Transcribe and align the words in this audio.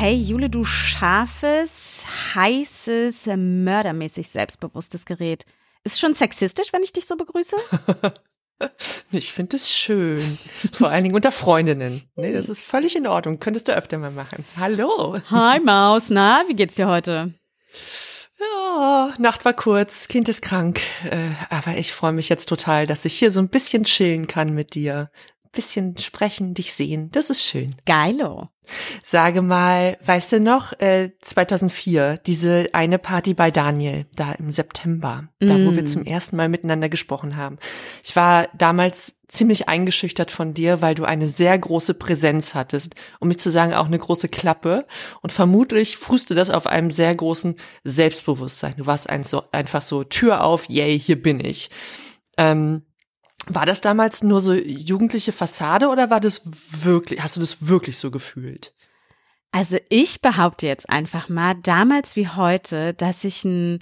Hey 0.00 0.14
Jule, 0.14 0.48
du 0.48 0.64
scharfes, 0.64 2.06
heißes, 2.34 3.28
mördermäßig 3.36 4.30
selbstbewusstes 4.30 5.04
Gerät. 5.04 5.44
Ist 5.84 6.00
schon 6.00 6.14
sexistisch, 6.14 6.72
wenn 6.72 6.82
ich 6.82 6.94
dich 6.94 7.04
so 7.04 7.16
begrüße? 7.16 7.56
Ich 9.10 9.32
finde 9.32 9.56
es 9.56 9.72
schön. 9.72 10.38
Vor 10.72 10.90
allen 10.90 11.04
Dingen 11.04 11.14
unter 11.14 11.32
Freundinnen. 11.32 12.02
Nee, 12.14 12.34
das 12.34 12.50
ist 12.50 12.60
völlig 12.60 12.94
in 12.94 13.06
Ordnung. 13.06 13.40
Könntest 13.40 13.68
du 13.68 13.72
öfter 13.72 13.96
mal 13.96 14.10
machen. 14.10 14.44
Hallo. 14.58 15.16
Hi 15.30 15.60
Maus, 15.60 16.10
na, 16.10 16.42
wie 16.46 16.54
geht's 16.54 16.74
dir 16.74 16.86
heute? 16.86 17.32
Ja, 18.38 19.14
Nacht 19.18 19.46
war 19.46 19.54
kurz, 19.54 20.08
Kind 20.08 20.28
ist 20.28 20.42
krank. 20.42 20.82
Äh, 21.10 21.30
aber 21.48 21.78
ich 21.78 21.92
freue 21.92 22.12
mich 22.12 22.28
jetzt 22.28 22.50
total, 22.50 22.86
dass 22.86 23.06
ich 23.06 23.18
hier 23.18 23.30
so 23.30 23.40
ein 23.40 23.48
bisschen 23.48 23.84
chillen 23.84 24.26
kann 24.26 24.54
mit 24.54 24.74
dir 24.74 25.10
bisschen 25.52 25.96
sprechen, 25.98 26.54
dich 26.54 26.72
sehen. 26.74 27.10
Das 27.12 27.30
ist 27.30 27.42
schön. 27.42 27.74
Geilo. 27.86 28.48
Sage 29.02 29.42
mal, 29.42 29.98
weißt 30.04 30.32
du 30.32 30.40
noch, 30.40 30.72
äh, 30.80 31.10
2004, 31.20 32.18
diese 32.26 32.68
eine 32.72 32.98
Party 32.98 33.34
bei 33.34 33.50
Daniel, 33.50 34.06
da 34.16 34.32
im 34.32 34.50
September, 34.50 35.28
mm. 35.40 35.46
da 35.46 35.54
wo 35.64 35.74
wir 35.74 35.82
mm. 35.82 35.86
zum 35.86 36.04
ersten 36.04 36.36
Mal 36.36 36.48
miteinander 36.48 36.88
gesprochen 36.88 37.36
haben. 37.36 37.58
Ich 38.02 38.16
war 38.16 38.48
damals 38.56 39.14
ziemlich 39.30 39.68
eingeschüchtert 39.68 40.30
von 40.30 40.54
dir, 40.54 40.82
weil 40.82 40.94
du 40.94 41.04
eine 41.04 41.28
sehr 41.28 41.56
große 41.56 41.94
Präsenz 41.94 42.54
hattest, 42.54 42.94
um 43.20 43.28
nicht 43.28 43.40
zu 43.40 43.50
sagen 43.50 43.74
auch 43.74 43.86
eine 43.86 43.98
große 43.98 44.28
Klappe. 44.28 44.86
Und 45.22 45.32
vermutlich 45.32 45.96
fußte 45.96 46.34
das 46.34 46.50
auf 46.50 46.66
einem 46.66 46.90
sehr 46.90 47.14
großen 47.14 47.54
Selbstbewusstsein. 47.84 48.74
Du 48.76 48.86
warst 48.86 49.08
ein 49.08 49.24
so, 49.24 49.44
einfach 49.52 49.82
so 49.82 50.04
Tür 50.04 50.44
auf, 50.44 50.68
yay, 50.68 50.98
hier 50.98 51.20
bin 51.20 51.40
ich. 51.40 51.70
Ähm, 52.36 52.82
war 53.46 53.66
das 53.66 53.80
damals 53.80 54.22
nur 54.22 54.40
so 54.40 54.52
jugendliche 54.52 55.32
Fassade 55.32 55.88
oder 55.88 56.10
war 56.10 56.20
das 56.20 56.42
wirklich, 56.70 57.22
hast 57.22 57.36
du 57.36 57.40
das 57.40 57.66
wirklich 57.66 57.98
so 57.98 58.10
gefühlt? 58.10 58.72
Also 59.52 59.78
ich 59.88 60.20
behaupte 60.20 60.66
jetzt 60.66 60.88
einfach 60.88 61.28
mal, 61.28 61.54
damals 61.54 62.14
wie 62.16 62.28
heute, 62.28 62.94
dass 62.94 63.24
ich 63.24 63.44
ein 63.44 63.80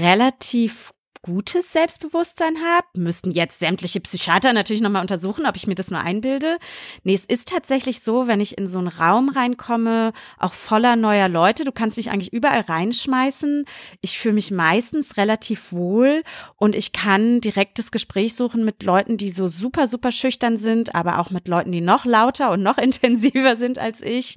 relativ 0.00 0.94
gutes 1.24 1.72
Selbstbewusstsein 1.72 2.56
habe. 2.58 2.86
Müssten 2.94 3.30
jetzt 3.30 3.58
sämtliche 3.58 3.98
Psychiater 4.00 4.52
natürlich 4.52 4.82
nochmal 4.82 5.00
untersuchen, 5.00 5.46
ob 5.46 5.56
ich 5.56 5.66
mir 5.66 5.74
das 5.74 5.90
nur 5.90 6.00
einbilde. 6.00 6.58
Nee, 7.02 7.14
es 7.14 7.24
ist 7.24 7.48
tatsächlich 7.48 8.02
so, 8.02 8.28
wenn 8.28 8.40
ich 8.40 8.58
in 8.58 8.68
so 8.68 8.78
einen 8.78 8.88
Raum 8.88 9.30
reinkomme, 9.30 10.12
auch 10.38 10.52
voller 10.52 10.96
neuer 10.96 11.28
Leute, 11.28 11.64
du 11.64 11.72
kannst 11.72 11.96
mich 11.96 12.10
eigentlich 12.10 12.32
überall 12.34 12.60
reinschmeißen. 12.60 13.64
Ich 14.02 14.18
fühle 14.18 14.34
mich 14.34 14.50
meistens 14.50 15.16
relativ 15.16 15.72
wohl 15.72 16.22
und 16.56 16.74
ich 16.74 16.92
kann 16.92 17.40
direktes 17.40 17.90
Gespräch 17.90 18.34
suchen 18.34 18.64
mit 18.64 18.82
Leuten, 18.82 19.16
die 19.16 19.30
so 19.30 19.46
super, 19.46 19.88
super 19.88 20.12
schüchtern 20.12 20.58
sind, 20.58 20.94
aber 20.94 21.18
auch 21.20 21.30
mit 21.30 21.48
Leuten, 21.48 21.72
die 21.72 21.80
noch 21.80 22.04
lauter 22.04 22.50
und 22.50 22.62
noch 22.62 22.76
intensiver 22.84 23.56
sind 23.56 23.78
als 23.78 24.02
ich. 24.02 24.36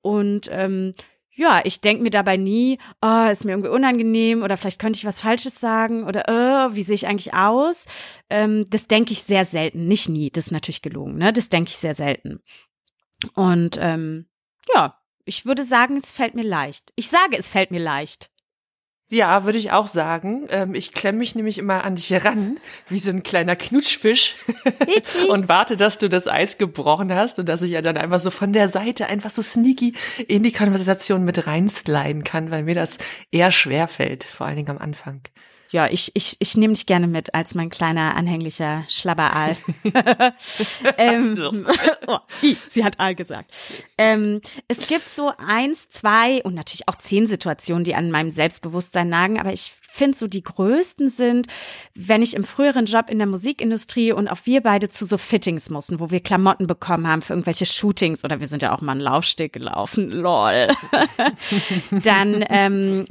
Und 0.00 0.48
ähm, 0.50 0.92
ja, 1.34 1.60
ich 1.64 1.80
denke 1.80 2.02
mir 2.02 2.10
dabei 2.10 2.36
nie, 2.36 2.78
oh, 3.02 3.28
ist 3.30 3.44
mir 3.44 3.52
irgendwie 3.52 3.70
unangenehm 3.70 4.42
oder 4.42 4.56
vielleicht 4.56 4.80
könnte 4.80 4.98
ich 4.98 5.04
was 5.04 5.20
Falsches 5.20 5.60
sagen 5.60 6.04
oder 6.04 6.24
oh, 6.28 6.74
wie 6.74 6.82
sehe 6.82 6.94
ich 6.94 7.06
eigentlich 7.06 7.34
aus? 7.34 7.86
Ähm, 8.28 8.66
das 8.68 8.88
denke 8.88 9.12
ich 9.12 9.22
sehr 9.22 9.44
selten, 9.44 9.86
nicht 9.86 10.08
nie, 10.08 10.30
das 10.30 10.46
ist 10.46 10.52
natürlich 10.52 10.82
gelogen, 10.82 11.16
ne? 11.16 11.32
Das 11.32 11.48
denke 11.48 11.70
ich 11.70 11.78
sehr 11.78 11.94
selten. 11.94 12.40
Und 13.34 13.78
ähm, 13.80 14.26
ja, 14.74 14.98
ich 15.24 15.46
würde 15.46 15.64
sagen, 15.64 15.96
es 15.96 16.12
fällt 16.12 16.34
mir 16.34 16.44
leicht. 16.44 16.92
Ich 16.96 17.08
sage, 17.08 17.36
es 17.36 17.48
fällt 17.48 17.70
mir 17.70 17.80
leicht. 17.80 18.30
Ja, 19.12 19.44
würde 19.44 19.58
ich 19.58 19.72
auch 19.72 19.88
sagen. 19.88 20.46
Ähm, 20.50 20.74
ich 20.76 20.92
klemme 20.92 21.18
mich 21.18 21.34
nämlich 21.34 21.58
immer 21.58 21.84
an 21.84 21.96
dich 21.96 22.10
heran, 22.10 22.60
wie 22.88 23.00
so 23.00 23.10
ein 23.10 23.24
kleiner 23.24 23.56
Knutschfisch. 23.56 24.36
Und 25.28 25.48
warte, 25.48 25.76
dass 25.76 25.98
du 25.98 26.08
das 26.08 26.28
Eis 26.28 26.58
gebrochen 26.58 27.12
hast 27.12 27.38
und 27.38 27.48
dass 27.48 27.62
ich 27.62 27.70
ja 27.70 27.82
dann 27.82 27.96
einfach 27.96 28.20
so 28.20 28.30
von 28.30 28.52
der 28.52 28.68
Seite 28.68 29.06
einfach 29.06 29.30
so 29.30 29.42
sneaky 29.42 29.94
in 30.28 30.42
die 30.42 30.52
Konversation 30.52 31.24
mit 31.24 31.46
reinsliden 31.46 32.22
kann, 32.22 32.50
weil 32.50 32.62
mir 32.62 32.74
das 32.74 32.98
eher 33.32 33.50
schwer 33.50 33.88
fällt, 33.88 34.24
vor 34.24 34.46
allen 34.46 34.56
Dingen 34.56 34.70
am 34.70 34.78
Anfang 34.78 35.22
ja, 35.70 35.86
ich, 35.86 36.10
ich, 36.14 36.36
ich 36.40 36.56
nehme 36.56 36.74
dich 36.74 36.86
gerne 36.86 37.06
mit 37.06 37.34
als 37.34 37.54
mein 37.54 37.70
kleiner 37.70 38.16
anhänglicher 38.16 38.84
Schlabberaal. 38.88 39.56
ähm, 40.98 41.66
oh, 42.06 42.18
sie 42.66 42.84
hat 42.84 42.98
Aal 42.98 43.14
gesagt. 43.14 43.54
Ähm, 43.96 44.40
es 44.66 44.88
gibt 44.88 45.08
so 45.08 45.32
eins, 45.38 45.88
zwei 45.88 46.42
und 46.42 46.54
natürlich 46.54 46.88
auch 46.88 46.96
zehn 46.96 47.26
Situationen, 47.26 47.84
die 47.84 47.94
an 47.94 48.10
meinem 48.10 48.30
Selbstbewusstsein 48.30 49.08
nagen, 49.08 49.38
aber 49.38 49.52
ich 49.52 49.72
finde 49.90 50.16
so 50.16 50.26
die 50.26 50.42
größten 50.42 51.10
sind, 51.10 51.48
wenn 51.94 52.22
ich 52.22 52.34
im 52.34 52.44
früheren 52.44 52.86
Job 52.86 53.10
in 53.10 53.18
der 53.18 53.26
Musikindustrie 53.26 54.12
und 54.12 54.28
auch 54.28 54.38
wir 54.44 54.62
beide 54.62 54.88
zu 54.88 55.04
so 55.04 55.18
Fittings 55.18 55.68
mussten, 55.68 56.00
wo 56.00 56.10
wir 56.10 56.20
Klamotten 56.20 56.66
bekommen 56.66 57.06
haben 57.06 57.22
für 57.22 57.32
irgendwelche 57.32 57.66
Shootings 57.66 58.24
oder 58.24 58.40
wir 58.40 58.46
sind 58.46 58.62
ja 58.62 58.74
auch 58.74 58.80
mal 58.80 58.92
einen 58.92 59.00
Laufsteg 59.00 59.52
gelaufen, 59.52 60.10
lol. 60.10 60.68
Dann, 61.90 62.44
ähm, 62.48 63.04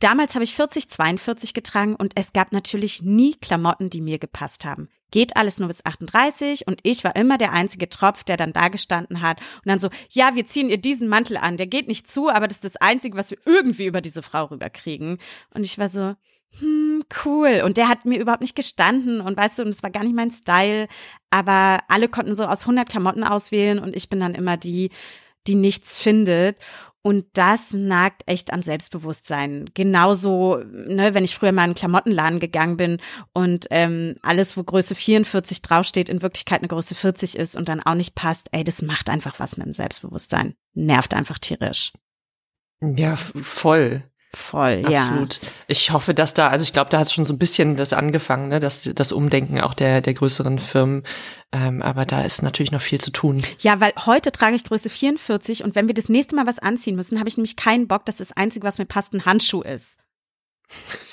damals 0.00 0.34
habe 0.34 0.44
ich 0.44 0.54
40, 0.54 0.90
42 0.90 1.54
getragen 1.54 1.94
und 1.94 2.12
es 2.16 2.32
gab 2.32 2.52
natürlich 2.52 3.02
nie 3.02 3.34
Klamotten, 3.34 3.90
die 3.90 4.00
mir 4.00 4.18
gepasst 4.18 4.64
haben. 4.64 4.88
Geht 5.14 5.36
alles 5.36 5.60
nur 5.60 5.68
bis 5.68 5.86
38 5.86 6.66
und 6.66 6.80
ich 6.82 7.04
war 7.04 7.14
immer 7.14 7.38
der 7.38 7.52
einzige 7.52 7.88
Tropf, 7.88 8.24
der 8.24 8.36
dann 8.36 8.52
da 8.52 8.66
gestanden 8.66 9.22
hat 9.22 9.38
und 9.38 9.68
dann 9.68 9.78
so, 9.78 9.88
ja, 10.10 10.34
wir 10.34 10.44
ziehen 10.44 10.68
ihr 10.68 10.78
diesen 10.78 11.06
Mantel 11.06 11.36
an, 11.36 11.56
der 11.56 11.68
geht 11.68 11.86
nicht 11.86 12.08
zu, 12.08 12.30
aber 12.30 12.48
das 12.48 12.56
ist 12.56 12.64
das 12.64 12.76
Einzige, 12.78 13.16
was 13.16 13.30
wir 13.30 13.38
irgendwie 13.44 13.86
über 13.86 14.00
diese 14.00 14.24
Frau 14.24 14.46
rüberkriegen. 14.46 15.18
Und 15.54 15.64
ich 15.64 15.78
war 15.78 15.88
so, 15.88 16.16
hm, 16.58 17.04
cool. 17.24 17.62
Und 17.64 17.76
der 17.76 17.88
hat 17.88 18.06
mir 18.06 18.18
überhaupt 18.18 18.40
nicht 18.40 18.56
gestanden 18.56 19.20
und 19.20 19.36
weißt 19.36 19.60
du, 19.60 19.62
und 19.62 19.68
es 19.68 19.84
war 19.84 19.90
gar 19.90 20.02
nicht 20.02 20.16
mein 20.16 20.32
Style, 20.32 20.88
aber 21.30 21.84
alle 21.86 22.08
konnten 22.08 22.34
so 22.34 22.46
aus 22.46 22.62
100 22.62 22.88
Klamotten 22.88 23.22
auswählen 23.22 23.78
und 23.78 23.94
ich 23.94 24.08
bin 24.08 24.18
dann 24.18 24.34
immer 24.34 24.56
die, 24.56 24.90
die 25.46 25.54
nichts 25.54 25.96
findet. 25.96 26.56
Und 27.06 27.26
das 27.34 27.74
nagt 27.74 28.22
echt 28.24 28.50
am 28.50 28.62
Selbstbewusstsein. 28.62 29.68
Genauso, 29.74 30.56
ne, 30.64 31.12
wenn 31.12 31.22
ich 31.22 31.34
früher 31.34 31.52
mal 31.52 31.64
in 31.64 31.64
einen 31.64 31.74
Klamottenladen 31.74 32.40
gegangen 32.40 32.78
bin 32.78 32.96
und 33.34 33.66
ähm, 33.70 34.16
alles, 34.22 34.56
wo 34.56 34.64
Größe 34.64 34.94
44 34.94 35.60
draufsteht, 35.60 36.08
in 36.08 36.22
Wirklichkeit 36.22 36.60
eine 36.60 36.68
Größe 36.68 36.94
40 36.94 37.36
ist 37.36 37.58
und 37.58 37.68
dann 37.68 37.82
auch 37.82 37.94
nicht 37.94 38.14
passt, 38.14 38.48
ey, 38.52 38.64
das 38.64 38.80
macht 38.80 39.10
einfach 39.10 39.38
was 39.38 39.58
mit 39.58 39.66
dem 39.66 39.74
Selbstbewusstsein. 39.74 40.54
Nervt 40.72 41.12
einfach 41.12 41.38
tierisch. 41.38 41.92
Ja, 42.80 43.16
voll. 43.16 44.02
Voll, 44.34 44.82
Absolut. 44.84 44.90
ja. 44.90 45.02
Absolut. 45.04 45.40
Ich 45.68 45.92
hoffe, 45.92 46.14
dass 46.14 46.34
da, 46.34 46.48
also 46.48 46.62
ich 46.62 46.72
glaube, 46.72 46.90
da 46.90 46.98
hat 46.98 47.10
schon 47.10 47.24
so 47.24 47.32
ein 47.32 47.38
bisschen 47.38 47.76
das 47.76 47.92
angefangen, 47.92 48.48
ne, 48.48 48.60
dass 48.60 48.90
das 48.94 49.12
Umdenken 49.12 49.60
auch 49.60 49.74
der 49.74 50.00
der 50.00 50.14
größeren 50.14 50.58
Firmen. 50.58 51.02
Ähm, 51.52 51.82
aber 51.82 52.04
da 52.04 52.22
ist 52.22 52.42
natürlich 52.42 52.72
noch 52.72 52.80
viel 52.80 53.00
zu 53.00 53.12
tun. 53.12 53.42
Ja, 53.60 53.80
weil 53.80 53.92
heute 54.06 54.32
trage 54.32 54.56
ich 54.56 54.64
Größe 54.64 54.90
44 54.90 55.62
und 55.62 55.76
wenn 55.76 55.86
wir 55.86 55.94
das 55.94 56.08
nächste 56.08 56.34
Mal 56.34 56.46
was 56.46 56.58
anziehen 56.58 56.96
müssen, 56.96 57.18
habe 57.18 57.28
ich 57.28 57.36
nämlich 57.36 57.56
keinen 57.56 57.86
Bock, 57.86 58.04
dass 58.06 58.16
das 58.16 58.32
Einzige, 58.32 58.66
was 58.66 58.78
mir 58.78 58.86
passt, 58.86 59.14
ein 59.14 59.24
Handschuh 59.24 59.62
ist. 59.62 59.98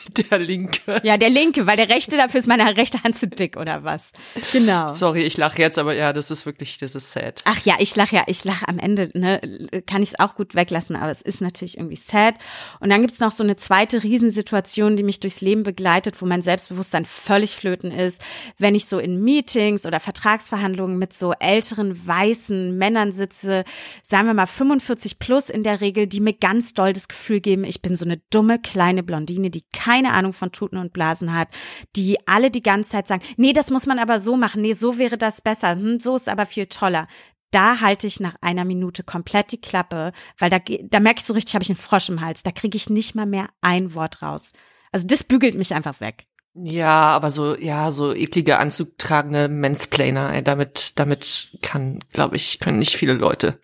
Der 0.29 0.39
linke. 0.39 1.01
Ja, 1.03 1.17
der 1.17 1.29
linke, 1.29 1.67
weil 1.67 1.78
der 1.78 1.89
rechte 1.89 2.17
dafür 2.17 2.39
ist 2.39 2.47
meine 2.47 2.75
rechte 2.75 3.03
Hand 3.03 3.16
zu 3.17 3.28
dick 3.28 3.57
oder 3.57 3.84
was. 3.84 4.12
Genau. 4.51 4.88
Sorry, 4.88 5.22
ich 5.22 5.38
lache 5.38 5.62
jetzt, 5.62 5.78
aber 5.78 5.94
ja, 5.94 6.13
das 6.13 6.31
ist 6.31 6.45
wirklich, 6.45 6.78
das 6.78 6.95
ist 6.95 7.12
sad. 7.12 7.41
Ach 7.45 7.63
ja, 7.66 7.75
ich 7.79 7.95
lache 7.95 8.16
ja, 8.16 8.23
ich 8.28 8.44
lache 8.44 8.67
am 8.67 8.79
Ende, 8.79 9.09
ne, 9.13 9.39
kann 9.85 10.03
ich 10.03 10.09
es 10.09 10.19
auch 10.19 10.35
gut 10.35 10.56
weglassen, 10.56 10.95
aber 10.95 11.12
es 11.12 11.22
ist 11.22 11.41
natürlich 11.41 11.78
irgendwie 11.78 11.95
sad. 11.95 12.35
Und 12.79 12.89
dann 12.89 13.01
gibt's 13.01 13.19
noch 13.19 13.31
so 13.31 13.44
eine 13.44 13.56
zweite 13.56 14.03
Riesensituation, 14.03 14.95
die 14.95 15.03
mich 15.03 15.19
durchs 15.19 15.41
Leben 15.41 15.63
begleitet, 15.63 16.21
wo 16.21 16.25
mein 16.25 16.42
Selbstbewusstsein 16.42 17.06
völlig 17.06 17.56
flöten 17.56 17.92
ist, 17.92 18.21
wenn 18.57 18.75
ich 18.75 18.86
so 18.86 19.00
in 19.00 19.24
Meetings 19.24 19.86
oder 19.86 20.00
Vertragsverhandlungen 20.00 20.98
mit 20.98 21.13
so 21.13 21.33
älteren 21.39 22.06
weißen 22.07 22.77
Männern 22.77 23.12
sitze, 23.12 23.63
sagen 24.03 24.27
wir 24.27 24.33
mal 24.33 24.45
45 24.45 25.19
plus 25.19 25.50
in 25.50 25.63
der 25.63 25.81
Regel, 25.81 26.07
die 26.07 26.19
mir 26.19 26.33
ganz 26.33 26.74
doll 26.74 26.94
das 26.94 27.07
Gefühl 27.07 27.39
geben, 27.39 27.63
ich 27.63 27.81
bin 27.81 27.95
so 27.95 28.06
eine 28.06 28.18
dumme 28.30 28.59
kleine 28.59 29.03
Blondine, 29.03 29.50
die 29.50 29.63
keine 29.91 30.13
Ahnung 30.13 30.31
von 30.31 30.51
Tuten 30.51 30.77
und 30.77 30.93
Blasen 30.93 31.33
hat, 31.33 31.49
die 31.97 32.17
alle 32.25 32.49
die 32.49 32.63
ganze 32.63 32.91
Zeit 32.91 33.07
sagen, 33.07 33.23
nee, 33.35 33.51
das 33.51 33.69
muss 33.69 33.85
man 33.85 33.99
aber 33.99 34.19
so 34.21 34.38
machen, 34.38 34.61
nee, 34.61 34.73
so 34.73 34.97
wäre 34.97 35.17
das 35.17 35.41
besser, 35.41 35.71
hm, 35.71 35.99
so 35.99 36.15
ist 36.15 36.29
aber 36.29 36.45
viel 36.45 36.67
toller. 36.67 37.07
Da 37.51 37.81
halte 37.81 38.07
ich 38.07 38.21
nach 38.21 38.35
einer 38.39 38.63
Minute 38.63 39.03
komplett 39.03 39.51
die 39.51 39.59
Klappe, 39.59 40.13
weil 40.38 40.49
da, 40.49 40.59
da 40.59 41.01
merke 41.01 41.19
ich 41.19 41.25
so 41.25 41.33
richtig, 41.33 41.53
habe 41.53 41.63
ich 41.63 41.69
einen 41.69 41.77
Frosch 41.77 42.07
im 42.07 42.21
Hals. 42.21 42.43
Da 42.43 42.51
kriege 42.51 42.77
ich 42.77 42.89
nicht 42.89 43.13
mal 43.13 43.25
mehr 43.25 43.49
ein 43.59 43.93
Wort 43.93 44.21
raus. 44.21 44.53
Also 44.93 45.05
das 45.05 45.25
bügelt 45.25 45.55
mich 45.55 45.73
einfach 45.73 45.99
weg. 45.99 46.27
Ja, 46.53 47.09
aber 47.09 47.29
so, 47.29 47.57
ja, 47.57 47.91
so 47.91 48.15
eklige 48.15 48.57
anzugtragende 48.57 49.49
Mansplainer, 49.49 50.33
ey, 50.33 50.41
damit, 50.41 50.93
damit 50.97 51.57
kann, 51.61 51.99
glaube 52.13 52.38
ich, 52.38 52.59
können 52.59 52.79
nicht 52.79 52.95
viele 52.95 53.13
Leute. 53.13 53.59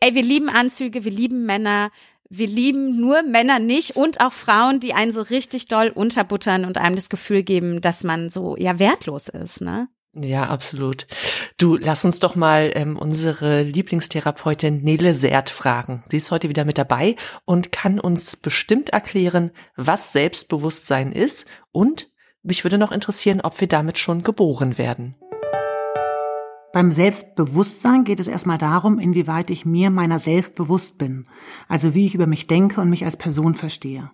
Ey, 0.00 0.16
wir 0.16 0.22
lieben 0.22 0.48
Anzüge, 0.48 1.04
wir 1.04 1.12
lieben 1.12 1.46
Männer, 1.46 1.92
wir 2.30 2.46
lieben 2.46 2.98
nur 2.98 3.22
Männer 3.22 3.58
nicht 3.58 3.96
und 3.96 4.20
auch 4.20 4.32
Frauen, 4.32 4.78
die 4.78 4.94
einen 4.94 5.10
so 5.10 5.20
richtig 5.20 5.66
doll 5.66 5.88
unterbuttern 5.88 6.64
und 6.64 6.78
einem 6.78 6.94
das 6.94 7.10
Gefühl 7.10 7.42
geben, 7.42 7.80
dass 7.80 8.04
man 8.04 8.30
so 8.30 8.56
ja 8.56 8.78
wertlos 8.78 9.28
ist, 9.28 9.60
ne? 9.60 9.88
Ja, 10.12 10.48
absolut. 10.48 11.06
Du, 11.56 11.76
lass 11.76 12.04
uns 12.04 12.18
doch 12.18 12.34
mal 12.34 12.72
ähm, 12.74 12.96
unsere 12.96 13.62
Lieblingstherapeutin 13.62 14.82
Nele 14.82 15.14
Sert 15.14 15.50
fragen. 15.50 16.02
Sie 16.10 16.16
ist 16.16 16.32
heute 16.32 16.48
wieder 16.48 16.64
mit 16.64 16.78
dabei 16.78 17.14
und 17.44 17.70
kann 17.70 18.00
uns 18.00 18.36
bestimmt 18.36 18.90
erklären, 18.90 19.52
was 19.76 20.12
Selbstbewusstsein 20.12 21.12
ist 21.12 21.46
und 21.70 22.10
mich 22.42 22.64
würde 22.64 22.78
noch 22.78 22.90
interessieren, 22.90 23.40
ob 23.40 23.60
wir 23.60 23.68
damit 23.68 23.98
schon 23.98 24.22
geboren 24.22 24.78
werden. 24.78 25.16
Beim 26.72 26.92
Selbstbewusstsein 26.92 28.04
geht 28.04 28.20
es 28.20 28.28
erstmal 28.28 28.58
darum, 28.58 29.00
inwieweit 29.00 29.50
ich 29.50 29.66
mir 29.66 29.90
meiner 29.90 30.20
selbst 30.20 30.54
bewusst 30.54 30.98
bin, 30.98 31.24
also 31.66 31.94
wie 31.94 32.06
ich 32.06 32.14
über 32.14 32.28
mich 32.28 32.46
denke 32.46 32.80
und 32.80 32.90
mich 32.90 33.04
als 33.04 33.16
Person 33.16 33.56
verstehe. 33.56 34.10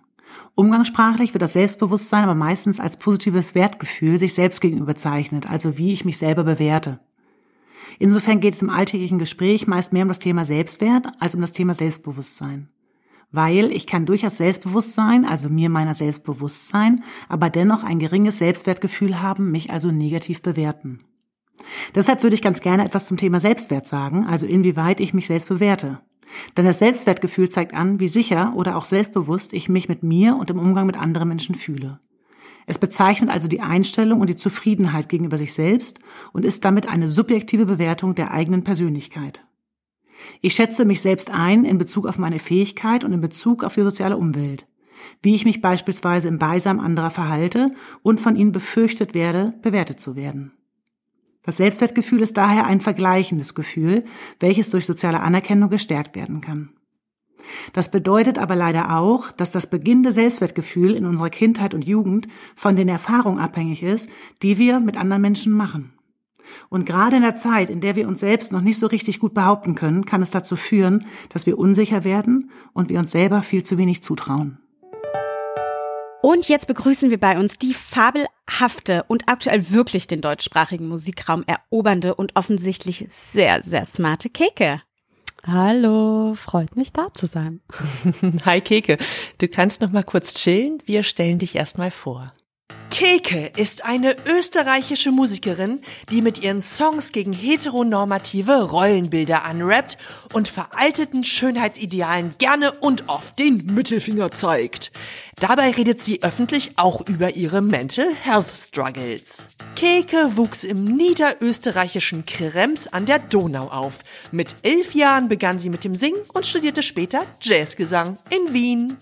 Umgangssprachlich 0.55 1.35
wird 1.35 1.43
das 1.43 1.53
Selbstbewusstsein 1.53 2.23
aber 2.23 2.33
meistens 2.33 2.79
als 2.79 2.97
positives 2.97 3.53
Wertgefühl 3.53 4.17
sich 4.17 4.33
selbst 4.33 4.59
gegenüber 4.59 4.87
bezeichnet, 4.87 5.47
also 5.47 5.77
wie 5.77 5.93
ich 5.93 6.03
mich 6.03 6.17
selber 6.17 6.43
bewerte. 6.43 6.99
Insofern 7.99 8.39
geht 8.39 8.55
es 8.55 8.63
im 8.63 8.71
alltäglichen 8.71 9.19
Gespräch 9.19 9.67
meist 9.67 9.93
mehr 9.93 10.03
um 10.03 10.09
das 10.09 10.19
Thema 10.19 10.43
Selbstwert 10.43 11.07
als 11.19 11.35
um 11.35 11.41
das 11.41 11.51
Thema 11.51 11.75
Selbstbewusstsein. 11.75 12.69
Weil 13.31 13.71
ich 13.71 13.85
kann 13.85 14.07
durchaus 14.07 14.37
selbstbewusst 14.37 14.93
sein, 14.93 15.25
also 15.25 15.49
mir 15.49 15.69
meiner 15.69 15.93
Selbstbewusstsein, 15.93 17.03
aber 17.29 17.51
dennoch 17.51 17.83
ein 17.83 17.99
geringes 17.99 18.39
Selbstwertgefühl 18.39 19.21
haben, 19.21 19.51
mich 19.51 19.71
also 19.71 19.91
negativ 19.91 20.41
bewerten. 20.41 21.01
Deshalb 21.95 22.23
würde 22.23 22.35
ich 22.35 22.41
ganz 22.41 22.61
gerne 22.61 22.85
etwas 22.85 23.07
zum 23.07 23.17
Thema 23.17 23.39
Selbstwert 23.39 23.87
sagen, 23.87 24.25
also 24.25 24.45
inwieweit 24.45 24.99
ich 24.99 25.13
mich 25.13 25.27
selbst 25.27 25.49
bewerte. 25.49 25.99
Denn 26.55 26.65
das 26.65 26.79
Selbstwertgefühl 26.79 27.49
zeigt 27.49 27.73
an, 27.73 27.99
wie 27.99 28.07
sicher 28.07 28.53
oder 28.55 28.75
auch 28.75 28.85
selbstbewusst 28.85 29.53
ich 29.53 29.69
mich 29.69 29.89
mit 29.89 30.03
mir 30.03 30.35
und 30.35 30.49
im 30.49 30.59
Umgang 30.59 30.85
mit 30.85 30.97
anderen 30.97 31.29
Menschen 31.29 31.55
fühle. 31.55 31.99
Es 32.65 32.79
bezeichnet 32.79 33.29
also 33.29 33.47
die 33.47 33.61
Einstellung 33.61 34.19
und 34.19 34.29
die 34.29 34.35
Zufriedenheit 34.35 35.07
gegenüber 35.07 35.37
sich 35.37 35.53
selbst 35.53 35.99
und 36.33 36.43
ist 36.43 36.65
damit 36.65 36.87
eine 36.87 37.07
subjektive 37.07 37.65
Bewertung 37.65 38.13
der 38.13 38.31
eigenen 38.31 38.65
Persönlichkeit. 38.65 39.45
Ich 40.41 40.55
schätze 40.55 40.83
mich 40.83 41.01
selbst 41.01 41.31
ein 41.31 41.63
in 41.63 41.77
Bezug 41.77 42.07
auf 42.07 42.17
meine 42.17 42.39
Fähigkeit 42.39 43.05
und 43.05 43.13
in 43.13 43.21
Bezug 43.21 43.63
auf 43.63 43.75
die 43.75 43.83
soziale 43.83 44.17
Umwelt, 44.17 44.67
wie 45.21 45.33
ich 45.33 45.45
mich 45.45 45.61
beispielsweise 45.61 46.27
im 46.27 46.39
Beisein 46.39 46.81
anderer 46.81 47.11
verhalte 47.11 47.71
und 48.01 48.19
von 48.19 48.35
ihnen 48.35 48.51
befürchtet 48.51 49.13
werde, 49.13 49.53
bewertet 49.61 50.01
zu 50.01 50.17
werden. 50.17 50.56
Das 51.47 51.55
Selbstwertgefühl 51.55 52.21
ist 52.21 52.35
daher 52.35 52.65
ein 52.65 52.81
vergleichendes 52.81 53.55
Gefühl, 53.55 54.03
welches 54.41 54.69
durch 54.69 54.85
soziale 54.85 55.21
Anerkennung 55.21 55.69
gestärkt 55.69 56.13
werden 56.13 56.41
kann. 56.41 56.71
Das 57.71 57.89
bedeutet 57.89 58.37
aber 58.37 58.57
leider 58.57 58.97
auch, 58.97 59.31
dass 59.31 59.53
das 59.53 59.69
beginnende 59.69 60.11
Selbstwertgefühl 60.11 60.93
in 60.93 61.05
unserer 61.05 61.29
Kindheit 61.29 61.73
und 61.73 61.87
Jugend 61.87 62.27
von 62.53 62.75
den 62.75 62.89
Erfahrungen 62.89 63.39
abhängig 63.39 63.81
ist, 63.81 64.09
die 64.43 64.57
wir 64.57 64.81
mit 64.81 64.97
anderen 64.97 65.21
Menschen 65.21 65.53
machen. 65.53 65.93
Und 66.67 66.85
gerade 66.85 67.15
in 67.15 67.21
der 67.21 67.37
Zeit, 67.37 67.69
in 67.69 67.79
der 67.79 67.95
wir 67.95 68.09
uns 68.09 68.19
selbst 68.19 68.51
noch 68.51 68.59
nicht 68.59 68.77
so 68.77 68.87
richtig 68.87 69.21
gut 69.21 69.33
behaupten 69.33 69.73
können, 69.73 70.03
kann 70.03 70.21
es 70.21 70.31
dazu 70.31 70.57
führen, 70.57 71.05
dass 71.29 71.45
wir 71.45 71.57
unsicher 71.57 72.03
werden 72.03 72.51
und 72.73 72.89
wir 72.89 72.99
uns 72.99 73.11
selber 73.11 73.41
viel 73.41 73.63
zu 73.63 73.77
wenig 73.77 74.03
zutrauen. 74.03 74.59
Und 76.27 76.49
jetzt 76.49 76.67
begrüßen 76.67 77.09
wir 77.09 77.21
bei 77.21 77.37
uns 77.37 77.57
die 77.57 77.73
fabelhafte 77.73 79.05
und 79.07 79.29
aktuell 79.29 79.71
wirklich 79.71 80.07
den 80.07 80.19
deutschsprachigen 80.19 80.85
Musikraum 80.85 81.45
erobernde 81.47 82.15
und 82.15 82.35
offensichtlich 82.35 83.05
sehr, 83.07 83.63
sehr 83.63 83.85
smarte 83.85 84.29
Keke. 84.29 84.81
Hallo, 85.45 86.33
freut 86.33 86.75
mich 86.75 86.91
da 86.91 87.13
zu 87.13 87.27
sein. 87.27 87.61
Hi 88.43 88.59
Keke, 88.59 88.97
du 89.37 89.47
kannst 89.47 89.79
noch 89.79 89.93
mal 89.93 90.03
kurz 90.03 90.33
chillen. 90.33 90.83
Wir 90.83 91.03
stellen 91.03 91.39
dich 91.39 91.55
erstmal 91.55 91.91
vor. 91.91 92.33
Keke 92.89 93.51
ist 93.55 93.85
eine 93.85 94.15
österreichische 94.25 95.11
Musikerin, 95.11 95.81
die 96.09 96.21
mit 96.21 96.41
ihren 96.41 96.61
Songs 96.61 97.11
gegen 97.11 97.31
heteronormative 97.31 98.63
Rollenbilder 98.71 99.45
anrappt 99.45 99.97
und 100.33 100.47
veralteten 100.47 101.23
Schönheitsidealen 101.23 102.33
gerne 102.37 102.71
und 102.71 103.07
oft 103.07 103.37
den 103.39 103.65
Mittelfinger 103.67 104.31
zeigt. 104.31 104.91
Dabei 105.39 105.69
redet 105.69 106.01
sie 106.01 106.23
öffentlich 106.23 106.71
auch 106.77 107.07
über 107.07 107.35
ihre 107.35 107.61
Mental 107.61 108.11
Health 108.11 108.47
Struggles. 108.49 109.45
Keke 109.75 110.35
wuchs 110.35 110.63
im 110.63 110.83
niederösterreichischen 110.83 112.25
Krems 112.25 112.87
an 112.87 113.05
der 113.05 113.19
Donau 113.19 113.67
auf. 113.67 113.99
Mit 114.31 114.55
elf 114.63 114.95
Jahren 114.95 115.27
begann 115.27 115.59
sie 115.59 115.69
mit 115.69 115.83
dem 115.83 115.93
Singen 115.93 116.19
und 116.33 116.47
studierte 116.47 116.81
später 116.81 117.21
Jazzgesang 117.39 118.17
in 118.31 118.51
Wien. 118.51 118.97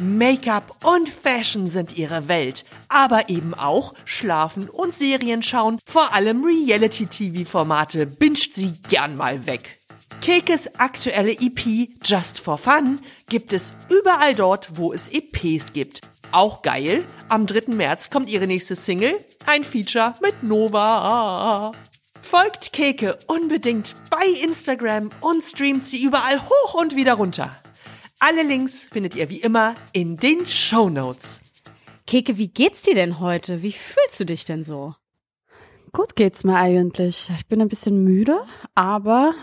Make-up 0.00 0.82
und 0.82 1.10
Fashion 1.10 1.66
sind 1.66 1.98
ihre 1.98 2.26
Welt, 2.26 2.64
aber 2.88 3.28
eben 3.28 3.52
auch 3.52 3.92
Schlafen 4.06 4.70
und 4.70 4.94
Serien 4.94 5.42
schauen, 5.42 5.78
vor 5.84 6.14
allem 6.14 6.42
Reality-TV-Formate 6.42 8.06
binscht 8.06 8.54
sie 8.54 8.72
gern 8.88 9.14
mal 9.14 9.44
weg. 9.44 9.79
Kekes 10.20 10.78
aktuelle 10.78 11.32
EP 11.32 11.88
Just 12.04 12.40
for 12.40 12.58
Fun 12.58 12.98
gibt 13.30 13.54
es 13.54 13.72
überall 13.88 14.34
dort, 14.34 14.76
wo 14.76 14.92
es 14.92 15.08
EPs 15.08 15.72
gibt. 15.72 16.02
Auch 16.30 16.60
geil, 16.60 17.06
am 17.30 17.46
3. 17.46 17.72
März 17.74 18.10
kommt 18.10 18.28
ihre 18.28 18.46
nächste 18.46 18.76
Single, 18.76 19.18
ein 19.46 19.64
Feature 19.64 20.12
mit 20.20 20.42
Nova. 20.42 21.72
Folgt 22.20 22.74
Keke 22.74 23.18
unbedingt 23.28 23.94
bei 24.10 24.26
Instagram 24.44 25.08
und 25.22 25.42
streamt 25.42 25.86
sie 25.86 26.02
überall 26.02 26.38
hoch 26.42 26.74
und 26.74 26.94
wieder 26.94 27.14
runter. 27.14 27.56
Alle 28.18 28.42
Links 28.42 28.82
findet 28.82 29.16
ihr 29.16 29.30
wie 29.30 29.40
immer 29.40 29.74
in 29.92 30.18
den 30.18 30.46
Show 30.46 30.90
Notes. 30.90 31.40
Keke, 32.06 32.36
wie 32.36 32.48
geht's 32.48 32.82
dir 32.82 32.94
denn 32.94 33.20
heute? 33.20 33.62
Wie 33.62 33.72
fühlst 33.72 34.20
du 34.20 34.26
dich 34.26 34.44
denn 34.44 34.62
so? 34.64 34.94
Gut 35.92 36.14
geht's 36.14 36.44
mir 36.44 36.56
eigentlich. 36.56 37.30
Ich 37.38 37.46
bin 37.46 37.62
ein 37.62 37.68
bisschen 37.68 38.04
müde, 38.04 38.44
aber 38.74 39.34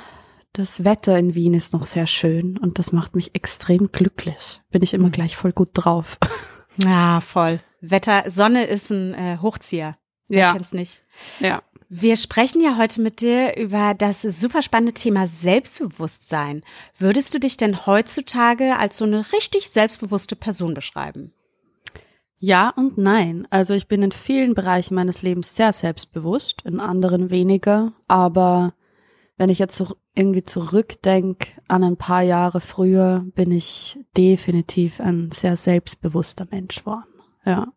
das 0.53 0.83
Wetter 0.83 1.17
in 1.17 1.35
Wien 1.35 1.53
ist 1.53 1.73
noch 1.73 1.85
sehr 1.85 2.07
schön 2.07 2.57
und 2.57 2.79
das 2.79 2.91
macht 2.91 3.15
mich 3.15 3.35
extrem 3.35 3.91
glücklich. 3.91 4.61
Bin 4.71 4.81
ich 4.81 4.93
immer 4.93 5.09
gleich 5.09 5.35
voll 5.35 5.51
gut 5.53 5.69
drauf. 5.73 6.17
Ja, 6.83 7.21
voll. 7.21 7.59
Wetter, 7.81 8.29
Sonne 8.29 8.65
ist 8.65 8.91
ein 8.91 9.13
äh, 9.15 9.39
Hochzieher. 9.41 9.95
Ja. 10.27 10.53
Kennst 10.53 10.73
nicht. 10.73 11.03
Ja. 11.39 11.63
Wir 11.89 12.17
sprechen 12.17 12.61
ja 12.61 12.77
heute 12.77 13.01
mit 13.01 13.21
dir 13.21 13.55
über 13.55 13.93
das 13.93 14.21
super 14.21 14.61
spannende 14.61 14.93
Thema 14.93 15.25
Selbstbewusstsein. 15.25 16.63
Würdest 16.97 17.33
du 17.33 17.39
dich 17.39 17.55
denn 17.55 17.85
heutzutage 17.85 18.77
als 18.77 18.97
so 18.97 19.05
eine 19.05 19.31
richtig 19.31 19.69
selbstbewusste 19.69 20.35
Person 20.35 20.73
beschreiben? 20.73 21.31
Ja 22.39 22.69
und 22.69 22.97
nein. 22.97 23.47
Also 23.49 23.73
ich 23.73 23.87
bin 23.87 24.03
in 24.03 24.11
vielen 24.11 24.53
Bereichen 24.53 24.95
meines 24.95 25.21
Lebens 25.21 25.55
sehr 25.55 25.71
selbstbewusst, 25.73 26.61
in 26.65 26.79
anderen 26.79 27.29
weniger. 27.29 27.93
Aber 28.07 28.73
wenn 29.37 29.49
ich 29.49 29.59
jetzt 29.59 29.75
so 29.75 29.95
irgendwie 30.15 30.43
zurückdenke 30.43 31.49
an 31.67 31.83
ein 31.83 31.97
paar 31.97 32.21
Jahre 32.23 32.59
früher, 32.59 33.23
bin 33.35 33.51
ich 33.51 33.99
definitiv 34.15 34.99
ein 34.99 35.31
sehr 35.31 35.55
selbstbewusster 35.55 36.47
Mensch 36.49 36.79
geworden. 36.79 37.05
Ja. 37.45 37.67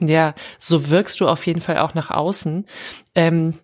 Ja, 0.00 0.34
so 0.58 0.90
wirkst 0.90 1.20
du 1.20 1.28
auf 1.28 1.46
jeden 1.46 1.60
Fall 1.60 1.78
auch 1.78 1.94
nach 1.94 2.10
außen. 2.10 2.66
Ähm, 3.14 3.54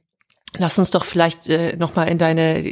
lass 0.57 0.79
uns 0.79 0.91
doch 0.91 1.05
vielleicht 1.05 1.49
äh, 1.49 1.77
noch 1.77 1.97
mal 1.97 2.05
in 2.05 2.19
deine 2.19 2.63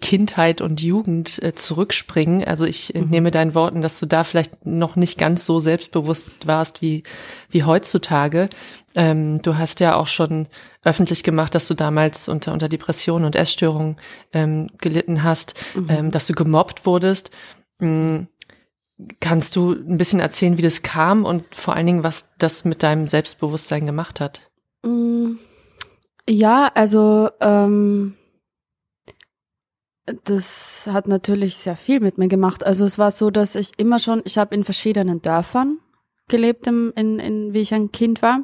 Kindheit 0.00 0.60
und 0.60 0.82
Jugend 0.82 1.42
äh, 1.42 1.54
zurückspringen. 1.54 2.44
Also 2.44 2.64
ich 2.64 2.94
mhm. 2.94 3.08
nehme 3.10 3.30
deinen 3.30 3.54
Worten, 3.54 3.82
dass 3.82 3.98
du 3.98 4.06
da 4.06 4.24
vielleicht 4.24 4.66
noch 4.66 4.96
nicht 4.96 5.18
ganz 5.18 5.44
so 5.44 5.60
selbstbewusst 5.60 6.46
warst 6.46 6.82
wie 6.82 7.02
wie 7.50 7.64
heutzutage. 7.64 8.48
Ähm, 8.94 9.42
du 9.42 9.58
hast 9.58 9.80
ja 9.80 9.96
auch 9.96 10.06
schon 10.06 10.48
öffentlich 10.82 11.22
gemacht, 11.22 11.54
dass 11.54 11.68
du 11.68 11.74
damals 11.74 12.28
unter 12.28 12.52
unter 12.52 12.68
Depressionen 12.68 13.24
und 13.24 13.36
Essstörungen 13.36 13.96
ähm, 14.32 14.68
gelitten 14.78 15.22
hast, 15.22 15.54
mhm. 15.74 15.86
ähm, 15.88 16.10
dass 16.10 16.26
du 16.26 16.34
gemobbt 16.34 16.86
wurdest. 16.86 17.30
Mhm 17.80 18.28
Kannst 19.18 19.56
du 19.56 19.72
ein 19.72 19.98
bisschen 19.98 20.20
erzählen, 20.20 20.56
wie 20.56 20.62
das 20.62 20.82
kam 20.82 21.24
und 21.24 21.52
vor 21.52 21.74
allen 21.74 21.86
Dingen, 21.86 22.04
was 22.04 22.32
das 22.38 22.64
mit 22.64 22.84
deinem 22.84 23.08
Selbstbewusstsein 23.08 23.86
gemacht 23.86 24.20
hat? 24.20 24.52
Ja, 26.28 26.70
also 26.74 27.30
ähm, 27.40 28.14
das 30.24 30.88
hat 30.90 31.08
natürlich 31.08 31.56
sehr 31.56 31.76
viel 31.76 32.00
mit 32.00 32.18
mir 32.18 32.28
gemacht. 32.28 32.64
Also 32.64 32.84
es 32.84 32.98
war 32.98 33.10
so, 33.10 33.30
dass 33.30 33.54
ich 33.54 33.72
immer 33.78 33.98
schon, 33.98 34.22
ich 34.24 34.38
habe 34.38 34.54
in 34.54 34.64
verschiedenen 34.64 35.22
Dörfern 35.22 35.78
gelebt, 36.28 36.66
im, 36.66 36.92
in, 36.96 37.18
in, 37.18 37.52
wie 37.52 37.60
ich 37.60 37.74
ein 37.74 37.92
Kind 37.92 38.22
war. 38.22 38.40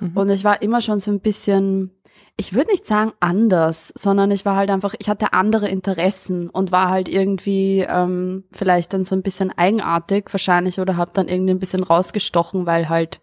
Mhm. 0.00 0.16
Und 0.16 0.30
ich 0.30 0.44
war 0.44 0.60
immer 0.62 0.80
schon 0.80 1.00
so 1.00 1.10
ein 1.10 1.20
bisschen 1.20 1.92
ich 2.36 2.54
würde 2.54 2.70
nicht 2.70 2.86
sagen 2.86 3.12
anders, 3.20 3.92
sondern 3.96 4.30
ich 4.30 4.44
war 4.44 4.56
halt 4.56 4.70
einfach, 4.70 4.94
ich 4.98 5.08
hatte 5.08 5.32
andere 5.32 5.68
Interessen 5.68 6.48
und 6.48 6.72
war 6.72 6.88
halt 6.88 7.08
irgendwie 7.08 7.86
ähm, 7.88 8.44
vielleicht 8.52 8.94
dann 8.94 9.04
so 9.04 9.14
ein 9.14 9.22
bisschen 9.22 9.56
eigenartig 9.56 10.24
wahrscheinlich 10.32 10.80
oder 10.80 10.96
habe 10.96 11.10
dann 11.14 11.28
irgendwie 11.28 11.52
ein 11.52 11.58
bisschen 11.58 11.82
rausgestochen, 11.82 12.64
weil 12.64 12.88
halt 12.88 13.20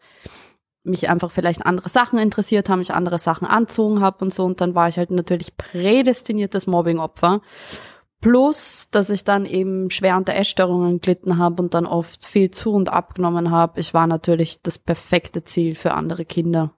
mich 0.83 1.09
einfach 1.09 1.31
vielleicht 1.31 1.65
andere 1.65 1.89
Sachen 1.89 2.19
interessiert 2.19 2.69
haben, 2.69 2.81
ich 2.81 2.93
andere 2.93 3.19
Sachen 3.19 3.47
anzogen 3.47 4.01
habe 4.01 4.23
und 4.23 4.33
so 4.33 4.45
und 4.45 4.61
dann 4.61 4.75
war 4.75 4.87
ich 4.87 4.97
halt 4.97 5.11
natürlich 5.11 5.57
prädestiniertes 5.57 6.67
Mobbingopfer. 6.67 7.41
Plus, 8.21 8.89
dass 8.91 9.09
ich 9.09 9.23
dann 9.23 9.45
eben 9.45 9.89
schwer 9.91 10.17
unter 10.17 10.35
Essstörungen 10.35 10.99
gelitten 10.99 11.37
habe 11.37 11.61
und 11.61 11.73
dann 11.73 11.85
oft 11.85 12.25
viel 12.25 12.51
zu 12.51 12.71
und 12.71 12.89
abgenommen 12.89 13.49
habe. 13.49 13.79
Ich 13.79 13.93
war 13.93 14.07
natürlich 14.07 14.61
das 14.61 14.77
perfekte 14.77 15.45
Ziel 15.45 15.75
für 15.75 15.93
andere 15.93 16.25
Kinder. 16.25 16.73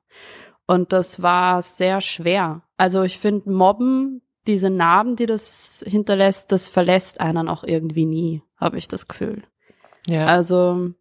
Und 0.68 0.94
das 0.94 1.22
war 1.24 1.64
sehr 1.64 2.00
schwer. 2.00 2.62
Also 2.78 3.02
ich 3.02 3.18
finde, 3.18 3.50
Mobben, 3.50 4.22
diese 4.46 4.70
Narben, 4.70 5.16
die 5.16 5.26
das 5.26 5.84
hinterlässt, 5.88 6.52
das 6.52 6.68
verlässt 6.68 7.20
einen 7.20 7.48
auch 7.48 7.64
irgendwie 7.64 8.06
nie, 8.06 8.44
habe 8.58 8.78
ich 8.78 8.88
das 8.88 9.08
Gefühl. 9.08 9.44
Ja. 10.08 10.28
Also 10.28 10.92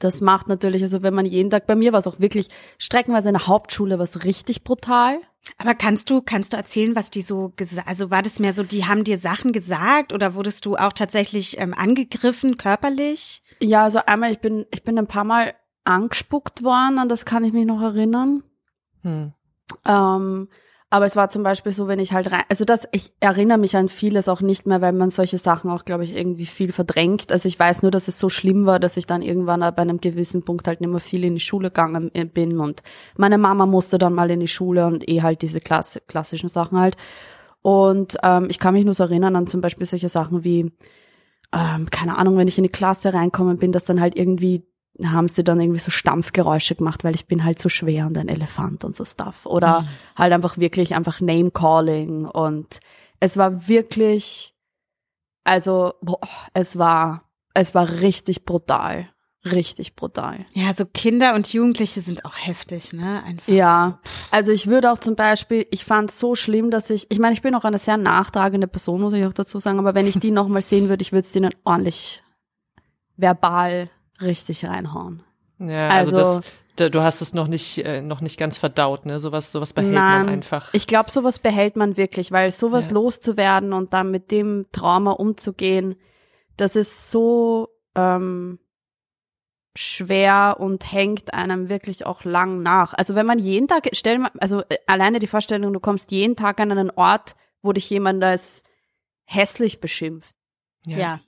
das 0.00 0.20
macht 0.20 0.48
natürlich, 0.48 0.82
also 0.82 1.02
wenn 1.02 1.14
man 1.14 1.26
jeden 1.26 1.50
Tag, 1.50 1.66
bei 1.66 1.76
mir 1.76 1.92
war 1.92 2.00
es 2.00 2.06
auch 2.06 2.18
wirklich 2.18 2.48
streckenweise 2.78 3.28
in 3.28 3.34
der 3.34 3.46
Hauptschule 3.46 3.98
was 3.98 4.24
richtig 4.24 4.64
brutal. 4.64 5.20
Aber 5.56 5.74
kannst 5.74 6.10
du, 6.10 6.20
kannst 6.20 6.52
du 6.52 6.56
erzählen, 6.56 6.96
was 6.96 7.10
die 7.10 7.22
so 7.22 7.52
gesagt, 7.56 7.88
also 7.88 8.10
war 8.10 8.22
das 8.22 8.40
mehr 8.40 8.52
so, 8.52 8.62
die 8.62 8.86
haben 8.86 9.04
dir 9.04 9.16
Sachen 9.16 9.52
gesagt 9.52 10.12
oder 10.12 10.34
wurdest 10.34 10.66
du 10.66 10.76
auch 10.76 10.92
tatsächlich 10.92 11.58
ähm, 11.58 11.74
angegriffen, 11.74 12.56
körperlich? 12.56 13.42
Ja, 13.60 13.84
also 13.84 14.00
einmal, 14.06 14.32
ich 14.32 14.40
bin, 14.40 14.66
ich 14.70 14.82
bin 14.84 14.98
ein 14.98 15.06
paar 15.06 15.24
Mal 15.24 15.54
angespuckt 15.84 16.62
worden, 16.62 16.98
an 16.98 17.08
das 17.08 17.24
kann 17.24 17.44
ich 17.44 17.52
mich 17.52 17.66
noch 17.66 17.80
erinnern. 17.80 18.42
Hm. 19.02 19.32
Ähm, 19.86 20.48
aber 20.92 21.06
es 21.06 21.14
war 21.14 21.28
zum 21.28 21.44
Beispiel 21.44 21.70
so, 21.70 21.86
wenn 21.86 22.00
ich 22.00 22.12
halt 22.12 22.32
rein, 22.32 22.42
also 22.48 22.64
das, 22.64 22.88
ich 22.90 23.12
erinnere 23.20 23.58
mich 23.58 23.76
an 23.76 23.88
vieles 23.88 24.28
auch 24.28 24.40
nicht 24.40 24.66
mehr, 24.66 24.80
weil 24.80 24.92
man 24.92 25.10
solche 25.10 25.38
Sachen 25.38 25.70
auch, 25.70 25.84
glaube 25.84 26.02
ich, 26.02 26.16
irgendwie 26.16 26.46
viel 26.46 26.72
verdrängt. 26.72 27.30
Also 27.30 27.48
ich 27.48 27.56
weiß 27.56 27.82
nur, 27.82 27.92
dass 27.92 28.08
es 28.08 28.18
so 28.18 28.28
schlimm 28.28 28.66
war, 28.66 28.80
dass 28.80 28.96
ich 28.96 29.06
dann 29.06 29.22
irgendwann 29.22 29.60
bei 29.60 29.82
einem 29.82 30.00
gewissen 30.00 30.42
Punkt 30.42 30.66
halt 30.66 30.80
nicht 30.80 30.90
mehr 30.90 30.98
viel 30.98 31.22
in 31.22 31.34
die 31.34 31.40
Schule 31.40 31.68
gegangen 31.68 32.10
bin 32.34 32.58
und 32.58 32.82
meine 33.16 33.38
Mama 33.38 33.66
musste 33.66 33.98
dann 33.98 34.14
mal 34.14 34.32
in 34.32 34.40
die 34.40 34.48
Schule 34.48 34.84
und 34.86 35.08
eh 35.08 35.22
halt 35.22 35.42
diese 35.42 35.60
Klasse, 35.60 36.00
klassischen 36.08 36.48
Sachen 36.48 36.78
halt. 36.78 36.96
Und 37.62 38.16
ähm, 38.24 38.48
ich 38.50 38.58
kann 38.58 38.74
mich 38.74 38.84
nur 38.84 38.94
so 38.94 39.04
erinnern 39.04 39.36
an 39.36 39.46
zum 39.46 39.60
Beispiel 39.60 39.86
solche 39.86 40.08
Sachen 40.08 40.42
wie, 40.42 40.72
ähm, 41.52 41.88
keine 41.90 42.18
Ahnung, 42.18 42.36
wenn 42.36 42.48
ich 42.48 42.58
in 42.58 42.64
die 42.64 42.70
Klasse 42.70 43.14
reinkommen 43.14 43.58
bin, 43.58 43.70
dass 43.70 43.84
dann 43.84 44.00
halt 44.00 44.16
irgendwie 44.16 44.66
haben 45.04 45.28
sie 45.28 45.44
dann 45.44 45.60
irgendwie 45.60 45.80
so 45.80 45.90
Stampfgeräusche 45.90 46.74
gemacht, 46.74 47.04
weil 47.04 47.14
ich 47.14 47.26
bin 47.26 47.44
halt 47.44 47.58
so 47.58 47.68
schwer 47.68 48.06
und 48.06 48.18
ein 48.18 48.28
Elefant 48.28 48.84
und 48.84 48.94
so 48.94 49.04
Stuff. 49.04 49.46
Oder 49.46 49.82
mhm. 49.82 49.88
halt 50.16 50.32
einfach 50.32 50.58
wirklich 50.58 50.94
einfach 50.94 51.20
Name-Calling 51.20 52.26
und 52.26 52.80
es 53.20 53.36
war 53.36 53.68
wirklich, 53.68 54.54
also 55.44 55.94
boah, 56.00 56.20
es 56.54 56.78
war, 56.78 57.24
es 57.54 57.74
war 57.74 57.88
richtig 58.00 58.44
brutal. 58.44 59.08
Richtig 59.42 59.96
brutal. 59.96 60.44
Ja, 60.52 60.74
so 60.74 60.84
Kinder 60.84 61.34
und 61.34 61.50
Jugendliche 61.50 62.02
sind 62.02 62.26
auch 62.26 62.36
heftig, 62.36 62.92
ne? 62.92 63.22
Einfach. 63.24 63.48
Ja, 63.48 63.98
also 64.30 64.52
ich 64.52 64.66
würde 64.66 64.92
auch 64.92 64.98
zum 64.98 65.16
Beispiel, 65.16 65.66
ich 65.70 65.86
fand 65.86 66.10
es 66.10 66.18
so 66.18 66.34
schlimm, 66.34 66.70
dass 66.70 66.90
ich, 66.90 67.10
ich 67.10 67.18
meine, 67.18 67.32
ich 67.32 67.40
bin 67.40 67.54
auch 67.54 67.64
eine 67.64 67.78
sehr 67.78 67.96
nachtragende 67.96 68.66
Person, 68.66 69.00
muss 69.00 69.14
ich 69.14 69.24
auch 69.24 69.32
dazu 69.32 69.58
sagen, 69.58 69.78
aber 69.78 69.94
wenn 69.94 70.06
ich 70.06 70.18
die 70.18 70.30
nochmal 70.30 70.60
sehen 70.60 70.90
würde, 70.90 71.00
ich 71.00 71.12
würde 71.12 71.20
es 71.20 71.32
denen 71.32 71.54
ordentlich 71.64 72.22
verbal 73.16 73.88
richtig 74.20 74.64
reinhauen. 74.64 75.22
Ja, 75.58 75.88
also, 75.88 76.16
also 76.16 76.40
das, 76.76 76.90
du 76.90 77.02
hast 77.02 77.20
es 77.20 77.34
noch 77.34 77.46
nicht, 77.46 77.84
äh, 77.84 78.00
noch 78.00 78.20
nicht 78.20 78.38
ganz 78.38 78.58
verdaut, 78.58 79.06
ne? 79.06 79.20
Sowas, 79.20 79.52
sowas 79.52 79.72
behält 79.72 79.94
nein, 79.94 80.24
man 80.24 80.34
einfach. 80.34 80.72
Ich 80.72 80.86
glaube, 80.86 81.10
sowas 81.10 81.38
behält 81.38 81.76
man 81.76 81.96
wirklich, 81.96 82.32
weil 82.32 82.50
sowas 82.50 82.88
ja. 82.88 82.94
loszuwerden 82.94 83.72
und 83.72 83.92
dann 83.92 84.10
mit 84.10 84.30
dem 84.30 84.66
Trauma 84.72 85.12
umzugehen, 85.12 85.96
das 86.56 86.76
ist 86.76 87.10
so 87.10 87.68
ähm, 87.94 88.58
schwer 89.76 90.56
und 90.58 90.90
hängt 90.90 91.32
einem 91.34 91.68
wirklich 91.68 92.06
auch 92.06 92.24
lang 92.24 92.62
nach. 92.62 92.94
Also 92.94 93.14
wenn 93.14 93.26
man 93.26 93.38
jeden 93.38 93.68
Tag, 93.68 93.88
stell 93.92 94.18
mal, 94.18 94.30
also 94.38 94.62
äh, 94.68 94.78
alleine 94.86 95.18
die 95.18 95.26
Vorstellung, 95.26 95.72
du 95.72 95.80
kommst 95.80 96.10
jeden 96.10 96.36
Tag 96.36 96.60
an 96.60 96.70
einen 96.70 96.90
Ort, 96.90 97.36
wo 97.62 97.72
dich 97.72 97.88
jemand 97.90 98.22
als 98.24 98.64
hässlich 99.24 99.80
beschimpft. 99.80 100.34
Ja. 100.86 100.96
ja. 100.98 101.20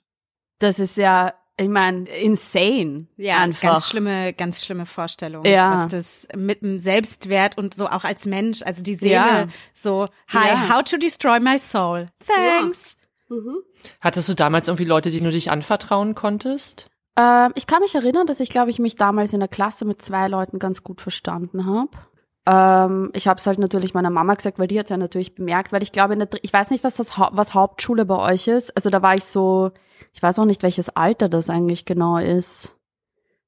Das 0.59 0.79
ist 0.79 0.97
ja 0.97 1.33
ich 1.57 1.69
meine, 1.69 2.09
insane. 2.09 3.07
Ja, 3.17 3.37
einfach. 3.37 3.61
ganz 3.61 3.87
schlimme, 3.87 4.33
ganz 4.33 4.65
schlimme 4.65 4.85
Vorstellung, 4.85 5.45
ja. 5.45 5.75
was 5.75 5.87
das 5.91 6.27
mit 6.35 6.61
dem 6.61 6.79
Selbstwert 6.79 7.57
und 7.57 7.75
so 7.75 7.87
auch 7.87 8.03
als 8.03 8.25
Mensch, 8.25 8.63
also 8.63 8.81
die 8.81 8.95
Seele, 8.95 9.13
ja. 9.13 9.47
so, 9.73 10.07
hi, 10.27 10.47
ja. 10.47 10.75
how 10.75 10.83
to 10.83 10.97
destroy 10.97 11.39
my 11.39 11.59
soul. 11.59 12.07
Thanks. 12.25 12.97
Ja. 13.29 13.35
Mhm. 13.35 13.57
Hattest 14.01 14.29
du 14.29 14.33
damals 14.33 14.67
irgendwie 14.67 14.85
Leute, 14.85 15.11
die 15.11 15.19
du 15.19 15.29
dich 15.29 15.51
anvertrauen 15.51 16.15
konntest? 16.15 16.87
Ähm, 17.15 17.51
ich 17.55 17.67
kann 17.67 17.81
mich 17.81 17.93
erinnern, 17.93 18.25
dass 18.25 18.39
ich, 18.39 18.49
glaube 18.49 18.71
ich, 18.71 18.79
mich 18.79 18.95
damals 18.95 19.33
in 19.33 19.39
der 19.39 19.49
Klasse 19.49 19.85
mit 19.85 20.01
zwei 20.01 20.27
Leuten 20.27 20.57
ganz 20.59 20.83
gut 20.83 21.01
verstanden 21.01 21.65
habe. 21.65 21.91
Ähm, 22.45 23.11
ich 23.13 23.27
habe 23.27 23.39
es 23.39 23.47
halt 23.47 23.59
natürlich 23.59 23.93
meiner 23.93 24.09
Mama 24.09 24.33
gesagt, 24.33 24.59
weil 24.59 24.67
die 24.67 24.79
hat 24.79 24.89
ja 24.89 24.97
natürlich 24.97 25.35
bemerkt, 25.35 25.71
weil 25.71 25.83
ich 25.83 25.91
glaube, 25.91 26.27
ich 26.41 26.51
weiß 26.51 26.71
nicht, 26.71 26.83
was 26.83 26.95
das 26.95 27.17
was 27.17 27.53
Hauptschule 27.53 28.05
bei 28.05 28.17
euch 28.17 28.47
ist. 28.47 28.75
Also 28.75 28.89
da 28.89 29.01
war 29.01 29.15
ich 29.15 29.23
so, 29.23 29.71
ich 30.13 30.21
weiß 30.21 30.39
auch 30.39 30.45
nicht, 30.45 30.63
welches 30.63 30.89
Alter 30.89 31.29
das 31.29 31.49
eigentlich 31.49 31.85
genau 31.85 32.17
ist. 32.17 32.77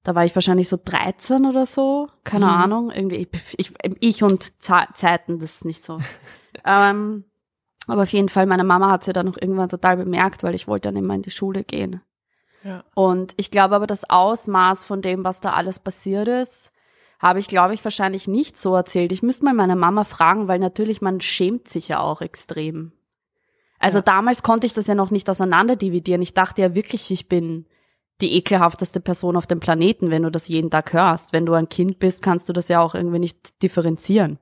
Da 0.04 0.14
war 0.14 0.24
ich 0.24 0.36
wahrscheinlich 0.36 0.70
so 0.70 0.78
13 0.84 1.46
oder 1.46 1.66
so, 1.66 2.08
keine 2.24 2.46
mhm. 2.46 2.52
Ahnung. 2.52 2.92
Irgendwie 2.92 3.28
ich, 3.58 3.74
ich 4.00 4.24
und 4.24 4.62
Zeiten, 4.62 5.40
das 5.40 5.56
ist 5.56 5.66
nicht 5.66 5.84
so. 5.84 6.00
ähm, 6.66 7.25
aber 7.88 8.04
auf 8.04 8.14
jeden 8.14 8.30
Fall, 8.30 8.46
meine 8.46 8.64
Mama 8.64 8.90
hat 8.92 9.04
sie 9.04 9.14
dann 9.14 9.25
noch 9.25 9.38
irgendwann 9.40 9.70
total 9.70 9.98
bemerkt, 9.98 10.44
weil 10.44 10.56
ich 10.56 10.68
wollte 10.68 10.90
dann 10.90 11.04
immer 11.04 11.16
in 11.16 11.22
die 11.22 11.32
Schule 11.32 11.64
gehen. 11.64 12.02
Ja. 12.64 12.84
Und 12.96 13.34
ich 13.38 13.52
glaube 13.52 13.75
aber, 13.75 13.88
das 13.88 14.10
Ausmaß 14.10 14.86
von 14.86 15.02
dem, 15.02 15.24
was 15.24 15.42
da 15.42 15.54
alles 15.54 15.80
passiert 15.80 16.28
ist, 16.28 16.72
habe 17.25 17.39
ich, 17.39 17.48
glaube 17.48 17.74
ich, 17.74 17.84
wahrscheinlich 17.84 18.27
nicht 18.27 18.60
so 18.62 18.75
erzählt. 18.75 19.12
Ich 19.12 19.24
müsste 19.24 19.46
mal 19.46 19.55
meine 19.55 19.75
Mama 19.75 20.03
fragen, 20.03 20.48
weil 20.48 20.60
natürlich 20.60 21.01
man 21.01 21.22
schämt 21.22 21.67
sich 21.67 21.88
ja 21.88 22.00
auch 22.00 22.22
extrem. 22.22 22.91
Also 23.79 23.98
ja. 23.98 24.03
damals 24.03 24.44
konnte 24.44 24.67
ich 24.67 24.74
das 24.74 24.86
ja 24.86 24.94
noch 24.94 25.10
nicht 25.10 25.27
auseinanderdividieren. 25.27 26.22
Ich 26.22 26.36
dachte 26.36 26.62
ja 26.62 26.75
wirklich, 26.75 27.10
ich 27.10 27.27
bin 27.27 27.65
die 28.22 28.36
ekelhafteste 28.36 29.00
Person 29.00 29.38
auf 29.38 29.48
dem 29.48 29.60
Planeten, 29.60 30.12
wenn 30.12 30.22
du 30.22 30.29
das 30.29 30.48
jeden 30.48 30.70
Tag 30.70 30.94
hörst. 30.94 31.34
Wenn 31.34 31.48
du 31.48 31.53
ein 31.53 31.67
Kind 31.67 31.98
bist, 31.98 32.22
kannst 32.22 32.48
du 32.48 32.53
das 32.53 32.67
ja 32.67 32.79
auch 32.79 32.94
irgendwie 32.94 33.17
nicht 33.17 33.60
differenzieren. 33.63 34.38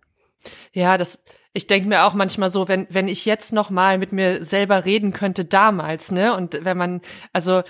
Ja, 0.74 0.98
das, 0.98 1.24
ich 1.54 1.68
denke 1.68 1.88
mir 1.88 2.04
auch 2.04 2.14
manchmal 2.14 2.50
so, 2.50 2.68
wenn, 2.68 2.86
wenn 2.90 3.08
ich 3.08 3.24
jetzt 3.24 3.54
noch 3.54 3.70
mal 3.70 3.98
mit 3.98 4.12
mir 4.12 4.44
selber 4.44 4.84
reden 4.84 5.14
könnte 5.14 5.46
damals, 5.46 6.12
ne? 6.12 6.36
Und 6.36 6.66
wenn 6.66 6.78
man, 6.78 7.00
also 7.32 7.64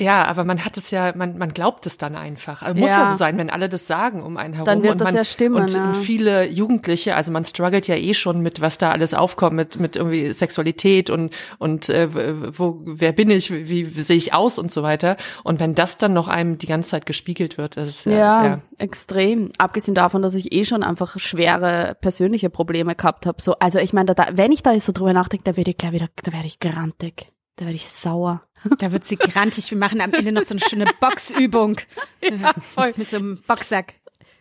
ja, 0.00 0.24
aber 0.26 0.44
man 0.44 0.64
hat 0.64 0.76
es 0.76 0.92
ja, 0.92 1.12
man, 1.16 1.38
man 1.38 1.52
glaubt 1.52 1.84
es 1.84 1.98
dann 1.98 2.14
einfach. 2.14 2.62
Also 2.62 2.78
muss 2.78 2.90
ja. 2.90 3.04
ja 3.04 3.12
so 3.12 3.18
sein, 3.18 3.36
wenn 3.36 3.50
alle 3.50 3.68
das 3.68 3.88
sagen 3.88 4.22
um 4.22 4.36
einen 4.36 4.54
herum. 4.54 4.66
Dann 4.66 4.82
wird 4.82 4.92
und 4.92 5.00
das 5.00 5.06
man, 5.06 5.14
ja 5.16 5.24
stimmen. 5.24 5.56
Und, 5.56 5.70
ja. 5.70 5.88
und 5.88 5.96
viele 5.96 6.46
Jugendliche, 6.46 7.16
also 7.16 7.32
man 7.32 7.44
struggelt 7.44 7.88
ja 7.88 7.96
eh 7.96 8.14
schon 8.14 8.40
mit, 8.40 8.60
was 8.60 8.78
da 8.78 8.92
alles 8.92 9.12
aufkommt, 9.12 9.56
mit, 9.56 9.80
mit 9.80 9.96
irgendwie 9.96 10.32
Sexualität 10.32 11.10
und, 11.10 11.34
und 11.58 11.88
äh, 11.88 12.08
wo, 12.56 12.80
wer 12.84 13.10
bin 13.10 13.28
ich, 13.30 13.50
wie, 13.50 13.96
wie 13.96 14.00
sehe 14.02 14.16
ich 14.16 14.32
aus 14.34 14.58
und 14.58 14.70
so 14.70 14.84
weiter. 14.84 15.16
Und 15.42 15.58
wenn 15.58 15.74
das 15.74 15.98
dann 15.98 16.12
noch 16.12 16.28
einem 16.28 16.58
die 16.58 16.66
ganze 16.66 16.90
Zeit 16.90 17.04
gespiegelt 17.04 17.58
wird, 17.58 17.76
das 17.76 17.88
ist 17.88 18.06
ja, 18.06 18.44
ja, 18.44 18.60
extrem. 18.78 19.50
Abgesehen 19.58 19.96
davon, 19.96 20.22
dass 20.22 20.34
ich 20.34 20.52
eh 20.52 20.64
schon 20.64 20.84
einfach 20.84 21.18
schwere 21.18 21.96
persönliche 22.00 22.50
Probleme 22.50 22.94
gehabt 22.94 23.26
habe. 23.26 23.42
So, 23.42 23.54
also 23.58 23.80
ich 23.80 23.92
meine, 23.92 24.14
da, 24.14 24.28
wenn 24.30 24.52
ich 24.52 24.62
da 24.62 24.78
so 24.78 24.92
drüber 24.92 25.12
nachdenke, 25.12 25.42
da 25.42 25.56
werde 25.56 25.72
ich 25.72 25.76
gleich 25.76 25.92
wieder, 25.92 26.08
da 26.22 26.32
werde 26.32 26.46
ich 26.46 26.60
grantig. 26.60 27.32
Da 27.58 27.64
werde 27.64 27.74
ich 27.74 27.88
sauer. 27.88 28.42
Da 28.78 28.92
wird 28.92 29.04
sie 29.04 29.16
grantig. 29.16 29.68
Wir 29.70 29.78
machen 29.78 30.00
am 30.00 30.12
Ende 30.12 30.30
noch 30.30 30.44
so 30.44 30.54
eine 30.54 30.60
schöne 30.60 30.86
Boxübung. 31.00 31.78
Ja, 32.22 32.54
voll. 32.74 32.94
Mit 32.96 33.10
so 33.10 33.16
einem 33.16 33.42
Boxsack. 33.46 33.94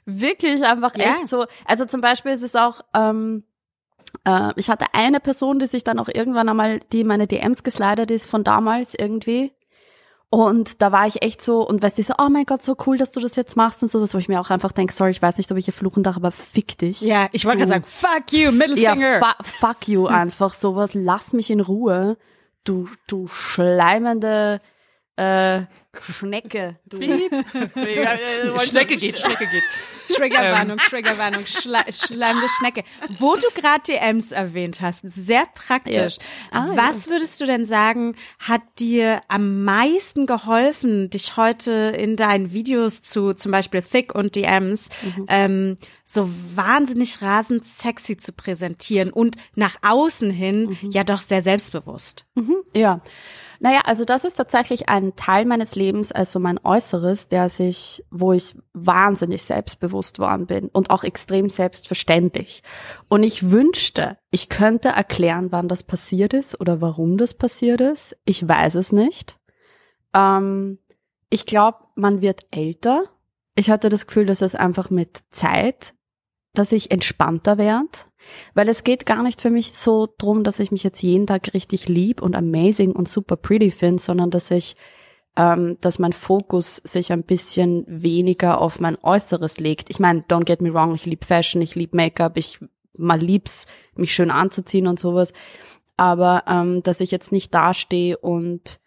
Wirklich 0.05 0.63
einfach 0.63 0.95
ja. 0.95 1.15
echt 1.15 1.27
so. 1.27 1.47
Also 1.65 1.85
zum 1.85 1.99
Beispiel 1.99 2.31
ist 2.31 2.43
es 2.43 2.55
auch, 2.55 2.81
ähm, 2.93 3.43
äh, 4.23 4.51
ich 4.55 4.69
hatte 4.69 4.85
eine 4.93 5.19
Person, 5.19 5.57
die 5.57 5.65
sich 5.65 5.83
dann 5.83 5.97
auch 5.97 6.09
irgendwann 6.13 6.47
einmal, 6.47 6.79
die 6.91 7.03
meine 7.03 7.25
DMs 7.25 7.63
geslidet 7.63 8.11
ist 8.11 8.29
von 8.29 8.43
damals 8.43 8.93
irgendwie. 8.93 9.51
Und 10.29 10.81
da 10.83 10.91
war 10.91 11.07
ich 11.07 11.23
echt 11.23 11.41
so, 11.41 11.67
und 11.67 11.81
weißt 11.81 11.97
du, 11.97 12.03
so, 12.03 12.13
oh 12.19 12.29
mein 12.29 12.45
Gott, 12.45 12.61
so 12.61 12.75
cool, 12.85 12.99
dass 12.99 13.13
du 13.13 13.19
das 13.19 13.35
jetzt 13.35 13.55
machst 13.55 13.81
und 13.81 13.89
so, 13.89 13.99
das, 13.99 14.13
wo 14.13 14.19
ich 14.19 14.27
mir 14.27 14.39
auch 14.39 14.51
einfach 14.51 14.73
denke, 14.73 14.93
sorry, 14.93 15.11
ich 15.11 15.21
weiß 15.21 15.37
nicht, 15.37 15.51
ob 15.51 15.57
ich 15.57 15.65
hier 15.65 15.73
fluchen 15.73 16.03
darf, 16.03 16.17
aber 16.17 16.31
fick 16.31 16.77
dich. 16.77 17.01
Ja, 17.01 17.29
ich 17.31 17.45
wollte 17.45 17.59
gerade 17.59 17.69
sagen, 17.69 17.85
fuck 17.87 18.31
you, 18.31 18.51
middle 18.51 18.75
finger. 18.75 19.19
Ja, 19.19 19.35
fuck 19.41 19.87
you 19.87 20.05
einfach, 20.05 20.53
sowas, 20.53 20.93
lass 20.93 21.33
mich 21.33 21.49
in 21.49 21.61
Ruhe 21.61 22.17
du, 22.67 22.89
du 23.07 23.27
schleimende 23.27 24.59
äh, 25.17 25.65
Schnecke. 25.99 26.77
Du. 26.85 26.97
Schnecke 28.61 28.97
geht, 28.97 29.17
Schnecke 29.17 29.47
geht. 29.47 29.63
Triggerwarnung, 30.15 30.77
Triggerwarnung, 30.77 31.45
schleimende 31.47 32.47
Schnecke. 32.59 32.83
Wo 33.17 33.35
du 33.35 33.47
gerade 33.55 33.81
DMs 33.87 34.31
erwähnt 34.31 34.79
hast, 34.79 35.01
sehr 35.11 35.47
praktisch. 35.55 36.17
Ja. 36.17 36.21
Ah, 36.51 36.67
Was 36.75 37.05
ja. 37.05 37.11
würdest 37.11 37.41
du 37.41 37.45
denn 37.45 37.65
sagen, 37.65 38.15
hat 38.37 38.61
dir 38.79 39.21
am 39.27 39.63
meisten 39.63 40.27
geholfen, 40.27 41.09
dich 41.09 41.35
heute 41.35 41.71
in 41.97 42.15
deinen 42.15 42.53
Videos 42.53 43.01
zu 43.01 43.33
zum 43.33 43.51
Beispiel 43.51 43.81
Thick 43.81 44.13
und 44.13 44.35
DMs 44.35 44.89
mhm. 45.01 45.25
ähm, 45.29 45.77
so 46.03 46.29
wahnsinnig 46.55 47.23
rasend 47.23 47.65
sexy 47.65 48.17
zu 48.17 48.33
präsentieren 48.33 49.09
und 49.09 49.35
nach 49.55 49.77
außen 49.81 50.29
hin 50.29 50.77
mhm. 50.79 50.91
ja 50.91 51.03
doch 51.03 51.21
sehr 51.21 51.41
selbstbewusst? 51.41 52.25
Mhm. 52.35 52.57
Ja. 52.75 53.01
Naja, 53.59 53.81
also 53.85 54.05
das 54.05 54.23
ist 54.23 54.35
tatsächlich 54.35 54.89
ein 54.89 55.15
Teil 55.15 55.45
meines 55.45 55.75
Lebens, 55.75 56.11
also 56.11 56.39
mein 56.39 56.59
Äußeres, 56.63 57.27
der 57.27 57.49
sich, 57.49 58.03
wo 58.11 58.33
ich 58.33 58.55
wahnsinnig 58.73 59.43
selbstbewusst 59.43 60.19
worden 60.19 60.45
bin 60.45 60.67
und 60.69 60.89
auch 60.89 61.03
extrem 61.03 61.49
selbstverständlich. 61.49 62.63
Und 63.09 63.23
ich 63.23 63.51
wünschte, 63.51 64.17
ich 64.31 64.49
könnte 64.49 64.89
erklären, 64.89 65.51
wann 65.51 65.67
das 65.67 65.83
passiert 65.83 66.33
ist 66.33 66.59
oder 66.59 66.81
warum 66.81 67.17
das 67.17 67.33
passiert 67.33 67.81
ist. 67.81 68.15
Ich 68.25 68.47
weiß 68.47 68.75
es 68.75 68.91
nicht. 68.91 69.37
Ähm, 70.13 70.79
ich 71.29 71.45
glaube, 71.45 71.79
man 71.95 72.21
wird 72.21 72.45
älter. 72.51 73.03
Ich 73.55 73.69
hatte 73.69 73.89
das 73.89 74.07
Gefühl, 74.07 74.25
dass 74.25 74.41
es 74.41 74.55
einfach 74.55 74.89
mit 74.89 75.19
Zeit, 75.31 75.93
dass 76.57 76.71
ich 76.71 76.91
entspannter 76.91 77.57
werde 77.57 77.89
weil 78.53 78.69
es 78.69 78.83
geht 78.83 79.05
gar 79.05 79.23
nicht 79.23 79.41
für 79.41 79.49
mich 79.49 79.73
so 79.73 80.07
drum, 80.17 80.43
dass 80.43 80.59
ich 80.59 80.71
mich 80.71 80.83
jetzt 80.83 81.01
jeden 81.01 81.27
Tag 81.27 81.53
richtig 81.53 81.87
lieb 81.87 82.21
und 82.21 82.35
amazing 82.35 82.91
und 82.91 83.07
super 83.07 83.35
pretty 83.35 83.71
finde, 83.71 84.01
sondern 84.01 84.31
dass 84.31 84.51
ich, 84.51 84.75
ähm, 85.35 85.77
dass 85.81 85.99
mein 85.99 86.13
Fokus 86.13 86.77
sich 86.77 87.11
ein 87.11 87.23
bisschen 87.23 87.85
weniger 87.87 88.59
auf 88.59 88.79
mein 88.79 88.97
Äußeres 89.01 89.59
legt. 89.59 89.89
Ich 89.89 89.99
meine, 89.99 90.21
don't 90.21 90.45
get 90.45 90.61
me 90.61 90.73
wrong, 90.73 90.95
ich 90.95 91.05
liebe 91.05 91.25
Fashion, 91.25 91.61
ich 91.61 91.75
liebe 91.75 91.95
Make-up, 91.95 92.37
ich 92.37 92.59
mal 92.97 93.19
lieb's, 93.19 93.67
mich 93.95 94.13
schön 94.13 94.31
anzuziehen 94.31 94.87
und 94.87 94.99
sowas. 94.99 95.33
Aber 95.97 96.43
ähm, 96.47 96.83
dass 96.83 97.01
ich 97.01 97.11
jetzt 97.11 97.31
nicht 97.31 97.53
dastehe 97.53 98.17
und 98.17 98.79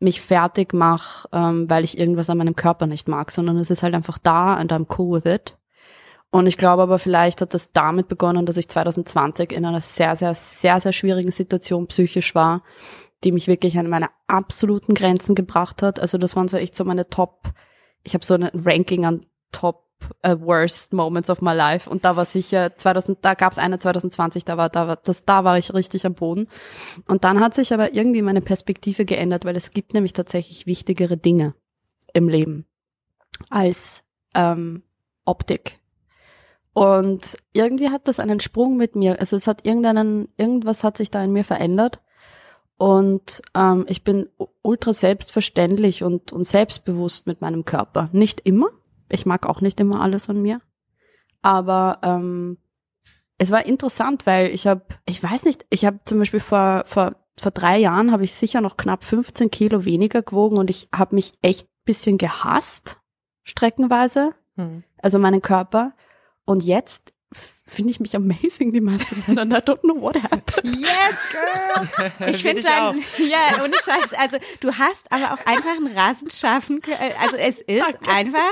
mich 0.00 0.20
fertig 0.20 0.72
mache, 0.74 1.28
ähm, 1.32 1.68
weil 1.68 1.82
ich 1.82 1.98
irgendwas 1.98 2.30
an 2.30 2.38
meinem 2.38 2.56
Körper 2.56 2.86
nicht 2.86 3.08
mag, 3.08 3.30
sondern 3.30 3.56
es 3.56 3.70
ist 3.70 3.82
halt 3.82 3.94
einfach 3.94 4.18
da 4.18 4.54
and 4.54 4.72
I'm 4.72 4.86
cool 4.96 5.16
with 5.16 5.30
it. 5.30 5.57
Und 6.30 6.46
ich 6.46 6.58
glaube 6.58 6.82
aber, 6.82 6.98
vielleicht 6.98 7.40
hat 7.40 7.54
das 7.54 7.72
damit 7.72 8.08
begonnen, 8.08 8.44
dass 8.44 8.58
ich 8.58 8.68
2020 8.68 9.52
in 9.52 9.64
einer 9.64 9.80
sehr, 9.80 10.14
sehr, 10.14 10.34
sehr, 10.34 10.78
sehr 10.78 10.92
schwierigen 10.92 11.30
Situation 11.30 11.86
psychisch 11.86 12.34
war, 12.34 12.62
die 13.24 13.32
mich 13.32 13.46
wirklich 13.46 13.78
an 13.78 13.88
meine 13.88 14.10
absoluten 14.26 14.94
Grenzen 14.94 15.34
gebracht 15.34 15.82
hat. 15.82 15.98
Also 15.98 16.18
das 16.18 16.36
waren 16.36 16.48
so 16.48 16.56
echt 16.58 16.76
so 16.76 16.84
meine 16.84 17.08
Top, 17.08 17.52
ich 18.02 18.14
habe 18.14 18.24
so 18.24 18.34
ein 18.34 18.50
Ranking 18.52 19.06
an 19.06 19.20
Top 19.52 19.88
uh, 20.26 20.38
Worst 20.40 20.92
Moments 20.92 21.30
of 21.30 21.40
my 21.40 21.54
life 21.54 21.88
und 21.88 22.04
da 22.04 22.16
war 22.16 22.24
sicher 22.24 22.76
2000, 22.76 23.18
da 23.22 23.34
gab 23.34 23.52
es 23.52 23.58
eine 23.58 23.78
2020, 23.78 24.44
da 24.44 24.56
war, 24.56 24.68
da 24.68 24.86
war, 24.86 24.96
das, 24.96 25.24
da 25.24 25.44
war 25.44 25.58
ich 25.58 25.72
richtig 25.72 26.06
am 26.06 26.14
Boden. 26.14 26.48
Und 27.06 27.24
dann 27.24 27.40
hat 27.40 27.54
sich 27.54 27.72
aber 27.72 27.94
irgendwie 27.94 28.22
meine 28.22 28.40
Perspektive 28.42 29.04
geändert, 29.04 29.44
weil 29.44 29.56
es 29.56 29.70
gibt 29.70 29.94
nämlich 29.94 30.12
tatsächlich 30.12 30.66
wichtigere 30.66 31.16
Dinge 31.16 31.54
im 32.12 32.28
Leben 32.28 32.66
als 33.50 34.04
ähm, 34.34 34.82
Optik. 35.24 35.77
Und 36.72 37.36
irgendwie 37.52 37.90
hat 37.90 38.06
das 38.06 38.20
einen 38.20 38.40
Sprung 38.40 38.76
mit 38.76 38.94
mir, 38.94 39.18
also 39.18 39.36
es 39.36 39.46
hat 39.46 39.66
irgendeinen, 39.66 40.28
irgendwas 40.36 40.84
hat 40.84 40.96
sich 40.96 41.10
da 41.10 41.22
in 41.22 41.32
mir 41.32 41.44
verändert. 41.44 42.00
Und 42.76 43.42
ähm, 43.54 43.86
ich 43.88 44.04
bin 44.04 44.28
ultra 44.62 44.92
selbstverständlich 44.92 46.04
und, 46.04 46.32
und 46.32 46.44
selbstbewusst 46.44 47.26
mit 47.26 47.40
meinem 47.40 47.64
Körper. 47.64 48.08
Nicht 48.12 48.40
immer. 48.40 48.68
Ich 49.08 49.26
mag 49.26 49.46
auch 49.46 49.60
nicht 49.60 49.80
immer 49.80 50.00
alles 50.00 50.28
an 50.28 50.40
mir. 50.40 50.60
Aber 51.42 51.98
ähm, 52.02 52.58
es 53.38 53.50
war 53.50 53.66
interessant, 53.66 54.26
weil 54.26 54.50
ich 54.50 54.66
habe, 54.68 54.82
ich 55.06 55.20
weiß 55.20 55.44
nicht, 55.44 55.66
ich 55.70 55.84
habe 55.84 55.98
zum 56.04 56.20
Beispiel 56.20 56.40
vor, 56.40 56.84
vor, 56.86 57.16
vor 57.36 57.50
drei 57.50 57.78
Jahren 57.78 58.12
habe 58.12 58.24
ich 58.24 58.34
sicher 58.34 58.60
noch 58.60 58.76
knapp 58.76 59.02
15 59.02 59.50
Kilo 59.50 59.84
weniger 59.84 60.22
gewogen 60.22 60.58
und 60.58 60.70
ich 60.70 60.88
habe 60.92 61.16
mich 61.16 61.32
echt 61.42 61.68
bisschen 61.88 62.18
gehasst, 62.18 63.00
streckenweise. 63.44 64.34
Hm. 64.56 64.84
Also 64.98 65.18
meinen 65.18 65.40
Körper. 65.40 65.94
Und 66.48 66.62
jetzt 66.62 67.12
finde 67.66 67.90
ich 67.90 68.00
mich 68.00 68.16
amazing 68.16 68.72
die 68.72 68.80
meiste 68.80 69.14
Zeit 69.18 69.36
und 69.36 69.52
I 69.52 69.56
don't 69.56 69.80
know 69.80 70.00
what 70.00 70.16
happened. 70.16 70.78
Yes, 70.78 71.14
girl! 71.30 72.10
Ich 72.30 72.42
finde 72.42 72.62
dein, 72.62 73.04
ja, 73.18 73.62
ohne 73.62 73.74
Scheiß, 73.74 74.14
also 74.16 74.38
du 74.60 74.72
hast 74.72 75.12
aber 75.12 75.34
auch 75.34 75.46
einfach 75.46 75.76
einen 75.76 75.94
rasend 75.94 76.32
scharfen, 76.32 76.80
also 77.20 77.36
es 77.36 77.58
ist 77.58 77.82
Danke. 77.82 78.10
einfach, 78.10 78.50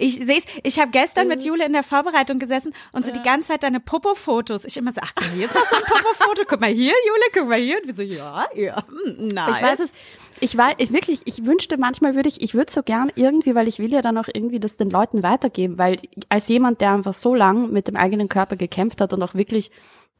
ich 0.00 0.16
sehe 0.16 0.38
es, 0.38 0.44
ich 0.64 0.80
habe 0.80 0.90
gestern 0.90 1.28
mit 1.28 1.44
Jule 1.44 1.64
in 1.64 1.72
der 1.72 1.84
Vorbereitung 1.84 2.40
gesessen 2.40 2.74
und 2.90 3.04
so 3.04 3.12
ja. 3.12 3.16
die 3.16 3.22
ganze 3.22 3.50
Zeit 3.50 3.62
deine 3.62 3.78
Popo-Fotos, 3.78 4.64
ich 4.64 4.76
immer 4.76 4.90
so, 4.90 5.00
ach, 5.04 5.12
hier 5.36 5.44
ist 5.46 5.54
noch 5.54 5.64
so 5.64 5.76
ein 5.76 5.82
Popo-Foto, 5.82 6.42
guck 6.48 6.60
mal 6.60 6.70
hier, 6.70 6.94
Jule, 7.06 7.24
guck 7.32 7.48
mal 7.48 7.60
hier 7.60 7.80
und 7.80 7.86
wir 7.86 7.94
so, 7.94 8.02
ja, 8.02 8.46
ja, 8.56 8.82
nice. 9.16 9.56
Ich 9.56 9.62
weiß 9.62 9.78
es, 9.78 9.92
ich 10.40 10.56
war, 10.56 10.72
ich 10.78 10.92
wirklich, 10.92 11.22
ich 11.26 11.46
wünschte 11.46 11.78
manchmal 11.78 12.14
würde 12.14 12.28
ich, 12.28 12.40
ich 12.40 12.54
würde 12.54 12.70
so 12.70 12.82
gern 12.82 13.10
irgendwie, 13.14 13.54
weil 13.54 13.68
ich 13.68 13.78
will 13.78 13.92
ja 13.92 14.02
dann 14.02 14.18
auch 14.18 14.28
irgendwie 14.32 14.60
das 14.60 14.76
den 14.76 14.90
Leuten 14.90 15.22
weitergeben, 15.22 15.78
weil 15.78 15.98
als 16.28 16.48
jemand, 16.48 16.80
der 16.80 16.92
einfach 16.92 17.14
so 17.14 17.34
lang 17.34 17.70
mit 17.70 17.88
dem 17.88 17.96
eigenen 17.96 18.28
Körper 18.28 18.56
gekämpft 18.56 19.00
hat 19.00 19.12
und 19.12 19.22
auch 19.22 19.34
wirklich, 19.34 19.70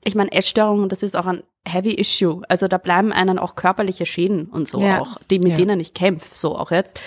ich 0.05 0.15
meine, 0.15 0.33
Essstörungen, 0.33 0.89
das 0.89 1.03
ist 1.03 1.17
auch 1.17 1.27
ein 1.27 1.43
heavy 1.67 1.95
issue. 1.95 2.43
Also 2.49 2.69
da 2.69 2.79
bleiben 2.79 3.13
einen 3.13 3.39
auch 3.39 3.55
körperliche 3.55 4.07
Schäden 4.07 4.47
und 4.47 4.69
so 4.69 4.81
ja. 4.81 5.01
auch, 5.01 5.19
die 5.31 5.39
mit 5.39 5.53
ja. 5.53 5.57
denen 5.57 5.81
ich 5.81 5.95
kämpfe, 5.95 6.29
so 6.33 6.57
auch 6.57 6.71
jetzt. 6.71 7.01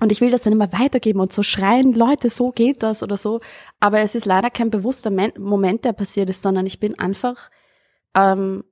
Und 0.00 0.12
ich 0.12 0.20
will 0.20 0.30
das 0.30 0.42
dann 0.42 0.52
immer 0.52 0.72
weitergeben 0.72 1.20
und 1.20 1.32
so 1.32 1.42
schreien, 1.42 1.94
Leute, 1.94 2.28
so 2.28 2.50
geht 2.50 2.82
das 2.82 3.02
oder 3.02 3.16
so. 3.16 3.40
Aber 3.80 4.00
es 4.00 4.14
ist 4.14 4.26
leider 4.26 4.50
kein 4.50 4.70
bewusster 4.70 5.10
Moment, 5.10 5.84
der 5.84 5.92
passiert 5.92 6.28
ist, 6.28 6.42
sondern 6.42 6.66
ich 6.66 6.80
bin 6.80 6.98
einfach, 6.98 7.50
ähm, 8.14 8.64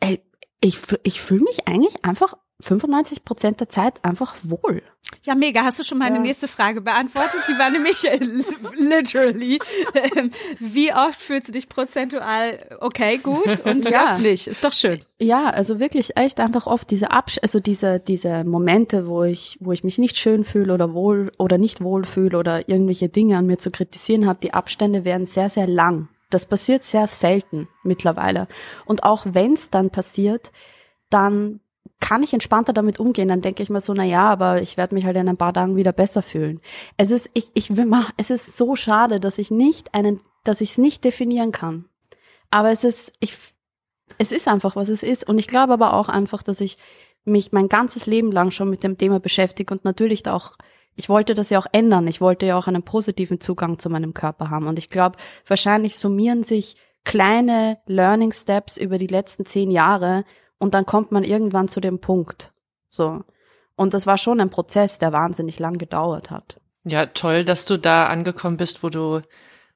ey, 0.00 0.20
ich, 0.60 0.78
ich 1.04 1.20
fühle 1.20 1.44
mich 1.44 1.68
eigentlich 1.68 2.04
einfach 2.04 2.34
95 2.60 3.24
Prozent 3.24 3.60
der 3.60 3.68
Zeit 3.68 4.04
einfach 4.04 4.34
wohl. 4.42 4.82
Ja, 5.22 5.34
mega. 5.36 5.62
Hast 5.62 5.78
du 5.78 5.84
schon 5.84 5.98
meine 5.98 6.16
ja. 6.16 6.22
nächste 6.22 6.48
Frage 6.48 6.80
beantwortet? 6.80 7.42
Die 7.48 7.58
war 7.58 7.70
nämlich 7.70 8.04
äh, 8.04 8.18
literally, 8.76 9.60
äh, 9.94 10.28
wie 10.58 10.92
oft 10.92 11.20
fühlst 11.20 11.48
du 11.48 11.52
dich 11.52 11.68
prozentual 11.68 12.78
okay, 12.80 13.18
gut 13.18 13.64
und 13.64 13.88
ja. 13.88 14.14
oft 14.14 14.22
nicht? 14.22 14.48
Ist 14.48 14.64
doch 14.64 14.72
schön. 14.72 15.00
Ja, 15.20 15.50
also 15.50 15.78
wirklich 15.78 16.16
echt 16.16 16.40
einfach 16.40 16.66
oft 16.66 16.90
diese 16.90 17.10
Absch 17.12 17.38
also 17.42 17.60
diese, 17.60 18.00
diese 18.00 18.42
Momente, 18.44 19.06
wo 19.06 19.22
ich, 19.22 19.56
wo 19.60 19.72
ich 19.72 19.84
mich 19.84 19.98
nicht 19.98 20.16
schön 20.16 20.42
fühle 20.42 20.74
oder 20.74 20.92
wohl 20.94 21.30
oder 21.38 21.58
nicht 21.58 21.80
wohl 21.80 22.04
fühle 22.04 22.38
oder 22.38 22.68
irgendwelche 22.68 23.08
Dinge 23.08 23.38
an 23.38 23.46
mir 23.46 23.58
zu 23.58 23.70
kritisieren 23.70 24.26
habe, 24.26 24.40
die 24.42 24.52
Abstände 24.52 25.04
werden 25.04 25.26
sehr, 25.26 25.48
sehr 25.48 25.68
lang. 25.68 26.08
Das 26.30 26.46
passiert 26.46 26.84
sehr 26.84 27.06
selten 27.06 27.68
mittlerweile. 27.84 28.48
Und 28.84 29.04
auch 29.04 29.24
wenn 29.30 29.54
es 29.54 29.70
dann 29.70 29.90
passiert, 29.90 30.52
dann 31.08 31.60
kann 32.00 32.22
ich 32.22 32.32
entspannter 32.32 32.72
damit 32.72 33.00
umgehen, 33.00 33.28
dann 33.28 33.40
denke 33.40 33.62
ich 33.62 33.70
mir 33.70 33.80
so, 33.80 33.92
na 33.92 34.04
ja, 34.04 34.28
aber 34.30 34.62
ich 34.62 34.76
werde 34.76 34.94
mich 34.94 35.04
halt 35.04 35.16
in 35.16 35.28
ein 35.28 35.36
paar 35.36 35.52
Tagen 35.52 35.76
wieder 35.76 35.92
besser 35.92 36.22
fühlen. 36.22 36.60
Es 36.96 37.10
ist, 37.10 37.28
ich, 37.34 37.50
ich 37.54 37.76
will 37.76 37.86
mal, 37.86 38.04
es 38.16 38.30
ist 38.30 38.56
so 38.56 38.76
schade, 38.76 39.20
dass 39.20 39.38
ich 39.38 39.50
nicht 39.50 39.94
einen, 39.94 40.20
dass 40.44 40.60
ich 40.60 40.72
es 40.72 40.78
nicht 40.78 41.04
definieren 41.04 41.52
kann. 41.52 41.86
Aber 42.50 42.70
es 42.70 42.84
ist, 42.84 43.12
ich, 43.20 43.36
es 44.16 44.32
ist 44.32 44.48
einfach, 44.48 44.76
was 44.76 44.88
es 44.88 45.02
ist. 45.02 45.28
Und 45.28 45.38
ich 45.38 45.48
glaube 45.48 45.72
aber 45.72 45.92
auch 45.92 46.08
einfach, 46.08 46.42
dass 46.42 46.60
ich 46.60 46.78
mich 47.24 47.52
mein 47.52 47.68
ganzes 47.68 48.06
Leben 48.06 48.32
lang 48.32 48.52
schon 48.52 48.70
mit 48.70 48.82
dem 48.82 48.96
Thema 48.96 49.20
beschäftige 49.20 49.74
und 49.74 49.84
natürlich 49.84 50.22
da 50.22 50.34
auch, 50.34 50.52
ich 50.94 51.08
wollte 51.08 51.34
das 51.34 51.50
ja 51.50 51.58
auch 51.58 51.66
ändern. 51.72 52.06
Ich 52.06 52.20
wollte 52.20 52.46
ja 52.46 52.56
auch 52.56 52.66
einen 52.66 52.82
positiven 52.82 53.40
Zugang 53.40 53.78
zu 53.78 53.90
meinem 53.90 54.14
Körper 54.14 54.50
haben. 54.50 54.66
Und 54.66 54.78
ich 54.78 54.88
glaube, 54.88 55.16
wahrscheinlich 55.46 55.98
summieren 55.98 56.42
sich 56.42 56.76
kleine 57.04 57.78
Learning 57.86 58.32
Steps 58.32 58.76
über 58.76 58.98
die 58.98 59.06
letzten 59.06 59.46
zehn 59.46 59.70
Jahre 59.70 60.24
und 60.58 60.74
dann 60.74 60.86
kommt 60.86 61.12
man 61.12 61.24
irgendwann 61.24 61.68
zu 61.68 61.80
dem 61.80 62.00
Punkt. 62.00 62.52
So. 62.88 63.24
Und 63.76 63.94
das 63.94 64.06
war 64.06 64.18
schon 64.18 64.40
ein 64.40 64.50
Prozess, 64.50 64.98
der 64.98 65.12
wahnsinnig 65.12 65.58
lang 65.58 65.74
gedauert 65.74 66.30
hat. 66.30 66.60
Ja, 66.84 67.06
toll, 67.06 67.44
dass 67.44 67.64
du 67.64 67.76
da 67.76 68.06
angekommen 68.06 68.56
bist, 68.56 68.82
wo 68.82 68.88
du 68.88 69.20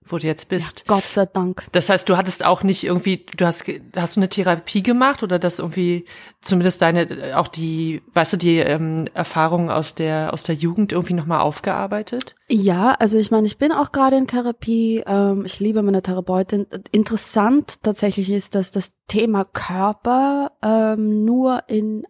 wo 0.06 0.18
du 0.18 0.26
jetzt 0.26 0.48
bist. 0.48 0.80
Ja, 0.80 0.94
Gott 0.94 1.04
sei 1.04 1.26
Dank. 1.26 1.64
Das 1.72 1.88
heißt, 1.88 2.08
du 2.08 2.16
hattest 2.16 2.44
auch 2.44 2.62
nicht 2.62 2.84
irgendwie, 2.84 3.24
du 3.36 3.46
hast, 3.46 3.64
hast 3.96 4.16
du 4.16 4.20
eine 4.20 4.28
Therapie 4.28 4.82
gemacht 4.82 5.22
oder 5.22 5.38
das 5.38 5.58
irgendwie, 5.58 6.04
zumindest 6.40 6.82
deine, 6.82 7.06
auch 7.36 7.48
die, 7.48 8.02
weißt 8.14 8.34
du, 8.34 8.36
die 8.36 8.58
ähm, 8.58 9.06
Erfahrungen 9.14 9.70
aus 9.70 9.94
der, 9.94 10.32
aus 10.32 10.42
der 10.42 10.54
Jugend 10.54 10.92
irgendwie 10.92 11.14
nochmal 11.14 11.40
aufgearbeitet? 11.40 12.34
Ja, 12.48 12.94
also 12.98 13.18
ich 13.18 13.30
meine, 13.30 13.46
ich 13.46 13.58
bin 13.58 13.72
auch 13.72 13.92
gerade 13.92 14.16
in 14.16 14.26
Therapie, 14.26 15.02
ähm, 15.06 15.44
ich 15.46 15.60
liebe 15.60 15.82
meine 15.82 16.02
Therapeutin. 16.02 16.66
Interessant 16.90 17.82
tatsächlich 17.82 18.30
ist, 18.30 18.54
dass 18.54 18.72
das 18.72 18.92
Thema 19.08 19.44
Körper 19.44 20.52
ähm, 20.62 21.24
nur 21.24 21.62
in 21.68 22.04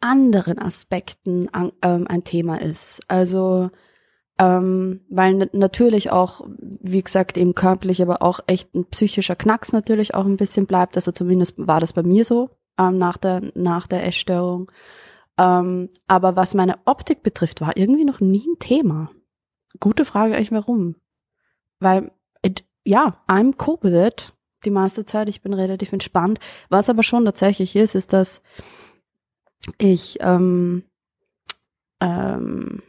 anderen 0.00 0.58
Aspekten 0.58 1.48
an, 1.52 1.72
ähm, 1.82 2.06
ein 2.08 2.24
Thema 2.24 2.60
ist. 2.60 3.00
Also 3.08 3.70
ähm, 4.42 5.02
weil 5.08 5.48
natürlich 5.52 6.10
auch, 6.10 6.44
wie 6.58 7.00
gesagt, 7.00 7.36
eben 7.36 7.54
körperlich, 7.54 8.02
aber 8.02 8.22
auch 8.22 8.40
echt 8.48 8.74
ein 8.74 8.86
psychischer 8.86 9.36
Knacks 9.36 9.72
natürlich 9.72 10.14
auch 10.14 10.24
ein 10.24 10.36
bisschen 10.36 10.66
bleibt. 10.66 10.96
Also 10.96 11.12
zumindest 11.12 11.64
war 11.64 11.78
das 11.78 11.92
bei 11.92 12.02
mir 12.02 12.24
so 12.24 12.50
ähm, 12.76 12.98
nach 12.98 13.18
der 13.18 13.52
nach 13.54 13.86
der 13.86 14.04
Essstörung. 14.04 14.72
Ähm, 15.38 15.90
aber 16.08 16.34
was 16.34 16.54
meine 16.54 16.74
Optik 16.86 17.22
betrifft, 17.22 17.60
war 17.60 17.76
irgendwie 17.76 18.04
noch 18.04 18.18
nie 18.18 18.44
ein 18.44 18.58
Thema. 18.58 19.12
Gute 19.78 20.04
Frage 20.04 20.34
eigentlich 20.34 20.50
warum? 20.50 20.96
Weil 21.78 22.10
it, 22.44 22.64
ja, 22.84 23.22
I'm 23.28 23.54
cool 23.64 23.78
with 23.82 23.94
it 23.94 24.34
die 24.64 24.70
meiste 24.70 25.06
Zeit. 25.06 25.28
Ich 25.28 25.40
bin 25.40 25.54
relativ 25.54 25.92
entspannt. 25.92 26.40
Was 26.68 26.90
aber 26.90 27.04
schon 27.04 27.24
tatsächlich 27.24 27.76
ist, 27.76 27.94
ist, 27.94 28.12
dass 28.12 28.42
ich 29.78 30.18
ähm, 30.20 30.82
ähm, 32.00 32.82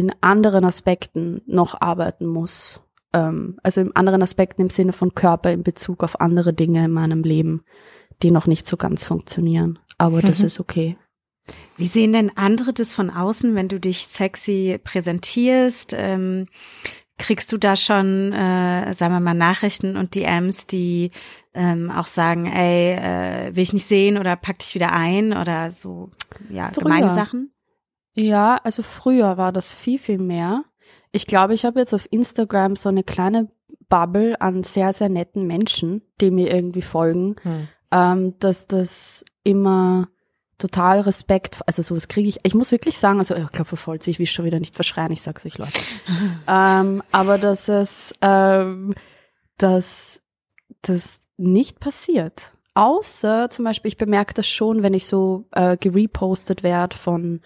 in 0.00 0.12
anderen 0.20 0.64
Aspekten 0.64 1.42
noch 1.46 1.80
arbeiten 1.80 2.26
muss. 2.26 2.80
Ähm, 3.12 3.58
also 3.62 3.80
in 3.80 3.94
anderen 3.94 4.22
Aspekten 4.22 4.62
im 4.62 4.70
Sinne 4.70 4.92
von 4.92 5.14
Körper 5.14 5.52
in 5.52 5.62
Bezug 5.62 6.02
auf 6.02 6.20
andere 6.20 6.52
Dinge 6.52 6.84
in 6.84 6.92
meinem 6.92 7.22
Leben, 7.22 7.62
die 8.22 8.30
noch 8.30 8.46
nicht 8.46 8.66
so 8.66 8.76
ganz 8.76 9.04
funktionieren. 9.04 9.78
Aber 9.98 10.22
das 10.22 10.40
mhm. 10.40 10.46
ist 10.46 10.60
okay. 10.60 10.96
Wie 11.76 11.86
sehen 11.86 12.12
denn 12.12 12.36
andere 12.36 12.72
das 12.72 12.94
von 12.94 13.10
außen, 13.10 13.54
wenn 13.54 13.68
du 13.68 13.78
dich 13.78 14.06
sexy 14.06 14.80
präsentierst? 14.82 15.94
Ähm, 15.96 16.46
kriegst 17.18 17.52
du 17.52 17.58
da 17.58 17.76
schon, 17.76 18.32
äh, 18.32 18.94
sagen 18.94 19.12
wir 19.12 19.20
mal, 19.20 19.34
Nachrichten 19.34 19.96
und 19.96 20.14
DMs, 20.14 20.66
die 20.66 21.10
ähm, 21.52 21.90
auch 21.90 22.06
sagen, 22.06 22.46
ey, 22.46 22.94
äh, 22.94 23.54
will 23.54 23.62
ich 23.62 23.74
nicht 23.74 23.86
sehen 23.86 24.16
oder 24.16 24.36
pack 24.36 24.60
dich 24.60 24.74
wieder 24.74 24.92
ein 24.92 25.36
oder 25.36 25.72
so, 25.72 26.10
ja, 26.48 26.68
Früher. 26.68 26.84
gemeine 26.84 27.10
Sachen? 27.10 27.52
Ja, 28.20 28.60
also 28.62 28.82
früher 28.82 29.36
war 29.38 29.52
das 29.52 29.72
viel, 29.72 29.98
viel 29.98 30.18
mehr. 30.18 30.64
Ich 31.10 31.26
glaube, 31.26 31.54
ich 31.54 31.64
habe 31.64 31.80
jetzt 31.80 31.94
auf 31.94 32.06
Instagram 32.10 32.76
so 32.76 32.88
eine 32.88 33.02
kleine 33.02 33.50
Bubble 33.88 34.40
an 34.40 34.62
sehr, 34.62 34.92
sehr 34.92 35.08
netten 35.08 35.46
Menschen, 35.46 36.02
die 36.20 36.30
mir 36.30 36.52
irgendwie 36.52 36.82
folgen, 36.82 37.36
hm. 37.42 37.68
ähm, 37.90 38.38
dass 38.38 38.66
das 38.66 39.24
immer 39.42 40.08
total 40.58 41.00
Respekt, 41.00 41.60
also 41.66 41.80
sowas 41.80 42.08
kriege 42.08 42.28
ich, 42.28 42.38
ich 42.42 42.54
muss 42.54 42.70
wirklich 42.70 42.98
sagen, 42.98 43.18
also 43.18 43.34
ich 43.34 43.50
glaube, 43.50 43.64
verfolgt 43.64 44.02
sich, 44.02 44.18
wie 44.18 44.26
schon 44.26 44.44
wieder 44.44 44.60
nicht 44.60 44.76
verschreien, 44.76 45.10
ich 45.10 45.22
sag's 45.22 45.46
euch 45.46 45.56
Leute. 45.56 45.80
ähm, 46.46 47.02
aber 47.10 47.38
dass 47.38 47.68
es, 47.68 48.12
ähm, 48.20 48.94
dass 49.56 50.20
das 50.82 51.20
nicht 51.38 51.80
passiert. 51.80 52.52
Außer 52.74 53.50
zum 53.50 53.64
Beispiel, 53.64 53.88
ich 53.88 53.96
bemerke 53.96 54.34
das 54.34 54.46
schon, 54.46 54.82
wenn 54.82 54.94
ich 54.94 55.06
so 55.06 55.46
äh, 55.52 55.76
gerepostet 55.78 56.62
werde 56.62 56.96
von 56.96 57.40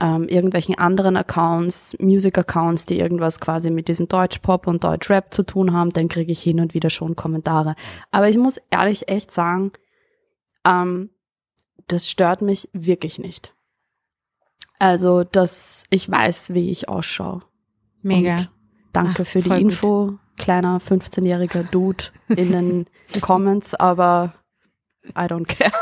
ähm, 0.00 0.28
irgendwelchen 0.28 0.76
anderen 0.76 1.16
Accounts, 1.16 1.96
Music-Accounts, 2.00 2.86
die 2.86 2.98
irgendwas 2.98 3.40
quasi 3.40 3.70
mit 3.70 3.88
diesem 3.88 4.08
Deutsch-Pop 4.08 4.66
und 4.66 4.82
Deutsch-Rap 4.82 5.32
zu 5.32 5.44
tun 5.44 5.72
haben, 5.72 5.90
dann 5.90 6.08
kriege 6.08 6.32
ich 6.32 6.42
hin 6.42 6.60
und 6.60 6.74
wieder 6.74 6.90
schon 6.90 7.16
Kommentare. 7.16 7.76
Aber 8.10 8.28
ich 8.28 8.36
muss 8.36 8.60
ehrlich 8.70 9.08
echt 9.08 9.30
sagen, 9.30 9.72
ähm, 10.64 11.10
das 11.86 12.10
stört 12.10 12.42
mich 12.42 12.68
wirklich 12.72 13.18
nicht. 13.18 13.54
Also, 14.78 15.22
dass 15.24 15.84
ich 15.90 16.10
weiß, 16.10 16.52
wie 16.54 16.70
ich 16.70 16.88
ausschaue. 16.88 17.42
Mega. 18.02 18.36
Und 18.36 18.48
danke 18.92 19.22
Ach, 19.22 19.26
für 19.26 19.42
die 19.42 19.48
voll 19.48 19.62
gut. 19.62 19.72
Info, 19.72 20.18
kleiner 20.36 20.78
15-jähriger 20.78 21.70
Dude 21.70 22.04
in 22.28 22.52
den 22.52 22.86
Comments, 23.20 23.74
aber 23.74 24.34
I 25.10 25.26
don't 25.26 25.46
care. 25.46 25.72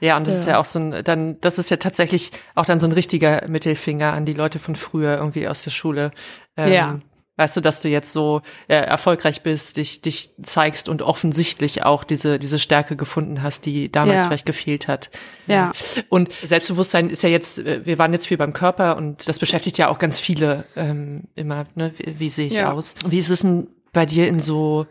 Ja, 0.00 0.16
und 0.16 0.26
das 0.26 0.38
ist 0.38 0.46
Ja. 0.46 0.52
ja 0.52 0.58
auch 0.60 0.64
so 0.64 0.78
ein, 0.78 1.04
dann, 1.04 1.40
das 1.40 1.58
ist 1.58 1.70
ja 1.70 1.76
tatsächlich 1.76 2.32
auch 2.54 2.64
dann 2.66 2.78
so 2.78 2.86
ein 2.86 2.92
richtiger 2.92 3.46
Mittelfinger 3.48 4.12
an 4.12 4.24
die 4.24 4.34
Leute 4.34 4.58
von 4.58 4.76
früher 4.76 5.16
irgendwie 5.16 5.46
aus 5.48 5.62
der 5.64 5.70
Schule. 5.70 6.10
Ähm, 6.56 6.72
Ja. 6.72 7.00
Weißt 7.36 7.56
du, 7.56 7.62
dass 7.62 7.80
du 7.80 7.88
jetzt 7.88 8.12
so 8.12 8.42
äh, 8.68 8.74
erfolgreich 8.74 9.40
bist, 9.42 9.78
dich, 9.78 10.02
dich 10.02 10.32
zeigst 10.42 10.90
und 10.90 11.00
offensichtlich 11.00 11.84
auch 11.84 12.04
diese, 12.04 12.38
diese 12.38 12.58
Stärke 12.58 12.96
gefunden 12.96 13.42
hast, 13.42 13.64
die 13.64 13.90
damals 13.90 14.18
Ja. 14.18 14.26
vielleicht 14.26 14.44
gefehlt 14.44 14.88
hat. 14.88 15.08
Ja. 15.46 15.72
Und 16.10 16.28
Selbstbewusstsein 16.42 17.08
ist 17.08 17.22
ja 17.22 17.30
jetzt, 17.30 17.58
äh, 17.60 17.80
wir 17.86 17.96
waren 17.98 18.12
jetzt 18.12 18.26
viel 18.26 18.36
beim 18.36 18.52
Körper 18.52 18.98
und 18.98 19.26
das 19.26 19.38
beschäftigt 19.38 19.78
ja 19.78 19.88
auch 19.88 19.98
ganz 19.98 20.20
viele 20.20 20.64
ähm, 20.76 21.28
immer, 21.34 21.64
ne? 21.76 21.92
Wie, 21.96 22.18
wie 22.18 22.28
sehe 22.28 22.46
ich 22.46 22.56
Ja. 22.56 22.72
aus? 22.72 22.94
Wie 23.06 23.18
ist 23.18 23.30
es 23.30 23.40
denn 23.40 23.68
bei 23.94 24.04
dir 24.04 24.28
in 24.28 24.38
so 24.40 24.86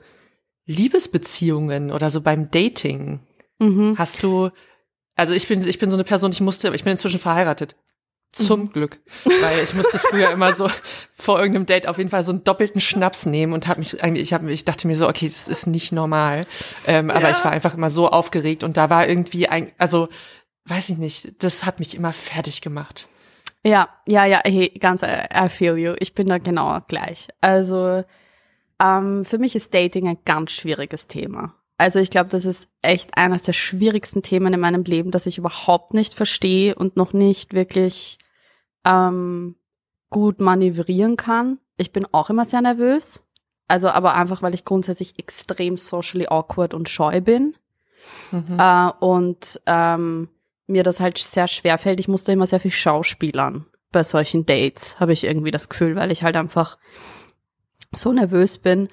Liebesbeziehungen 0.66 1.92
oder 1.92 2.10
so 2.10 2.22
beim 2.22 2.50
Dating? 2.52 3.20
Mhm. 3.60 3.96
Hast 3.98 4.24
du, 4.24 4.50
also 5.20 5.34
ich 5.34 5.48
bin, 5.48 5.68
ich 5.68 5.80
bin 5.80 5.90
so 5.90 5.96
eine 5.96 6.04
Person, 6.04 6.32
ich 6.32 6.42
musste, 6.42 6.74
ich 6.74 6.84
bin 6.84 6.92
inzwischen 6.92 7.20
verheiratet. 7.20 7.76
Zum 8.32 8.62
Mhm. 8.62 8.72
Glück. 8.72 9.00
Weil 9.26 9.64
ich 9.64 9.74
musste 9.74 9.98
früher 9.98 10.30
immer 10.30 10.54
so 10.54 10.70
vor 11.18 11.40
irgendeinem 11.40 11.66
Date 11.66 11.88
auf 11.88 11.98
jeden 11.98 12.12
Fall 12.12 12.24
so 12.24 12.32
einen 12.32 12.44
doppelten 12.44 12.80
Schnaps 12.80 13.26
nehmen 13.26 13.54
und 13.54 13.68
habe 13.68 13.80
mich 13.80 14.04
eigentlich, 14.04 14.22
ich, 14.24 14.34
hab, 14.34 14.44
ich 14.48 14.66
dachte 14.66 14.86
mir 14.88 14.96
so, 14.96 15.10
okay, 15.10 15.30
das 15.30 15.48
ist 15.48 15.66
nicht 15.66 15.92
normal. 15.92 16.46
Ähm, 16.86 17.10
Aber 17.10 17.32
ich 17.32 17.44
war 17.44 17.52
einfach 17.52 17.74
immer 17.74 17.90
so 17.90 18.08
aufgeregt 18.10 18.64
und 18.64 18.78
da 18.78 18.92
war 18.92 19.08
irgendwie 19.08 19.48
ein, 19.48 19.72
also 19.80 20.10
weiß 20.66 20.90
ich 20.90 20.98
nicht, 21.00 21.44
das 21.44 21.66
hat 21.66 21.80
mich 21.80 21.96
immer 21.96 22.14
fertig 22.14 22.62
gemacht. 22.62 23.08
Ja, 23.66 23.90
ja, 24.08 24.26
ja, 24.26 24.42
hey, 24.46 24.70
ganz, 24.80 25.02
äh, 25.02 25.28
I 25.34 25.50
feel 25.50 25.78
you. 25.78 25.96
Ich 26.00 26.14
bin 26.14 26.30
da 26.30 26.38
genau 26.38 26.80
gleich. 26.88 27.28
Also, 27.42 28.04
ähm, 28.80 29.26
für 29.26 29.40
mich 29.40 29.56
ist 29.56 29.74
Dating 29.74 30.08
ein 30.08 30.20
ganz 30.24 30.52
schwieriges 30.52 31.08
Thema. 31.08 31.56
Also 31.80 32.00
ich 32.00 32.10
glaube, 32.10 32.30
das 32.30 32.44
ist 32.44 32.68
echt 32.82 33.16
eines 33.18 33.44
der 33.44 33.54
schwierigsten 33.54 34.22
Themen 34.22 34.54
in 34.54 34.60
meinem 34.60 34.84
Leben, 34.84 35.12
das 35.12 35.26
ich 35.26 35.38
überhaupt 35.38 35.94
nicht 35.94 36.14
verstehe 36.14 36.76
und 36.76 36.98
noch 36.98 37.14
nicht 37.14 37.54
wirklich 37.54 38.20
ähm, 38.84 39.56
gut 40.10 40.42
manövrieren 40.42 41.16
kann. 41.16 41.58
Ich 41.78 41.94
bin 41.94 42.06
auch 42.12 42.30
immer 42.30 42.44
sehr 42.44 42.60
nervös. 42.60 43.24
Also 43.70 43.88
aber 43.88 44.16
einfach, 44.16 44.42
weil 44.42 44.54
ich 44.54 44.66
grundsätzlich 44.66 45.18
extrem 45.20 45.78
socially 45.78 46.28
awkward 46.28 46.74
und 46.74 46.90
scheu 46.90 47.22
bin. 47.22 47.56
Äh, 48.58 48.92
und 49.00 49.62
ähm, 49.66 50.28
mir 50.68 50.84
das 50.84 51.00
halt 51.00 51.18
sehr 51.18 51.48
schwer 51.48 51.78
fällt. 51.78 52.02
Ich 52.02 52.10
musste 52.10 52.34
immer 52.34 52.46
sehr 52.46 52.60
viel 52.60 52.72
schauspielern 52.72 53.68
bei 53.94 54.04
solchen 54.04 54.46
Dates, 54.46 55.00
habe 55.00 55.14
ich 55.14 55.24
irgendwie 55.24 55.52
das 55.52 55.70
Gefühl, 55.70 55.96
weil 55.96 56.12
ich 56.12 56.24
halt 56.24 56.36
einfach 56.36 56.78
so 57.94 58.12
nervös 58.12 58.58
bin. 58.58 58.90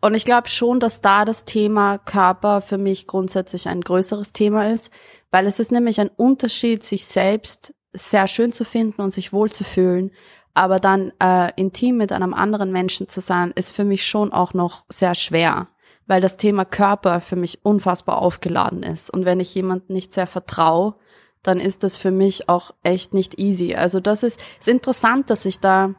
Und 0.00 0.14
ich 0.14 0.24
glaube 0.24 0.48
schon, 0.48 0.78
dass 0.80 1.00
da 1.00 1.24
das 1.24 1.44
Thema 1.44 1.98
Körper 1.98 2.60
für 2.60 2.78
mich 2.78 3.06
grundsätzlich 3.06 3.68
ein 3.68 3.80
größeres 3.80 4.32
Thema 4.32 4.70
ist, 4.70 4.92
weil 5.30 5.46
es 5.46 5.58
ist 5.58 5.72
nämlich 5.72 6.00
ein 6.00 6.10
Unterschied, 6.16 6.84
sich 6.84 7.06
selbst 7.06 7.74
sehr 7.92 8.28
schön 8.28 8.52
zu 8.52 8.64
finden 8.64 9.02
und 9.02 9.10
sich 9.10 9.32
wohlzufühlen, 9.32 10.12
aber 10.54 10.78
dann 10.78 11.12
äh, 11.20 11.52
intim 11.56 11.96
mit 11.96 12.12
einem 12.12 12.34
anderen 12.34 12.70
Menschen 12.70 13.08
zu 13.08 13.20
sein, 13.20 13.52
ist 13.54 13.72
für 13.72 13.84
mich 13.84 14.06
schon 14.06 14.32
auch 14.32 14.54
noch 14.54 14.84
sehr 14.88 15.14
schwer, 15.14 15.68
weil 16.06 16.20
das 16.20 16.36
Thema 16.36 16.64
Körper 16.64 17.20
für 17.20 17.36
mich 17.36 17.64
unfassbar 17.64 18.18
aufgeladen 18.18 18.82
ist. 18.82 19.10
Und 19.10 19.24
wenn 19.24 19.40
ich 19.40 19.54
jemandem 19.54 19.94
nicht 19.94 20.12
sehr 20.12 20.26
vertraue, 20.26 20.94
dann 21.42 21.60
ist 21.60 21.82
das 21.82 21.96
für 21.96 22.10
mich 22.10 22.48
auch 22.48 22.72
echt 22.82 23.14
nicht 23.14 23.38
easy. 23.38 23.74
Also 23.74 24.00
das 24.00 24.22
ist, 24.22 24.40
ist 24.58 24.68
interessant, 24.68 25.30
dass 25.30 25.44
ich 25.44 25.60
da 25.60 25.94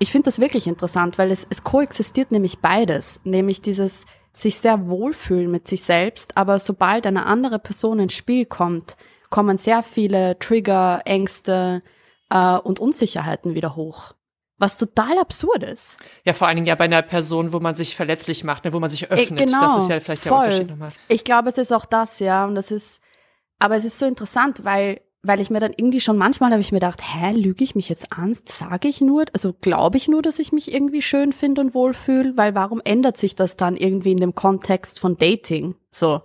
ich 0.00 0.10
finde 0.10 0.24
das 0.24 0.40
wirklich 0.40 0.66
interessant, 0.66 1.18
weil 1.18 1.30
es, 1.30 1.46
es 1.50 1.62
koexistiert 1.62 2.32
nämlich 2.32 2.58
beides, 2.60 3.20
nämlich 3.24 3.60
dieses 3.60 4.06
sich 4.32 4.58
sehr 4.58 4.88
wohlfühlen 4.88 5.50
mit 5.50 5.68
sich 5.68 5.82
selbst, 5.82 6.36
aber 6.36 6.58
sobald 6.58 7.06
eine 7.06 7.26
andere 7.26 7.58
Person 7.58 8.00
ins 8.00 8.14
Spiel 8.14 8.46
kommt, 8.46 8.96
kommen 9.28 9.56
sehr 9.56 9.82
viele 9.82 10.38
Trigger, 10.38 11.02
Ängste 11.04 11.82
äh, 12.30 12.56
und 12.56 12.80
Unsicherheiten 12.80 13.54
wieder 13.54 13.76
hoch. 13.76 14.14
Was 14.56 14.78
total 14.78 15.18
absurd 15.18 15.62
ist. 15.64 15.96
Ja, 16.24 16.32
vor 16.32 16.46
allen 16.46 16.56
Dingen 16.56 16.66
ja 16.66 16.74
bei 16.74 16.84
einer 16.84 17.02
Person, 17.02 17.52
wo 17.52 17.60
man 17.60 17.74
sich 17.74 17.94
verletzlich 17.94 18.42
macht, 18.42 18.64
ne, 18.64 18.72
wo 18.72 18.80
man 18.80 18.90
sich 18.90 19.04
Äh, 19.10 19.14
öffnet. 19.14 19.52
Das 19.52 19.78
ist 19.78 19.90
ja 19.90 20.00
vielleicht 20.00 20.24
der 20.24 20.32
voll. 20.32 20.44
Unterschied 20.44 20.68
nochmal. 20.68 20.92
Ich 21.08 21.24
glaube, 21.24 21.48
es 21.50 21.58
ist 21.58 21.72
auch 21.72 21.84
das, 21.84 22.20
ja, 22.20 22.46
und 22.46 22.54
das 22.54 22.70
ist, 22.70 23.02
aber 23.58 23.76
es 23.76 23.84
ist 23.84 23.98
so 23.98 24.06
interessant, 24.06 24.64
weil 24.64 25.00
weil 25.22 25.40
ich 25.40 25.50
mir 25.50 25.60
dann 25.60 25.74
irgendwie 25.76 26.00
schon 26.00 26.16
manchmal 26.16 26.50
habe 26.50 26.60
ich 26.60 26.72
mir 26.72 26.80
gedacht, 26.80 27.00
hä, 27.02 27.32
lüge 27.32 27.62
ich 27.62 27.74
mich 27.74 27.88
jetzt 27.88 28.12
an? 28.12 28.36
Sage 28.46 28.88
ich 28.88 29.00
nur, 29.00 29.26
also 29.32 29.52
glaube 29.60 29.98
ich 29.98 30.08
nur, 30.08 30.22
dass 30.22 30.38
ich 30.38 30.52
mich 30.52 30.72
irgendwie 30.72 31.02
schön 31.02 31.32
finde 31.32 31.60
und 31.60 31.74
wohlfühle, 31.74 32.36
weil 32.36 32.54
warum 32.54 32.80
ändert 32.84 33.18
sich 33.18 33.34
das 33.34 33.56
dann 33.56 33.76
irgendwie 33.76 34.12
in 34.12 34.20
dem 34.20 34.34
Kontext 34.34 34.98
von 34.98 35.16
Dating? 35.16 35.74
So, 35.90 36.22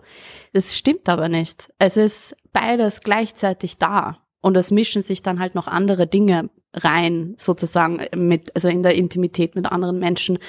das 0.53 0.77
stimmt 0.77 1.09
aber 1.09 1.27
nicht. 1.27 1.73
Es 1.77 1.97
ist 1.97 2.37
beides 2.53 3.01
gleichzeitig 3.01 3.77
da 3.77 4.17
und 4.41 4.55
es 4.55 4.71
mischen 4.71 5.01
sich 5.01 5.21
dann 5.23 5.39
halt 5.39 5.55
noch 5.55 5.67
andere 5.67 6.07
Dinge 6.07 6.49
rein, 6.73 7.35
sozusagen 7.37 8.05
mit, 8.15 8.53
also 8.55 8.67
in 8.67 8.83
der 8.83 8.95
Intimität 8.95 9.55
mit 9.55 9.65
anderen 9.65 9.99
Menschen. 9.99 10.39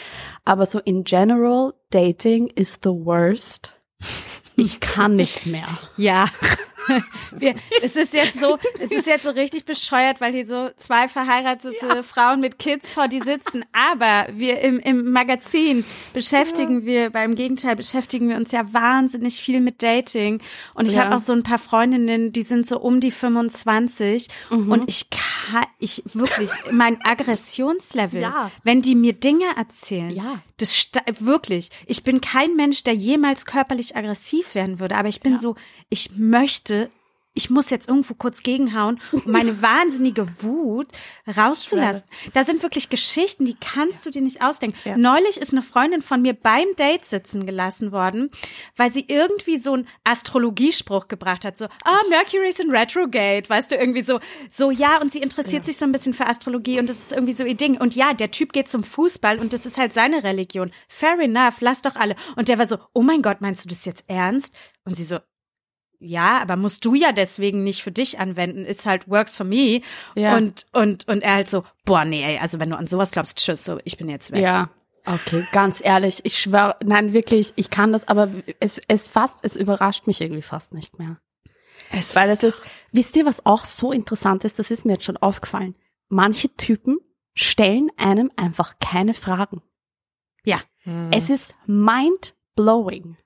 Aber 0.44 0.66
so 0.66 0.78
in 0.80 1.04
general, 1.04 1.74
Dating 1.90 2.48
is 2.48 2.80
the 2.82 2.90
worst. 2.90 3.76
Ich 4.56 4.80
kann 4.80 5.16
nicht 5.16 5.46
mehr. 5.46 5.66
Ja. 5.96 6.26
Wir, 7.32 7.54
es 7.82 7.96
ist 7.96 8.12
jetzt 8.14 8.40
so, 8.40 8.58
es 8.78 8.90
ist 8.90 9.06
jetzt 9.06 9.24
so 9.24 9.30
richtig 9.30 9.64
bescheuert, 9.64 10.20
weil 10.20 10.32
hier 10.32 10.46
so 10.46 10.70
zwei 10.76 11.08
verheiratete 11.08 12.02
Frauen 12.02 12.40
mit 12.40 12.58
Kids 12.58 12.92
vor 12.92 13.08
die 13.08 13.20
sitzen. 13.20 13.64
Aber 13.72 14.26
wir 14.32 14.60
im, 14.60 14.78
im 14.80 15.10
Magazin 15.12 15.84
beschäftigen 16.12 16.86
wir, 16.86 17.10
beim 17.10 17.34
Gegenteil 17.34 17.76
beschäftigen 17.76 18.28
wir 18.28 18.36
uns 18.36 18.52
ja 18.52 18.72
wahnsinnig 18.72 19.40
viel 19.40 19.60
mit 19.60 19.82
Dating. 19.82 20.40
Und 20.74 20.86
ich 20.88 20.94
Ja. 20.94 21.04
habe 21.04 21.16
auch 21.16 21.20
so 21.20 21.32
ein 21.32 21.42
paar 21.42 21.58
Freundinnen, 21.58 22.32
die 22.32 22.42
sind 22.42 22.66
so 22.66 22.78
um 22.80 23.00
die 23.00 23.10
25 23.10 24.28
und 24.50 24.88
ich 24.88 25.10
kann, 25.10 25.64
ich 25.78 26.02
wirklich, 26.14 26.50
mein 26.70 26.98
Aggressionslevel, 27.04 28.20
Ja. 28.22 28.50
wenn 28.64 28.82
die 28.82 28.94
mir 28.94 29.12
Dinge 29.12 29.44
erzählen, 29.56 30.10
Ja. 30.10 30.40
das 30.56 30.90
wirklich. 31.20 31.70
Ich 31.86 32.02
bin 32.02 32.20
kein 32.20 32.56
Mensch, 32.56 32.82
der 32.84 32.94
jemals 32.94 33.44
körperlich 33.46 33.96
aggressiv 33.96 34.54
werden 34.54 34.80
würde, 34.80 34.96
aber 34.96 35.08
ich 35.08 35.20
bin 35.20 35.36
so, 35.38 35.54
ich 35.88 36.10
möchte, 36.16 36.75
ich 37.36 37.50
muss 37.50 37.70
jetzt 37.70 37.88
irgendwo 37.88 38.14
kurz 38.14 38.42
gegenhauen, 38.42 38.98
um 39.12 39.22
meine 39.26 39.62
wahnsinnige 39.62 40.26
Wut 40.42 40.88
rauszulassen. 41.36 42.04
Da 42.32 42.44
sind 42.44 42.62
wirklich 42.62 42.88
Geschichten, 42.88 43.44
die 43.44 43.56
kannst 43.60 44.04
du 44.06 44.10
dir 44.10 44.22
nicht 44.22 44.42
ausdenken. 44.42 44.76
Ja. 44.84 44.96
Neulich 44.96 45.36
ist 45.36 45.52
eine 45.52 45.62
Freundin 45.62 46.02
von 46.02 46.22
mir 46.22 46.32
beim 46.32 46.66
Date 46.76 47.04
sitzen 47.04 47.46
gelassen 47.46 47.92
worden, 47.92 48.30
weil 48.74 48.90
sie 48.90 49.04
irgendwie 49.06 49.58
so 49.58 49.74
einen 49.74 49.86
Astrologiespruch 50.04 51.08
gebracht 51.08 51.44
hat, 51.44 51.58
so, 51.58 51.66
ah, 51.84 52.00
Mercury 52.08 52.48
is 52.48 52.58
in 52.58 52.70
retrograde, 52.70 53.48
weißt 53.48 53.70
du, 53.70 53.76
irgendwie 53.76 54.02
so, 54.02 54.18
so, 54.50 54.70
ja, 54.70 55.00
und 55.00 55.12
sie 55.12 55.20
interessiert 55.20 55.64
sich 55.64 55.76
so 55.76 55.84
ein 55.84 55.92
bisschen 55.92 56.14
für 56.14 56.26
Astrologie 56.26 56.80
und 56.80 56.88
das 56.88 57.00
ist 57.00 57.12
irgendwie 57.12 57.34
so 57.34 57.44
ihr 57.44 57.56
Ding. 57.56 57.78
Und 57.78 57.94
ja, 57.94 58.14
der 58.14 58.30
Typ 58.30 58.54
geht 58.54 58.68
zum 58.68 58.82
Fußball 58.82 59.38
und 59.38 59.52
das 59.52 59.66
ist 59.66 59.76
halt 59.76 59.92
seine 59.92 60.24
Religion. 60.24 60.72
Fair 60.88 61.18
enough, 61.20 61.60
lass 61.60 61.82
doch 61.82 61.96
alle. 61.96 62.16
Und 62.36 62.48
der 62.48 62.58
war 62.58 62.66
so, 62.66 62.78
oh 62.94 63.02
mein 63.02 63.20
Gott, 63.20 63.42
meinst 63.42 63.64
du 63.64 63.68
das 63.68 63.84
jetzt 63.84 64.04
ernst? 64.08 64.54
Und 64.84 64.96
sie 64.96 65.04
so, 65.04 65.18
ja, 65.98 66.40
aber 66.40 66.56
musst 66.56 66.84
du 66.84 66.94
ja 66.94 67.12
deswegen 67.12 67.62
nicht 67.62 67.82
für 67.82 67.92
dich 67.92 68.18
anwenden, 68.18 68.64
ist 68.64 68.86
halt 68.86 69.08
works 69.08 69.36
for 69.36 69.46
me. 69.46 69.80
Ja. 70.14 70.36
Und, 70.36 70.66
und, 70.72 71.08
und 71.08 71.22
er 71.22 71.34
halt 71.34 71.48
so, 71.48 71.64
boah, 71.84 72.04
nee, 72.04 72.22
ey, 72.22 72.38
also 72.38 72.58
wenn 72.58 72.70
du 72.70 72.76
an 72.76 72.86
sowas 72.86 73.10
glaubst, 73.10 73.38
tschüss, 73.38 73.64
so, 73.64 73.78
ich 73.84 73.96
bin 73.96 74.08
jetzt 74.08 74.32
weg. 74.32 74.42
Ja. 74.42 74.70
Okay, 75.04 75.46
ganz 75.52 75.80
ehrlich, 75.84 76.24
ich 76.24 76.38
schwöre, 76.38 76.76
nein, 76.84 77.12
wirklich, 77.12 77.52
ich 77.54 77.70
kann 77.70 77.92
das, 77.92 78.08
aber 78.08 78.28
es, 78.58 78.80
es 78.88 79.06
fast, 79.06 79.38
es 79.42 79.54
überrascht 79.56 80.08
mich 80.08 80.20
irgendwie 80.20 80.42
fast 80.42 80.74
nicht 80.74 80.98
mehr. 80.98 81.18
Es 81.92 82.16
Weil 82.16 82.28
es 82.30 82.42
ist, 82.42 82.62
wisst 82.90 83.14
ihr, 83.14 83.24
was 83.24 83.46
auch 83.46 83.64
so 83.64 83.92
interessant 83.92 84.44
ist, 84.44 84.58
das 84.58 84.72
ist 84.72 84.84
mir 84.84 84.94
jetzt 84.94 85.04
schon 85.04 85.16
aufgefallen. 85.16 85.76
Manche 86.08 86.52
Typen 86.56 86.98
stellen 87.34 87.90
einem 87.96 88.32
einfach 88.36 88.78
keine 88.80 89.14
Fragen. 89.14 89.62
Ja. 90.44 90.60
Es 91.12 91.30
ist 91.30 91.54
mind 91.66 92.34
blowing. 92.54 93.16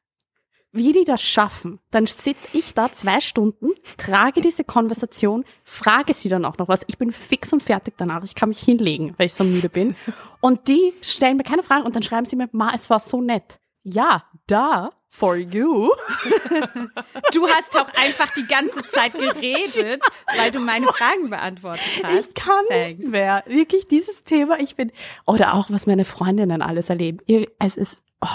Wie 0.73 0.93
die 0.93 1.03
das 1.03 1.21
schaffen, 1.21 1.81
dann 1.91 2.07
sitze 2.07 2.47
ich 2.53 2.75
da 2.75 2.93
zwei 2.93 3.21
Stunden, 3.21 3.71
trage 3.97 4.41
diese 4.41 4.63
Konversation, 4.63 5.45
frage 5.65 6.15
sie 6.15 6.29
dann 6.29 6.45
auch 6.45 6.59
noch 6.59 6.69
was. 6.69 6.83
Ich 6.87 6.97
bin 6.97 7.11
fix 7.11 7.53
und 7.53 7.61
fertig 7.61 7.95
danach. 7.97 8.23
Ich 8.23 8.37
kann 8.37 8.51
mich 8.51 8.61
hinlegen, 8.61 9.15
weil 9.17 9.27
ich 9.27 9.35
so 9.35 9.43
müde 9.43 9.69
bin. 9.69 9.97
Und 10.41 10.69
die 10.69 10.95
stellen 11.03 11.37
mir 11.37 11.43
keine 11.43 11.63
Fragen 11.63 11.85
und 11.85 11.95
dann 11.95 12.03
schreiben 12.03 12.25
sie 12.25 12.35
mir, 12.35 12.49
Ma, 12.53 12.73
es 12.75 12.89
war 12.89 12.99
so 12.99 13.21
nett. 13.21 13.59
Ja, 13.83 14.23
da. 14.47 14.91
for 15.11 15.37
you. 15.37 15.91
Du 17.35 17.47
hast 17.47 17.77
auch 17.77 17.93
einfach 17.95 18.31
die 18.31 18.47
ganze 18.47 18.83
Zeit 18.85 19.13
geredet, 19.13 20.03
weil 20.37 20.51
du 20.51 20.61
meine 20.61 20.87
Fragen 20.93 21.29
beantwortet 21.31 22.03
hast. 22.03 22.29
Ich 22.29 22.35
kann 22.35 22.65
Thanks. 22.69 22.99
nicht 22.99 23.11
mehr. 23.11 23.45
Wirklich 23.47 23.87
dieses 23.89 24.25
Thema, 24.25 24.59
ich 24.61 24.77
bin, 24.77 24.93
oder 25.27 25.55
auch 25.55 25.69
was 25.71 25.87
meine 25.87 26.05
Freundinnen 26.07 26.63
alles 26.63 26.89
erleben. 26.89 27.19
Es 27.59 27.77
ist, 27.77 28.03
oh, 28.23 28.29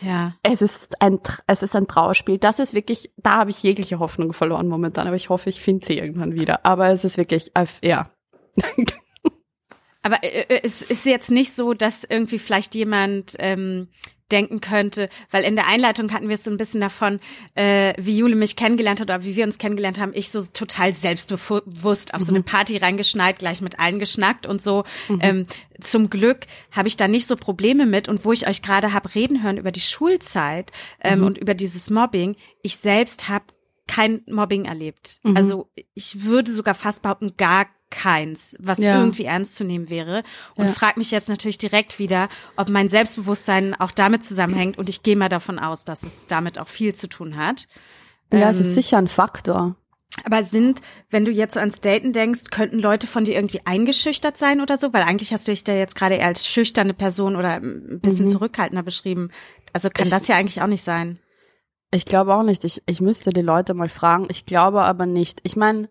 Ja. 0.00 0.34
es 0.42 0.62
ist 0.62 1.00
ein, 1.02 1.18
es 1.46 1.62
ist 1.62 1.74
ein 1.74 1.86
Trauerspiel. 1.86 2.38
Das 2.38 2.58
ist 2.58 2.74
wirklich, 2.74 3.12
da 3.16 3.38
habe 3.38 3.50
ich 3.50 3.62
jegliche 3.62 3.98
Hoffnung 3.98 4.32
verloren 4.32 4.68
momentan, 4.68 5.06
aber 5.06 5.16
ich 5.16 5.28
hoffe, 5.28 5.48
ich 5.48 5.60
finde 5.60 5.86
sie 5.86 5.98
irgendwann 5.98 6.34
wieder. 6.34 6.64
Aber 6.64 6.88
es 6.88 7.04
ist 7.04 7.16
wirklich, 7.16 7.52
ja. 7.82 8.10
Aber 10.02 10.22
äh, 10.22 10.42
äh, 10.48 10.60
es 10.62 10.82
ist 10.82 11.04
jetzt 11.06 11.30
nicht 11.30 11.52
so, 11.52 11.74
dass 11.74 12.04
irgendwie 12.04 12.38
vielleicht 12.38 12.74
jemand 12.74 13.36
ähm, 13.38 13.88
denken 14.30 14.60
könnte, 14.60 15.08
weil 15.30 15.44
in 15.44 15.56
der 15.56 15.66
Einleitung 15.66 16.12
hatten 16.12 16.28
wir 16.28 16.34
es 16.34 16.44
so 16.44 16.50
ein 16.50 16.58
bisschen 16.58 16.80
davon, 16.80 17.20
äh, 17.54 17.94
wie 17.98 18.18
Jule 18.18 18.36
mich 18.36 18.56
kennengelernt 18.56 19.00
hat 19.00 19.08
oder 19.08 19.24
wie 19.24 19.36
wir 19.36 19.44
uns 19.44 19.58
kennengelernt 19.58 19.98
haben. 19.98 20.12
Ich 20.14 20.30
so 20.30 20.42
total 20.42 20.92
selbstbewusst 20.94 22.14
auf 22.14 22.22
so 22.22 22.32
eine 22.32 22.42
Party 22.42 22.76
reingeschneit, 22.76 23.38
gleich 23.38 23.60
mit 23.60 23.80
allen 23.80 23.98
geschnackt 23.98 24.46
und 24.46 24.60
so. 24.60 24.84
Ähm, 25.20 25.46
zum 25.80 26.10
Glück 26.10 26.46
habe 26.72 26.88
ich 26.88 26.96
da 26.96 27.08
nicht 27.08 27.26
so 27.26 27.36
Probleme 27.36 27.86
mit 27.86 28.08
und 28.08 28.24
wo 28.24 28.32
ich 28.32 28.48
euch 28.48 28.62
gerade 28.62 28.92
hab 28.92 29.14
reden 29.14 29.42
hören 29.42 29.58
über 29.58 29.70
die 29.70 29.80
Schulzeit 29.80 30.72
ähm, 31.02 31.24
und 31.24 31.38
über 31.38 31.54
dieses 31.54 31.90
Mobbing, 31.90 32.36
ich 32.62 32.76
selbst 32.76 33.28
habe 33.28 33.44
kein 33.88 34.22
Mobbing 34.26 34.66
erlebt. 34.66 35.20
Also 35.34 35.70
ich 35.94 36.22
würde 36.24 36.52
sogar 36.52 36.74
fast 36.74 37.02
behaupten, 37.02 37.34
gar 37.36 37.66
keins, 37.90 38.54
was 38.60 38.78
Ja. 38.78 38.98
irgendwie 39.00 39.24
ernst 39.24 39.56
zu 39.56 39.64
nehmen 39.64 39.88
wäre. 39.90 40.22
Und 40.54 40.66
Ja. 40.66 40.72
frag 40.72 40.96
mich 40.98 41.10
jetzt 41.10 41.28
natürlich 41.30 41.58
direkt 41.58 41.98
wieder, 41.98 42.28
ob 42.56 42.68
mein 42.68 42.88
Selbstbewusstsein 42.90 43.74
auch 43.80 43.90
damit 43.90 44.22
zusammenhängt. 44.22 44.76
Und 44.78 44.88
ich 44.90 45.02
gehe 45.02 45.16
mal 45.16 45.30
davon 45.30 45.58
aus, 45.58 45.84
dass 45.84 46.02
es 46.02 46.26
damit 46.26 46.58
auch 46.58 46.68
viel 46.68 46.94
zu 46.94 47.08
tun 47.08 47.36
hat. 47.36 47.66
Ja, 48.32 48.50
es 48.50 48.58
Ähm, 48.58 48.62
ist 48.64 48.74
sicher 48.74 48.98
ein 48.98 49.08
Faktor. 49.08 49.74
Aber 50.24 50.42
sind, 50.42 50.82
wenn 51.10 51.24
du 51.24 51.30
jetzt 51.30 51.54
so 51.54 51.60
ans 51.60 51.80
Daten 51.80 52.12
denkst, 52.12 52.50
könnten 52.50 52.78
Leute 52.78 53.06
von 53.06 53.24
dir 53.24 53.34
irgendwie 53.36 53.60
eingeschüchtert 53.64 54.36
sein 54.36 54.60
oder 54.60 54.76
so? 54.76 54.92
Weil 54.92 55.02
eigentlich 55.02 55.32
hast 55.32 55.46
du 55.48 55.52
dich 55.52 55.64
da 55.64 55.72
jetzt 55.72 55.94
gerade 55.94 56.16
eher 56.16 56.26
als 56.26 56.46
schüchterne 56.46 56.92
Person 56.92 57.36
oder 57.36 57.54
ein 57.54 58.00
bisschen 58.02 58.24
Mhm. 58.26 58.30
zurückhaltender 58.30 58.82
beschrieben. 58.82 59.30
Also 59.72 59.88
kann 59.90 60.06
Ich- 60.06 60.10
das 60.10 60.26
ja 60.28 60.36
eigentlich 60.36 60.60
auch 60.60 60.66
nicht 60.66 60.82
sein. 60.82 61.20
Ich 61.90 62.04
glaube 62.04 62.34
auch 62.34 62.42
nicht. 62.42 62.64
Ich, 62.64 62.82
ich 62.86 63.00
müsste 63.00 63.32
die 63.32 63.40
Leute 63.42 63.74
mal 63.74 63.88
fragen. 63.88 64.26
Ich 64.30 64.44
glaube 64.46 64.82
aber 64.82 65.06
nicht. 65.06 65.40
Ich 65.42 65.56
meine, 65.56 65.88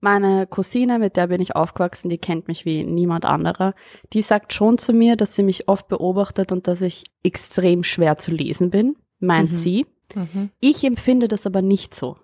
meine 0.00 0.46
Cousine, 0.46 0.98
mit 0.98 1.16
der 1.16 1.26
bin 1.26 1.40
ich 1.40 1.56
aufgewachsen, 1.56 2.08
die 2.08 2.18
kennt 2.18 2.48
mich 2.48 2.64
wie 2.64 2.84
niemand 2.84 3.24
anderer. 3.24 3.74
Die 4.12 4.22
sagt 4.22 4.52
schon 4.52 4.78
zu 4.78 4.92
mir, 4.92 5.16
dass 5.16 5.34
sie 5.34 5.42
mich 5.42 5.68
oft 5.68 5.88
beobachtet 5.88 6.52
und 6.52 6.68
dass 6.68 6.80
ich 6.82 7.04
extrem 7.22 7.82
schwer 7.82 8.16
zu 8.16 8.30
lesen 8.30 8.70
bin, 8.70 8.96
meint 9.18 9.50
Mhm. 9.50 9.56
sie. 9.56 9.86
Mhm. 10.14 10.50
Ich 10.60 10.84
empfinde 10.84 11.28
das 11.28 11.46
aber 11.46 11.62
nicht 11.62 11.94
so. 11.94 12.16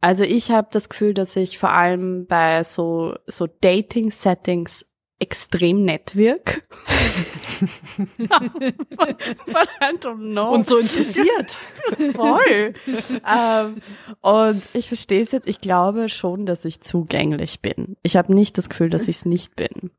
Also 0.00 0.22
ich 0.24 0.50
habe 0.50 0.68
das 0.70 0.88
Gefühl, 0.88 1.14
dass 1.14 1.34
ich 1.36 1.58
vor 1.58 1.70
allem 1.70 2.26
bei 2.26 2.62
so, 2.62 3.14
so 3.26 3.46
Dating-Settings 3.46 4.86
extrem 5.18 5.84
nett 5.84 6.16
wirk. 6.16 6.62
But 8.18 9.68
I 9.80 9.96
don't 9.98 10.32
know. 10.32 10.52
Und 10.52 10.66
so 10.66 10.78
interessiert. 10.78 11.52
Voll. 12.14 12.74
ähm, 12.86 13.80
und 14.20 14.62
ich 14.74 14.88
verstehe 14.88 15.22
es 15.22 15.32
jetzt. 15.32 15.46
Ich 15.46 15.60
glaube 15.60 16.08
schon, 16.08 16.46
dass 16.46 16.64
ich 16.64 16.80
zugänglich 16.80 17.60
bin. 17.60 17.96
Ich 18.02 18.16
habe 18.16 18.34
nicht 18.34 18.58
das 18.58 18.68
Gefühl, 18.68 18.90
dass 18.90 19.08
ich 19.08 19.16
es 19.18 19.24
nicht 19.24 19.56
bin. 19.56 19.90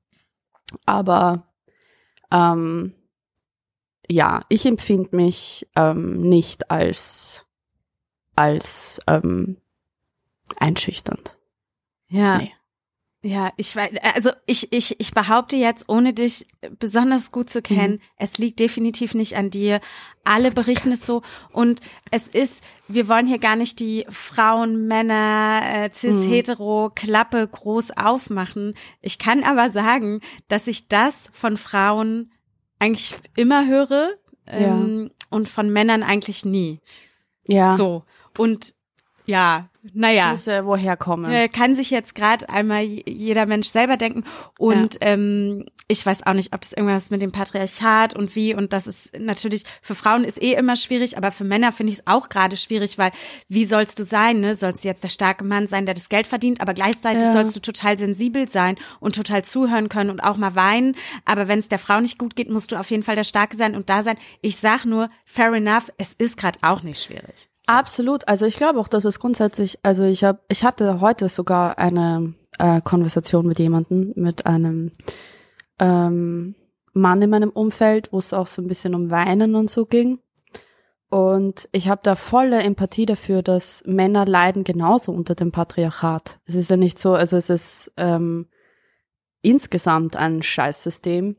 Aber 0.85 1.47
ähm, 2.31 2.93
ja, 4.09 4.41
ich 4.49 4.65
empfinde 4.65 5.15
mich 5.15 5.67
ähm, 5.75 6.21
nicht 6.21 6.69
als 6.69 7.45
als 8.35 8.99
ähm, 9.07 9.57
einschüchternd. 10.57 11.37
Ja. 12.07 12.37
Nee. 12.37 12.53
Ja, 13.27 13.51
ich 13.57 13.75
weiß, 13.75 13.89
also 14.13 14.29
ich, 14.45 14.71
ich, 14.71 14.99
ich 14.99 15.11
behaupte 15.11 15.55
jetzt, 15.55 15.89
ohne 15.89 16.13
dich 16.13 16.45
besonders 16.77 17.31
gut 17.31 17.49
zu 17.49 17.63
kennen, 17.63 17.99
es 18.17 18.37
liegt 18.37 18.59
definitiv 18.59 19.15
nicht 19.15 19.35
an 19.35 19.49
dir. 19.49 19.81
Alle 20.23 20.51
berichten 20.51 20.91
es 20.91 21.07
so. 21.07 21.23
Und 21.51 21.81
es 22.11 22.27
ist, 22.27 22.63
wir 22.87 23.09
wollen 23.09 23.25
hier 23.25 23.39
gar 23.39 23.55
nicht 23.55 23.79
die 23.79 24.05
Frauen, 24.09 24.85
Männer, 24.85 25.61
äh, 25.65 25.89
cis, 25.91 26.27
hetero 26.27 26.91
Klappe 26.93 27.47
groß 27.47 27.97
aufmachen. 27.97 28.75
Ich 29.01 29.17
kann 29.17 29.43
aber 29.43 29.71
sagen, 29.71 30.21
dass 30.47 30.67
ich 30.67 30.87
das 30.87 31.31
von 31.33 31.57
Frauen 31.57 32.31
eigentlich 32.77 33.15
immer 33.35 33.65
höre 33.65 34.11
ähm, 34.45 35.09
und 35.31 35.49
von 35.49 35.71
Männern 35.71 36.03
eigentlich 36.03 36.45
nie. 36.45 36.79
Ja, 37.47 37.75
So. 37.75 38.03
Und 38.37 38.74
ja, 39.25 39.69
naja. 39.93 40.31
muss 40.31 40.45
ja 40.45 40.65
woher 40.65 40.97
kommen. 40.97 41.31
Äh, 41.31 41.49
kann 41.49 41.75
sich 41.75 41.89
jetzt 41.89 42.15
gerade 42.15 42.49
einmal 42.49 42.81
jeder 42.81 43.45
Mensch 43.45 43.67
selber 43.67 43.97
denken. 43.97 44.23
Und 44.57 44.97
ähm, 45.01 45.65
ich 45.87 46.03
weiß 46.05 46.25
auch 46.25 46.33
nicht, 46.33 46.53
ob 46.53 46.61
das 46.61 46.73
irgendwas 46.73 47.11
mit 47.11 47.21
dem 47.21 47.31
Patriarchat 47.31 48.15
und 48.15 48.35
wie. 48.35 48.55
Und 48.55 48.73
das 48.73 48.87
ist 48.87 49.17
natürlich, 49.19 49.63
für 49.81 49.93
Frauen 49.95 50.23
ist 50.23 50.41
eh 50.41 50.53
immer 50.53 50.75
schwierig, 50.75 51.17
aber 51.17 51.31
für 51.31 51.43
Männer 51.43 51.71
finde 51.71 51.93
ich 51.93 51.99
es 51.99 52.07
auch 52.07 52.29
gerade 52.29 52.57
schwierig, 52.57 52.97
weil 52.97 53.11
wie 53.47 53.65
sollst 53.65 53.99
du 53.99 54.03
sein? 54.03 54.39
Ne? 54.39 54.55
Sollst 54.55 54.83
du 54.83 54.87
jetzt 54.87 55.03
der 55.03 55.09
starke 55.09 55.43
Mann 55.43 55.67
sein, 55.67 55.85
der 55.85 55.93
das 55.95 56.09
Geld 56.09 56.27
verdient, 56.27 56.61
aber 56.61 56.73
gleichzeitig 56.73 57.23
Ja. 57.23 57.31
sollst 57.31 57.55
du 57.55 57.59
total 57.59 57.97
sensibel 57.97 58.49
sein 58.49 58.77
und 58.99 59.15
total 59.15 59.43
zuhören 59.43 59.89
können 59.89 60.09
und 60.09 60.19
auch 60.21 60.37
mal 60.37 60.55
weinen. 60.55 60.95
Aber 61.25 61.47
wenn 61.47 61.59
es 61.59 61.69
der 61.69 61.79
Frau 61.79 61.99
nicht 62.01 62.17
gut 62.17 62.35
geht, 62.35 62.49
musst 62.49 62.71
du 62.71 62.79
auf 62.79 62.89
jeden 62.89 63.03
Fall 63.03 63.15
der 63.15 63.23
Starke 63.23 63.55
sein 63.55 63.75
und 63.75 63.89
da 63.89 64.01
sein. 64.03 64.17
Ich 64.41 64.57
sag 64.57 64.85
nur, 64.85 65.09
fair 65.25 65.53
enough, 65.53 65.91
es 65.97 66.13
ist 66.13 66.37
gerade 66.37 66.59
auch 66.61 66.81
nicht 66.81 67.01
schwierig. 67.03 67.49
Absolut. 67.67 68.27
Also 68.27 68.45
ich 68.45 68.57
glaube 68.57 68.79
auch, 68.79 68.87
dass 68.87 69.05
es 69.05 69.19
grundsätzlich, 69.19 69.79
also 69.83 70.03
ich 70.03 70.23
habe, 70.23 70.39
ich 70.49 70.63
hatte 70.63 71.01
heute 71.01 71.29
sogar 71.29 71.77
eine 71.77 72.35
äh, 72.59 72.81
Konversation 72.81 73.47
mit 73.47 73.59
jemandem, 73.59 74.13
mit 74.15 74.45
einem 74.45 74.91
ähm, 75.79 76.55
Mann 76.93 77.21
in 77.21 77.29
meinem 77.29 77.49
Umfeld, 77.49 78.13
wo 78.13 78.19
es 78.19 78.33
auch 78.33 78.47
so 78.47 78.61
ein 78.61 78.67
bisschen 78.67 78.95
um 78.95 79.09
Weinen 79.11 79.55
und 79.55 79.69
so 79.69 79.85
ging. 79.85 80.19
Und 81.09 81.69
ich 81.71 81.87
habe 81.87 82.01
da 82.03 82.15
volle 82.15 82.61
Empathie 82.61 83.05
dafür, 83.05 83.41
dass 83.41 83.83
Männer 83.85 84.25
leiden 84.25 84.63
genauso 84.63 85.11
unter 85.11 85.35
dem 85.35 85.51
Patriarchat. 85.51 86.39
Es 86.45 86.55
ist 86.55 86.69
ja 86.69 86.77
nicht 86.77 86.99
so, 86.99 87.13
also 87.13 87.37
es 87.37 87.49
ist 87.49 87.91
ähm, 87.97 88.47
insgesamt 89.41 90.15
ein 90.15 90.41
Scheißsystem. 90.41 91.37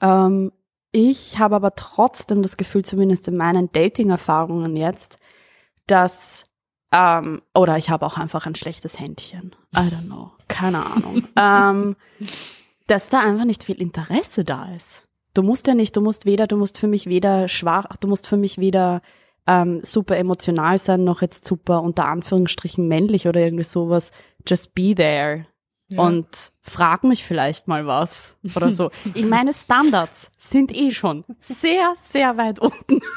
Ähm, 0.00 0.52
ich 0.92 1.38
habe 1.38 1.56
aber 1.56 1.74
trotzdem 1.74 2.42
das 2.42 2.56
Gefühl, 2.56 2.84
zumindest 2.84 3.26
in 3.28 3.36
meinen 3.36 3.72
Dating-Erfahrungen 3.72 4.76
jetzt, 4.76 5.18
dass, 5.86 6.46
ähm, 6.92 7.42
oder 7.54 7.78
ich 7.78 7.90
habe 7.90 8.04
auch 8.06 8.18
einfach 8.18 8.46
ein 8.46 8.54
schlechtes 8.54 9.00
Händchen. 9.00 9.56
I 9.74 9.80
don't 9.80 10.06
know. 10.06 10.32
Keine 10.48 10.84
Ahnung. 10.84 11.26
ähm, 11.36 11.96
dass 12.86 13.08
da 13.08 13.20
einfach 13.20 13.46
nicht 13.46 13.64
viel 13.64 13.80
Interesse 13.80 14.44
da 14.44 14.74
ist. 14.74 15.04
Du 15.34 15.42
musst 15.42 15.66
ja 15.66 15.74
nicht, 15.74 15.96
du 15.96 16.02
musst 16.02 16.26
weder, 16.26 16.46
du 16.46 16.58
musst 16.58 16.76
für 16.76 16.88
mich 16.88 17.06
weder 17.06 17.48
schwach, 17.48 17.96
du 17.96 18.06
musst 18.06 18.28
für 18.28 18.36
mich 18.36 18.58
weder 18.58 19.00
ähm, 19.46 19.80
super 19.82 20.18
emotional 20.18 20.76
sein, 20.76 21.04
noch 21.04 21.22
jetzt 21.22 21.46
super 21.46 21.82
unter 21.82 22.04
Anführungsstrichen 22.04 22.86
männlich 22.86 23.26
oder 23.26 23.40
irgendwie 23.40 23.64
sowas. 23.64 24.12
Just 24.46 24.74
be 24.74 24.94
there. 24.94 25.46
Und 26.00 26.52
frag 26.62 27.04
mich 27.04 27.24
vielleicht 27.24 27.68
mal 27.68 27.86
was 27.86 28.34
oder 28.54 28.72
so. 28.72 28.90
Ich 29.14 29.26
meine, 29.26 29.52
Standards 29.52 30.30
sind 30.38 30.74
eh 30.74 30.90
schon 30.90 31.24
sehr, 31.40 31.94
sehr 32.08 32.36
weit 32.36 32.58
unten. 32.58 33.00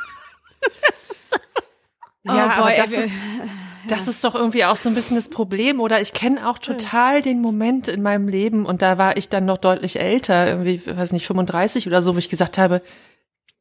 Ja, 2.25 2.47
Oh 2.47 2.61
aber 2.61 2.69
boy, 2.69 2.75
das 2.75 2.91
ey, 2.91 3.05
ist, 3.05 3.15
das 3.87 4.07
ist 4.07 4.23
doch 4.23 4.33
irgendwie 4.33 4.65
auch 4.65 4.77
so 4.77 4.89
ein 4.89 4.95
bisschen 4.95 5.15
das 5.15 5.29
Problem. 5.29 5.79
Oder 5.79 6.01
ich 6.01 6.11
kenne 6.13 6.49
auch 6.49 6.57
total 6.57 7.21
den 7.21 7.39
Moment 7.41 7.87
in 7.87 8.01
meinem 8.01 8.27
Leben 8.27 8.65
und 8.65 8.81
da 8.81 8.97
war 8.97 9.15
ich 9.17 9.29
dann 9.29 9.45
noch 9.45 9.59
deutlich 9.59 9.99
älter, 9.99 10.47
irgendwie, 10.47 10.81
weiß 10.85 11.11
nicht, 11.11 11.27
35 11.27 11.85
oder 11.87 12.01
so, 12.01 12.15
wo 12.15 12.19
ich 12.19 12.29
gesagt 12.29 12.57
habe, 12.57 12.81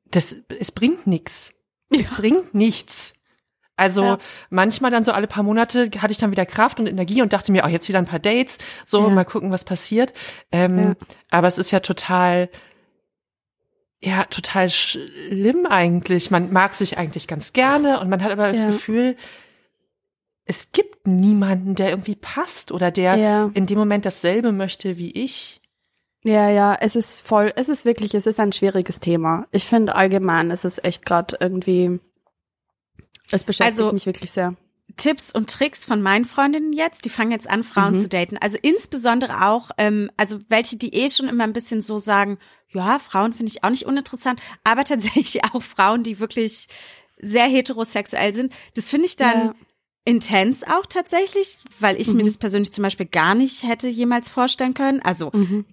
das, 0.06 0.36
es 0.48 0.72
bringt 0.72 1.06
nichts. 1.06 1.52
Es 1.90 2.10
bringt 2.10 2.54
nichts. 2.54 3.12
Also 3.76 4.02
Ja. 4.04 4.18
manchmal 4.50 4.90
dann 4.90 5.02
so 5.04 5.12
alle 5.12 5.26
paar 5.26 5.42
Monate 5.42 5.90
hatte 5.98 6.12
ich 6.12 6.18
dann 6.18 6.30
wieder 6.30 6.46
Kraft 6.46 6.78
und 6.78 6.86
Energie 6.86 7.22
und 7.22 7.32
dachte 7.32 7.50
mir, 7.50 7.62
oh, 7.64 7.68
jetzt 7.68 7.88
wieder 7.88 7.98
ein 7.98 8.04
paar 8.06 8.20
Dates, 8.20 8.58
so 8.84 9.02
Ja. 9.02 9.08
mal 9.10 9.24
gucken, 9.24 9.50
was 9.50 9.64
passiert. 9.64 10.12
Ähm, 10.52 10.78
Ja. 10.78 10.94
Aber 11.30 11.48
es 11.48 11.58
ist 11.58 11.72
ja 11.72 11.80
total, 11.80 12.48
ja, 14.00 14.22
total 14.24 14.68
schlimm 14.70 15.66
eigentlich. 15.66 16.30
Man 16.30 16.52
mag 16.52 16.74
sich 16.74 16.98
eigentlich 16.98 17.26
ganz 17.26 17.52
gerne 17.52 18.00
und 18.00 18.08
man 18.10 18.22
hat 18.22 18.30
aber 18.32 18.48
das. 18.48 18.64
Gefühl, 18.66 19.16
es 20.46 20.72
gibt 20.72 21.06
niemanden, 21.06 21.74
der 21.74 21.88
irgendwie 21.90 22.16
passt 22.16 22.70
oder 22.70 22.90
der 22.90 23.50
in 23.54 23.66
dem 23.66 23.78
Moment 23.78 24.04
dasselbe 24.04 24.52
möchte 24.52 24.98
wie 24.98 25.10
ich. 25.10 25.60
Ja, 26.22 26.48
ja, 26.48 26.76
es 26.80 26.96
ist 26.96 27.20
voll, 27.26 27.52
es 27.56 27.68
ist 27.68 27.84
wirklich, 27.84 28.14
es 28.14 28.26
ist 28.26 28.38
ein 28.40 28.52
schwieriges 28.52 29.00
Thema. 29.00 29.46
Ich 29.52 29.64
finde 29.66 29.94
allgemein, 29.94 30.50
es 30.50 30.64
ist 30.64 30.82
echt 30.84 31.04
gerade 31.04 31.36
irgendwie, 31.40 31.98
es 33.30 33.44
beschäftigt 33.44 33.80
Also- 33.80 33.92
mich 33.92 34.06
wirklich 34.06 34.30
sehr. 34.32 34.54
Tipps 34.96 35.32
und 35.32 35.50
Tricks 35.50 35.84
von 35.84 36.02
meinen 36.02 36.24
Freundinnen 36.24 36.72
jetzt. 36.72 37.04
Die 37.04 37.08
fangen 37.10 37.30
jetzt 37.32 37.48
an, 37.48 37.64
Frauen 37.64 37.94
Mhm. 37.94 37.98
zu 37.98 38.08
daten. 38.08 38.36
Also 38.38 38.58
insbesondere 38.60 39.46
auch, 39.46 39.70
ähm, 39.78 40.10
also 40.16 40.38
welche, 40.48 40.76
die 40.76 40.94
eh 40.94 41.08
schon 41.08 41.26
immer 41.26 41.42
ein 41.44 41.52
bisschen 41.54 41.80
so 41.82 41.98
sagen, 41.98 42.38
ja, 42.68 42.98
Frauen 42.98 43.32
finde 43.34 43.50
ich 43.50 43.64
auch 43.64 43.70
nicht 43.70 43.86
uninteressant, 43.86 44.40
aber 44.62 44.84
tatsächlich 45.24 45.42
auch 45.44 45.62
Frauen, 45.62 46.02
die 46.04 46.20
wirklich 46.20 46.68
sehr 47.18 47.46
heterosexuell 47.46 48.34
sind. 48.34 48.52
Das 48.74 48.90
finde 48.90 49.06
ich 49.06 49.16
dann 49.16 49.46
Ja. 49.46 49.54
intens 50.04 50.62
auch 50.64 50.86
tatsächlich, 50.86 51.58
weil 51.80 52.00
ich 52.00 52.08
mir 52.08 52.22
Mhm. 52.22 52.26
das 52.26 52.38
persönlich 52.38 52.72
zum 52.72 52.82
Beispiel 52.82 53.06
gar 53.06 53.34
nicht 53.34 53.62
hätte 53.62 53.88
jemals 53.88 54.30
vorstellen 54.30 54.74
können. 54.74 55.00
Also 55.00 55.30
Mhm. 55.32 55.64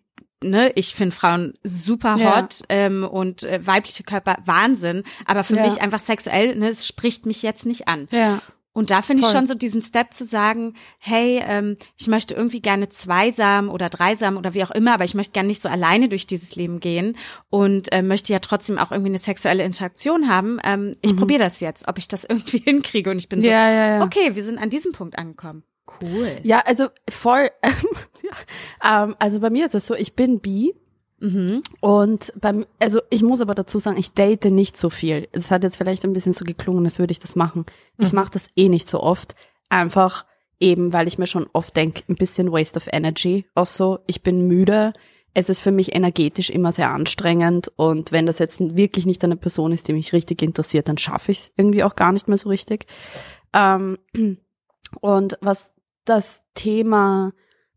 Ne, 0.44 0.72
ich 0.76 0.96
finde 0.96 1.16
Frauen 1.16 1.54
super 1.64 2.16
Ja. 2.18 2.38
hot 2.38 2.64
ähm, 2.70 3.04
und 3.04 3.44
äh, 3.44 3.66
weibliche 3.66 4.04
Körper 4.04 4.38
Wahnsinn, 4.46 5.04
aber 5.26 5.44
für 5.44 5.56
Ja. 5.56 5.64
mich 5.64 5.82
einfach 5.82 6.00
sexuell, 6.00 6.56
ne, 6.56 6.70
es 6.70 6.88
spricht 6.88 7.26
mich 7.26 7.42
jetzt 7.44 7.66
nicht 7.66 7.88
an. 7.88 8.08
Ja. 8.12 8.42
Und 8.74 8.90
da 8.90 9.02
finde 9.02 9.24
ich 9.24 9.30
schon 9.30 9.48
so 9.48 9.54
diesen 9.54 9.82
Step 9.82 10.14
zu 10.14 10.24
sagen, 10.24 10.76
hey, 10.98 11.44
ähm, 11.46 11.76
ich 11.98 12.08
möchte 12.08 12.36
irgendwie 12.36 12.62
gerne 12.62 12.88
zweisam 12.88 13.68
oder 13.70 13.90
dreisam 13.90 14.38
oder 14.38 14.54
wie 14.54 14.64
auch 14.64 14.72
immer, 14.72 14.94
aber 14.94 15.04
ich 15.04 15.14
möchte 15.14 15.34
gerne 15.34 15.48
nicht 15.48 15.62
so 15.62 15.68
alleine 15.68 16.08
durch 16.08 16.26
dieses 16.26 16.56
Leben 16.56 16.80
gehen 16.80 17.18
und 17.50 17.92
äh, 17.92 18.02
möchte 18.02 18.32
ja 18.32 18.40
trotzdem 18.40 18.78
auch 18.78 18.92
irgendwie 18.92 19.10
eine 19.10 19.18
sexuelle 19.18 19.64
Interaktion 19.64 20.30
haben. 20.30 20.58
Ähm, 20.64 20.96
ich 21.02 21.18
probiere 21.18 21.40
das 21.44 21.60
jetzt, 21.60 21.90
ob 21.90 21.98
ich 21.98 22.08
das 22.08 22.24
irgendwie 22.30 22.60
hinkriege. 22.60 23.12
Und 23.12 23.18
ich 23.18 23.28
bin 23.28 23.42
so, 23.42 23.50
Mhm. 23.50 23.54
Ja, 23.54 23.70
ja, 23.72 23.88
ja. 23.98 24.04
okay, 24.06 24.36
wir 24.36 24.44
sind 24.44 24.58
an 24.58 24.70
diesem 24.70 24.94
Punkt 24.94 25.18
angekommen. 25.18 25.64
Cool. 26.02 26.40
Ja, 26.44 26.60
also 26.66 26.88
voll. 27.10 27.50
ähm, 28.84 29.16
also 29.20 29.40
bei 29.40 29.50
mir 29.50 29.66
ist 29.66 29.76
es 29.76 29.86
so, 29.86 29.96
ich 29.96 30.16
bin 30.16 30.40
bi 30.40 30.74
Mhm. 31.24 31.62
und 31.82 32.34
beim, 32.42 32.66
also 32.80 33.00
ich 33.12 33.22
muss 33.22 33.42
aber 33.42 33.54
dazu 33.54 33.78
sagen, 33.78 34.00
ich 34.00 34.14
date 34.14 34.46
nicht 34.46 34.76
so 34.76 34.90
viel. 34.90 35.28
Es 35.32 35.52
hat 35.52 35.64
jetzt 35.64 35.78
vielleicht 35.78 36.04
ein 36.04 36.14
bisschen 36.14 36.34
so 36.34 36.44
geklungen, 36.44 36.84
als 36.84 36.98
würde 36.98 37.12
ich 37.12 37.20
das 37.20 37.36
machen. 37.36 37.68
Ich 38.00 38.12
mache 38.12 38.32
das 38.32 38.48
eh 38.56 38.70
nicht 38.70 38.90
so 38.90 39.02
oft. 39.02 39.36
Einfach 39.70 40.26
eben, 40.60 40.94
weil 40.94 41.08
ich 41.08 41.20
mir 41.20 41.28
schon 41.28 41.48
oft 41.54 41.76
denke, 41.76 42.02
ein 42.10 42.16
bisschen 42.16 42.52
Waste 42.52 42.78
of 42.78 42.88
Energy. 42.92 43.46
Auch 43.54 43.68
so, 43.68 44.00
ich 44.08 44.24
bin 44.24 44.48
müde. 44.48 44.94
Es 45.36 45.48
ist 45.48 45.62
für 45.62 45.72
mich 45.72 45.96
energetisch 45.96 46.50
immer 46.50 46.72
sehr 46.72 46.90
anstrengend 46.90 47.72
und 47.78 48.12
wenn 48.12 48.26
das 48.26 48.40
jetzt 48.40 48.60
wirklich 48.76 49.06
nicht 49.06 49.24
eine 49.24 49.38
Person 49.38 49.72
ist, 49.72 49.88
die 49.88 49.94
mich 49.94 50.14
richtig 50.14 50.42
interessiert, 50.42 50.90
dann 50.90 50.98
schaffe 50.98 51.32
ich 51.32 51.40
es 51.40 51.52
irgendwie 51.56 51.84
auch 51.84 51.96
gar 51.96 52.12
nicht 52.12 52.28
mehr 52.28 52.38
so 52.38 52.50
richtig. 52.50 52.88
Ähm, 53.54 53.98
und 55.02 55.38
was 55.40 55.74
das 56.04 56.44
Thema 56.56 57.32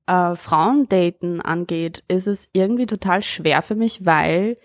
äh, 0.07 0.35
Frauendaten 0.35 1.41
angeht, 1.41 2.05
ist 2.09 2.27
es 2.29 2.49
irgendwie 2.53 2.87
total 2.87 3.23
schwer 3.23 3.63
für 3.63 3.75
mich, 3.75 4.05
weil 4.05 4.59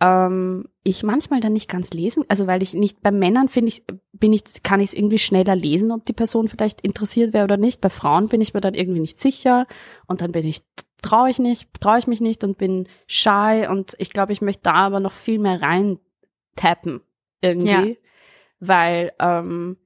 ähm, 0.00 0.66
ich 0.82 1.02
manchmal 1.02 1.40
dann 1.40 1.52
nicht 1.52 1.70
ganz 1.70 1.92
lesen, 1.92 2.24
also 2.28 2.46
weil 2.46 2.62
ich 2.62 2.74
nicht 2.74 3.02
bei 3.02 3.12
Männern 3.12 3.48
finde 3.48 3.68
ich, 3.68 3.84
bin 4.12 4.32
ich, 4.32 4.42
kann 4.62 4.80
ich 4.80 4.88
es 4.90 4.94
irgendwie 4.94 5.18
schneller 5.18 5.54
lesen, 5.54 5.92
ob 5.92 6.04
die 6.04 6.12
Person 6.12 6.48
vielleicht 6.48 6.80
interessiert 6.80 7.32
wäre 7.32 7.44
oder 7.44 7.56
nicht. 7.56 7.80
Bei 7.80 7.88
Frauen 7.88 8.28
bin 8.28 8.40
ich 8.40 8.52
mir 8.52 8.60
dann 8.60 8.74
irgendwie 8.74 9.00
nicht 9.00 9.20
sicher 9.20 9.66
und 10.06 10.20
dann 10.20 10.32
bin 10.32 10.44
ich 10.46 10.62
traue 11.02 11.30
ich 11.30 11.38
nicht, 11.38 11.68
traue 11.80 11.98
ich 11.98 12.06
mich 12.06 12.20
nicht 12.20 12.44
und 12.44 12.58
bin 12.58 12.88
shy 13.06 13.66
und 13.68 13.94
ich 13.98 14.10
glaube, 14.12 14.32
ich 14.32 14.40
möchte 14.40 14.62
da 14.64 14.74
aber 14.74 15.00
noch 15.00 15.12
viel 15.12 15.38
mehr 15.38 15.60
rein 15.60 15.98
tappen 16.56 17.00
irgendwie, 17.40 17.68
Ja. 17.68 17.96
weil 18.60 19.12
ähm, 19.18 19.76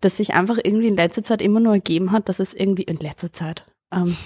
das 0.00 0.18
sich 0.18 0.34
einfach 0.34 0.58
irgendwie 0.62 0.88
in 0.88 0.96
letzter 0.96 1.22
Zeit 1.22 1.40
immer 1.42 1.60
nur 1.60 1.74
ergeben 1.74 2.12
hat, 2.12 2.28
dass 2.28 2.40
es 2.40 2.54
irgendwie 2.54 2.82
in 2.82 2.98
letzter 2.98 3.32
Zeit, 3.32 3.64
ähm, 3.92 4.16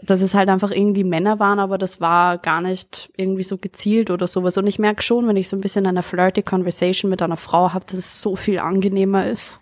dass 0.00 0.22
es 0.22 0.34
halt 0.34 0.48
einfach 0.48 0.70
irgendwie 0.70 1.04
Männer 1.04 1.40
waren, 1.40 1.58
aber 1.58 1.76
das 1.76 2.00
war 2.00 2.38
gar 2.38 2.60
nicht 2.60 3.10
irgendwie 3.16 3.42
so 3.42 3.58
gezielt 3.58 4.10
oder 4.10 4.26
sowas. 4.26 4.56
Und 4.56 4.66
ich 4.66 4.78
merke 4.78 5.02
schon, 5.02 5.26
wenn 5.26 5.36
ich 5.36 5.48
so 5.48 5.56
ein 5.56 5.60
bisschen 5.60 5.86
eine 5.86 6.02
flirty 6.02 6.42
Conversation 6.42 7.10
mit 7.10 7.20
einer 7.20 7.36
Frau 7.36 7.72
habe, 7.72 7.84
dass 7.84 7.98
es 7.98 8.20
so 8.20 8.36
viel 8.36 8.60
angenehmer 8.60 9.26
ist. 9.26 9.58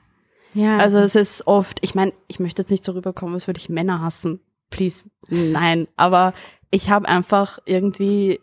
Ja. 0.53 0.79
Also 0.79 0.99
es 0.99 1.15
ist 1.15 1.47
oft, 1.47 1.79
ich 1.81 1.95
meine, 1.95 2.13
ich 2.29 2.39
möchte 2.39 2.63
jetzt 2.63 2.71
nicht 2.71 2.85
so 2.85 2.93
rüberkommen, 2.93 3.35
als 3.35 3.47
würde 3.47 3.59
ich 3.59 3.69
Männer 3.69 4.03
hassen. 4.03 4.41
Please, 4.71 5.09
nein. 5.29 5.89
Aber 5.97 6.35
ich 6.71 6.91
habe 6.91 7.09
einfach 7.09 7.59
irgendwie 7.65 8.41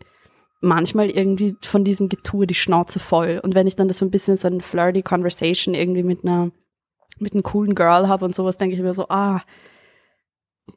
manchmal 0.60 1.10
irgendwie 1.10 1.54
von 1.60 1.84
diesem 1.84 2.08
Getue 2.08 2.46
die 2.46 2.54
Schnauze 2.54 2.98
voll. 2.98 3.40
Und 3.42 3.54
wenn 3.54 3.66
ich 3.66 3.76
dann 3.76 3.88
das 3.88 3.98
so 3.98 4.04
ein 4.04 4.10
bisschen 4.10 4.36
so 4.36 4.48
eine 4.48 4.60
flirty 4.60 5.02
Conversation 5.02 5.74
irgendwie 5.74 6.02
mit 6.02 6.24
einer 6.24 6.50
mit 7.18 7.32
einem 7.32 7.44
coolen 7.44 7.76
Girl 7.76 8.08
habe 8.08 8.24
und 8.24 8.34
sowas, 8.34 8.58
denke 8.58 8.74
ich 8.74 8.82
mir 8.82 8.94
so, 8.94 9.08
ah, 9.08 9.42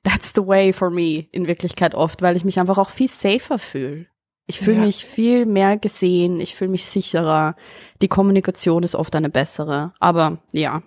that's 0.03 0.33
the 0.35 0.45
way 0.45 0.73
for 0.73 0.89
me 0.89 1.27
in 1.31 1.47
Wirklichkeit 1.47 1.95
oft, 1.95 2.21
weil 2.21 2.35
ich 2.35 2.43
mich 2.45 2.59
einfach 2.59 2.77
auch 2.77 2.89
viel 2.89 3.07
safer 3.07 3.59
fühle. 3.59 4.07
Ich 4.49 4.59
fühle 4.59 4.77
Ja. 4.77 4.85
mich 4.85 5.03
viel 5.05 5.45
mehr 5.45 5.77
gesehen, 5.77 6.39
ich 6.39 6.55
fühle 6.55 6.71
mich 6.71 6.85
sicherer. 6.85 7.55
Die 8.01 8.07
Kommunikation 8.07 8.83
ist 8.83 8.95
oft 8.95 9.15
eine 9.15 9.29
bessere. 9.29 9.93
Aber 9.99 10.39
ja, 10.53 10.83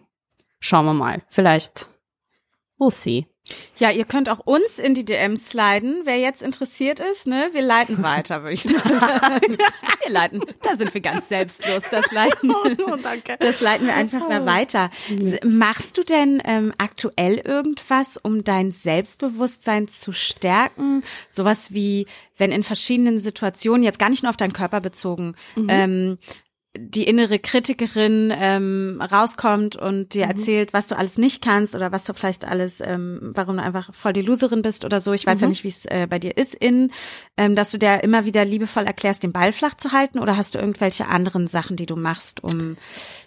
schauen 0.60 0.86
wir 0.86 0.94
mal. 0.94 1.22
Vielleicht 1.28 1.90
we'll 2.80 2.90
see. 2.90 3.26
Ja, 3.78 3.90
ihr 3.90 4.04
könnt 4.04 4.28
auch 4.28 4.38
uns 4.40 4.78
in 4.78 4.94
die 4.94 5.04
DMs 5.04 5.48
sliden, 5.50 6.02
wer 6.04 6.18
jetzt 6.18 6.40
interessiert 6.42 7.00
ist, 7.00 7.26
ne? 7.26 7.48
Wir 7.52 7.62
leiten 7.62 8.00
weiter, 8.02 8.42
würde 8.42 8.54
ich 8.54 8.64
mal 8.64 8.82
sagen. 9.00 9.56
Wir 10.02 10.12
leiten, 10.12 10.40
da 10.62 10.76
sind 10.76 10.92
wir 10.94 11.00
ganz 11.02 11.28
selbstlos, 11.28 11.84
das 11.90 12.10
leiten. 12.10 12.52
Oh, 12.86 12.96
danke. 13.02 13.36
Das 13.38 13.60
leiten 13.60 13.86
wir 13.86 13.94
einfach 13.94 14.26
mal 14.28 14.46
weiter. 14.46 14.90
S- 15.10 15.38
Machst 15.44 15.98
du 15.98 16.04
denn 16.04 16.40
ähm, 16.44 16.72
aktuell 16.78 17.36
irgendwas, 17.38 18.16
um 18.16 18.42
dein 18.42 18.72
Selbstbewusstsein 18.72 19.88
zu 19.88 20.12
stärken? 20.12 21.02
Sowas 21.28 21.72
wie, 21.72 22.06
wenn 22.38 22.50
in 22.52 22.62
verschiedenen 22.62 23.18
Situationen, 23.18 23.82
jetzt 23.82 23.98
gar 23.98 24.08
nicht 24.10 24.22
nur 24.22 24.30
auf 24.30 24.36
deinen 24.38 24.52
Körper 24.54 24.80
bezogen, 24.80 25.34
ähm, 25.68 26.18
die 26.76 27.04
innere 27.04 27.40
Kritikerin 27.40 28.32
ähm, 28.32 29.02
rauskommt 29.02 29.74
und 29.74 30.14
dir 30.14 30.26
erzählt, 30.26 30.72
was 30.72 30.86
du 30.86 30.96
alles 30.96 31.18
nicht 31.18 31.42
kannst 31.42 31.74
oder 31.74 31.90
was 31.90 32.04
du 32.04 32.14
vielleicht 32.14 32.44
alles, 32.44 32.80
ähm, 32.80 33.32
warum 33.34 33.56
du 33.56 33.62
einfach 33.62 33.92
voll 33.92 34.12
die 34.12 34.22
Loserin 34.22 34.62
bist 34.62 34.84
oder 34.84 35.00
so. 35.00 35.12
Ich 35.12 35.26
weiß 35.26 35.40
ja 35.40 35.48
nicht, 35.48 35.64
wie 35.64 35.68
es 35.68 35.84
äh, 35.86 36.06
bei 36.08 36.20
dir 36.20 36.36
ist 36.36 36.54
in, 36.54 36.92
ähm, 37.36 37.56
dass 37.56 37.72
du 37.72 37.78
dir 37.78 38.04
immer 38.04 38.24
wieder 38.24 38.44
liebevoll 38.44 38.84
erklärst, 38.84 39.24
den 39.24 39.32
Ball 39.32 39.52
flach 39.52 39.74
zu 39.74 39.90
halten 39.90 40.20
oder 40.20 40.36
hast 40.36 40.54
du 40.54 40.60
irgendwelche 40.60 41.08
anderen 41.08 41.48
Sachen, 41.48 41.74
die 41.74 41.86
du 41.86 41.96
machst, 41.96 42.44
um 42.44 42.76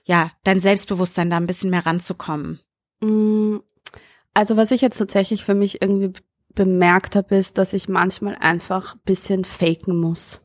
ja 0.05 0.31
dein 0.45 0.61
Selbstbewusstsein 0.61 1.29
da 1.29 1.35
ein 1.35 1.47
bisschen 1.47 1.69
mehr 1.69 1.85
ranzukommen? 1.85 2.61
Mm, 3.01 3.57
Also 4.33 4.55
was 4.55 4.71
ich 4.71 4.79
jetzt 4.79 4.97
tatsächlich 4.97 5.43
für 5.43 5.53
mich 5.53 5.81
irgendwie 5.81 6.13
bemerkt 6.55 7.17
habe, 7.17 7.35
ist, 7.35 7.57
dass 7.57 7.73
ich 7.73 7.89
manchmal 7.89 8.35
einfach 8.35 8.95
bisschen 9.03 9.43
faken 9.43 9.99
muss. 9.99 10.42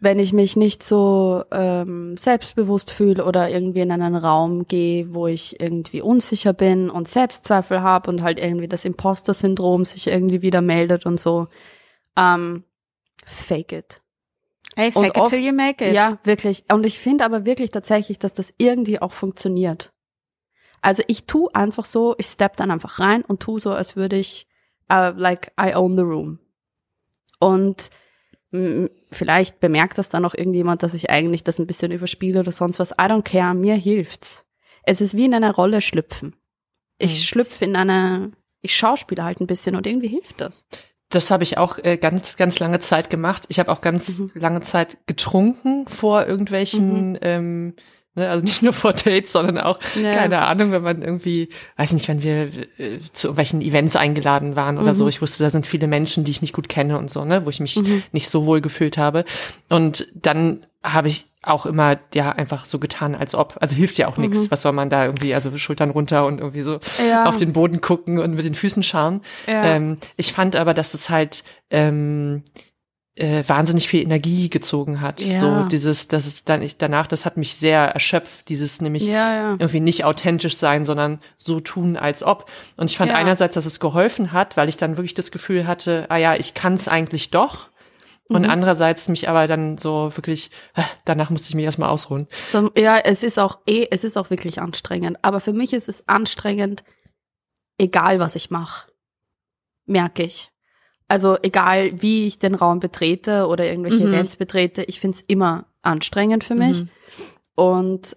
Wenn 0.00 0.18
ich 0.18 0.32
mich 0.32 0.56
nicht 0.56 0.82
so 0.82 1.44
ähm, 1.50 2.16
selbstbewusst 2.16 2.90
fühle 2.90 3.24
oder 3.24 3.48
irgendwie 3.48 3.80
in 3.80 3.90
einen 3.92 4.16
Raum 4.16 4.66
gehe, 4.66 5.14
wo 5.14 5.26
ich 5.28 5.60
irgendwie 5.60 6.02
unsicher 6.02 6.52
bin 6.52 6.90
und 6.90 7.08
Selbstzweifel 7.08 7.80
habe 7.80 8.10
und 8.10 8.22
halt 8.22 8.38
irgendwie 8.38 8.68
das 8.68 8.84
Imposter-Syndrom 8.84 9.84
sich 9.84 10.08
irgendwie 10.08 10.42
wieder 10.42 10.60
meldet 10.60 11.06
und 11.06 11.18
so, 11.18 11.46
ähm, 12.16 12.64
fake 13.24 13.72
it. 13.72 14.02
Hey, 14.76 14.88
Und 14.88 15.04
fake 15.04 15.16
it 15.16 15.16
oft- 15.16 15.30
till 15.30 15.38
you 15.38 15.52
make 15.54 15.82
it. 15.88 15.94
Ja, 15.94 16.18
wirklich. 16.24 16.64
Und 16.70 16.84
ich 16.84 16.98
finde 16.98 17.24
aber 17.24 17.46
wirklich 17.46 17.70
tatsächlich, 17.70 18.18
dass 18.18 18.34
das 18.34 18.52
irgendwie 18.58 19.00
auch 19.00 19.12
funktioniert. 19.12 19.92
Also 20.82 21.02
ich 21.06 21.24
tu 21.26 21.48
einfach 21.54 21.86
so, 21.86 22.14
ich 22.18 22.26
step 22.26 22.56
dann 22.56 22.70
einfach 22.70 22.98
rein 22.98 23.22
und 23.22 23.40
tu 23.40 23.58
so, 23.58 23.72
als 23.72 23.96
würde 23.96 24.16
ich, 24.16 24.46
uh, 24.92 25.12
like, 25.16 25.52
I 25.58 25.74
own 25.76 25.96
the 25.96 26.02
room. 26.02 26.40
Und 27.38 27.88
vielleicht 29.10 29.60
bemerkt 29.60 29.98
das 29.98 30.08
dann 30.08 30.24
auch 30.24 30.34
irgendjemand, 30.34 30.82
dass 30.82 30.94
ich 30.94 31.10
eigentlich 31.10 31.44
das 31.44 31.58
ein 31.58 31.66
bisschen 31.66 31.92
überspiele 31.92 32.40
oder 32.40 32.52
sonst 32.52 32.78
was. 32.78 32.92
I 32.92 32.94
don't 33.08 33.22
care, 33.22 33.54
mir 33.54 33.74
hilft's. 33.74 34.44
Es 34.84 35.00
ist 35.00 35.16
wie 35.16 35.24
in 35.24 35.34
einer 35.34 35.54
Rolle 35.54 35.80
schlüpfen. 35.80 36.36
Ich 36.98 37.12
Mhm. 37.20 37.24
schlüpfe 37.24 37.64
in 37.64 37.76
eine, 37.76 38.32
ich 38.60 38.76
schauspiele 38.76 39.24
halt 39.24 39.40
ein 39.40 39.46
bisschen 39.46 39.76
und 39.76 39.86
irgendwie 39.86 40.08
hilft 40.08 40.40
das. 40.40 40.66
Das 41.10 41.30
habe 41.30 41.42
ich 41.42 41.58
auch 41.58 41.78
äh, 41.78 41.96
ganz, 41.96 42.36
ganz 42.36 42.58
lange 42.58 42.80
Zeit 42.80 43.10
gemacht. 43.10 43.44
Ich 43.48 43.58
habe 43.58 43.70
auch 43.70 43.80
ganz 43.80 44.18
Mhm. 44.18 44.30
lange 44.34 44.60
Zeit 44.62 44.98
getrunken 45.06 45.86
vor 45.86 46.26
irgendwelchen, 46.26 47.18
ähm, 47.22 47.74
ne, 48.14 48.28
also 48.30 48.44
nicht 48.44 48.62
nur 48.62 48.72
vor 48.72 48.92
Dates, 48.92 49.32
sondern 49.32 49.58
auch, 49.58 49.78
Ja. 50.00 50.10
keine 50.12 50.40
Ahnung, 50.46 50.72
wenn 50.72 50.82
man 50.82 51.02
irgendwie, 51.02 51.48
weiß 51.76 51.92
nicht, 51.92 52.08
wenn 52.08 52.22
wir 52.22 52.44
äh, 52.78 52.98
zu 53.12 53.28
irgendwelchen 53.28 53.60
Events 53.62 53.96
eingeladen 53.96 54.56
waren 54.56 54.78
oder 54.78 54.90
Mhm. 54.92 54.94
so. 54.96 55.08
Ich 55.08 55.20
wusste, 55.22 55.42
da 55.44 55.50
sind 55.50 55.66
viele 55.66 55.86
Menschen, 55.86 56.24
die 56.24 56.30
ich 56.30 56.42
nicht 56.42 56.52
gut 56.54 56.68
kenne 56.68 56.98
und 56.98 57.10
so, 57.10 57.24
ne, 57.24 57.44
wo 57.44 57.50
ich 57.50 57.60
mich 57.60 57.76
Mhm. 57.76 58.02
nicht 58.12 58.28
so 58.28 58.46
wohl 58.46 58.60
gefühlt 58.60 58.98
habe. 58.98 59.24
Und 59.68 60.06
dann 60.14 60.66
habe 60.82 61.08
ich 61.08 61.26
auch 61.42 61.64
immer 61.66 61.96
ja 62.14 62.30
einfach 62.30 62.64
so 62.66 62.78
getan, 62.78 63.14
als 63.14 63.34
ob. 63.34 63.56
Also 63.60 63.74
hilft 63.76 63.96
ja 63.98 64.06
auch 64.08 64.16
nichts. 64.18 64.50
Was 64.50 64.62
soll 64.62 64.72
man 64.72 64.90
da 64.90 65.04
irgendwie, 65.06 65.34
also 65.34 65.56
Schultern 65.56 65.90
runter 65.90 66.26
und 66.26 66.38
irgendwie 66.40 66.60
so 66.62 66.74
Mhm. 66.74 67.08
Ja. 67.08 67.24
auf 67.26 67.36
den 67.36 67.52
Boden 67.54 67.80
gucken 67.80 68.18
und 68.18 68.34
mit 68.34 68.44
den 68.44 68.54
Füßen 68.54 68.82
schauen. 68.82 69.20
Ja. 69.46 69.64
Ähm, 69.64 69.98
ich 70.16 70.32
fand 70.32 70.56
aber, 70.56 70.74
dass 70.74 70.92
es 70.94 71.08
halt 71.10 71.42
ähm, 71.70 72.42
äh, 73.16 73.44
wahnsinnig 73.46 73.86
viel 73.88 74.02
Energie 74.02 74.50
gezogen 74.50 75.00
hat. 75.00 75.20
Ja. 75.20 75.38
So 75.38 75.62
dieses, 75.64 76.08
das 76.08 76.26
ist 76.26 76.48
dann 76.48 76.62
ich 76.62 76.78
danach, 76.78 77.06
das 77.06 77.24
hat 77.24 77.36
mich 77.36 77.54
sehr 77.54 77.80
erschöpft, 77.80 78.48
dieses 78.48 78.80
nämlich 78.80 79.04
Ja, 79.04 79.34
ja. 79.34 79.50
irgendwie 79.52 79.80
nicht 79.80 80.04
authentisch 80.04 80.56
sein, 80.56 80.84
sondern 80.84 81.20
so 81.36 81.60
tun, 81.60 81.96
als 81.96 82.22
ob. 82.24 82.50
Und 82.76 82.90
ich 82.90 82.96
fand 82.96 83.12
einerseits, 83.12 83.54
dass 83.54 83.66
es 83.66 83.78
geholfen 83.78 84.32
hat, 84.32 84.56
weil 84.56 84.68
ich 84.68 84.76
dann 84.76 84.96
wirklich 84.96 85.14
das 85.14 85.30
Gefühl 85.30 85.66
hatte, 85.66 86.06
ah 86.08 86.16
ja, 86.16 86.34
ich 86.34 86.54
kann 86.54 86.74
es 86.74 86.88
eigentlich 86.88 87.30
doch. 87.30 87.68
Und 88.26 88.42
Mhm. 88.42 88.50
andererseits 88.50 89.08
mich 89.08 89.28
aber 89.28 89.46
dann 89.46 89.76
so 89.76 90.10
wirklich, 90.16 90.50
äh, 90.74 90.82
danach 91.04 91.28
musste 91.30 91.50
ich 91.50 91.54
mich 91.54 91.66
erstmal 91.66 91.90
ausruhen. 91.90 92.26
So, 92.52 92.70
ja, 92.76 92.96
es 92.96 93.22
ist 93.22 93.38
auch 93.38 93.58
eh, 93.66 93.86
es 93.90 94.02
ist 94.02 94.16
auch 94.16 94.30
wirklich 94.30 94.60
anstrengend. 94.62 95.18
Aber 95.22 95.40
für 95.40 95.52
mich 95.52 95.74
ist 95.74 95.88
es 95.88 96.08
anstrengend, 96.08 96.84
egal 97.78 98.20
was 98.20 98.34
ich 98.34 98.50
mache, 98.50 98.90
merke 99.84 100.22
ich. 100.22 100.50
Also 101.08 101.36
egal 101.42 102.00
wie 102.00 102.26
ich 102.26 102.38
den 102.38 102.54
Raum 102.54 102.80
betrete 102.80 103.46
oder 103.46 103.66
irgendwelche 103.66 104.04
Mhm. 104.06 104.14
Events 104.14 104.36
betrete, 104.36 104.82
ich 104.84 105.00
finde 105.00 105.16
es 105.16 105.24
immer 105.26 105.66
anstrengend 105.82 106.44
für 106.44 106.54
mich. 106.54 106.82
Mhm. 106.82 106.88
Und 107.56 108.16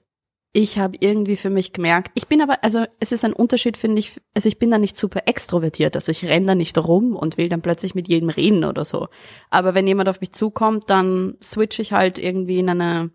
ich 0.53 0.79
habe 0.79 0.97
irgendwie 0.99 1.35
für 1.35 1.51
mich 1.51 1.73
gemerkt, 1.73 2.11
ich 2.15 2.27
bin 2.27 2.41
aber, 2.41 2.63
also 2.63 2.85
es 2.99 3.11
ist 3.11 3.23
ein 3.23 3.33
Unterschied, 3.33 3.77
finde 3.77 3.99
ich, 3.99 4.19
also 4.33 4.47
ich 4.47 4.57
bin 4.57 4.71
da 4.71 4.79
nicht 4.79 4.97
super 4.97 5.23
extrovertiert, 5.27 5.95
also 5.95 6.11
ich 6.11 6.25
renne 6.25 6.47
da 6.47 6.55
nicht 6.55 6.77
rum 6.79 7.15
und 7.15 7.37
will 7.37 7.47
dann 7.47 7.61
plötzlich 7.61 7.93
mit 7.93 8.07
jedem 8.07 8.29
reden 8.29 8.63
oder 8.63 8.83
so. 8.83 9.07
Aber 9.51 9.75
wenn 9.75 9.85
jemand 9.85 10.09
auf 10.09 10.19
mich 10.19 10.31
zukommt, 10.31 10.89
dann 10.89 11.35
switch 11.43 11.77
ich 11.77 11.93
halt 11.93 12.17
irgendwie 12.17 12.57
in 12.57 12.69
eine 12.69 13.11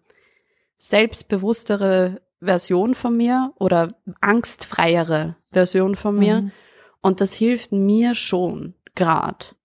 selbstbewusstere 0.76 2.20
Version 2.40 2.94
von 2.94 3.16
mir 3.16 3.52
oder 3.58 3.94
angstfreiere 4.20 5.36
Version 5.50 5.96
von 5.96 6.18
mir. 6.18 6.42
Mhm. 6.42 6.52
Und 7.00 7.20
das 7.20 7.32
hilft 7.34 7.72
mir 7.72 8.14
schon 8.14 8.74
grad. 8.94 9.56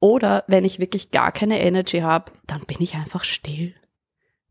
Oder 0.00 0.44
wenn 0.46 0.64
ich 0.64 0.78
wirklich 0.80 1.10
gar 1.10 1.30
keine 1.30 1.60
Energy 1.60 2.00
habe, 2.00 2.32
dann 2.46 2.60
bin 2.62 2.78
ich 2.80 2.94
einfach 2.94 3.22
still 3.24 3.74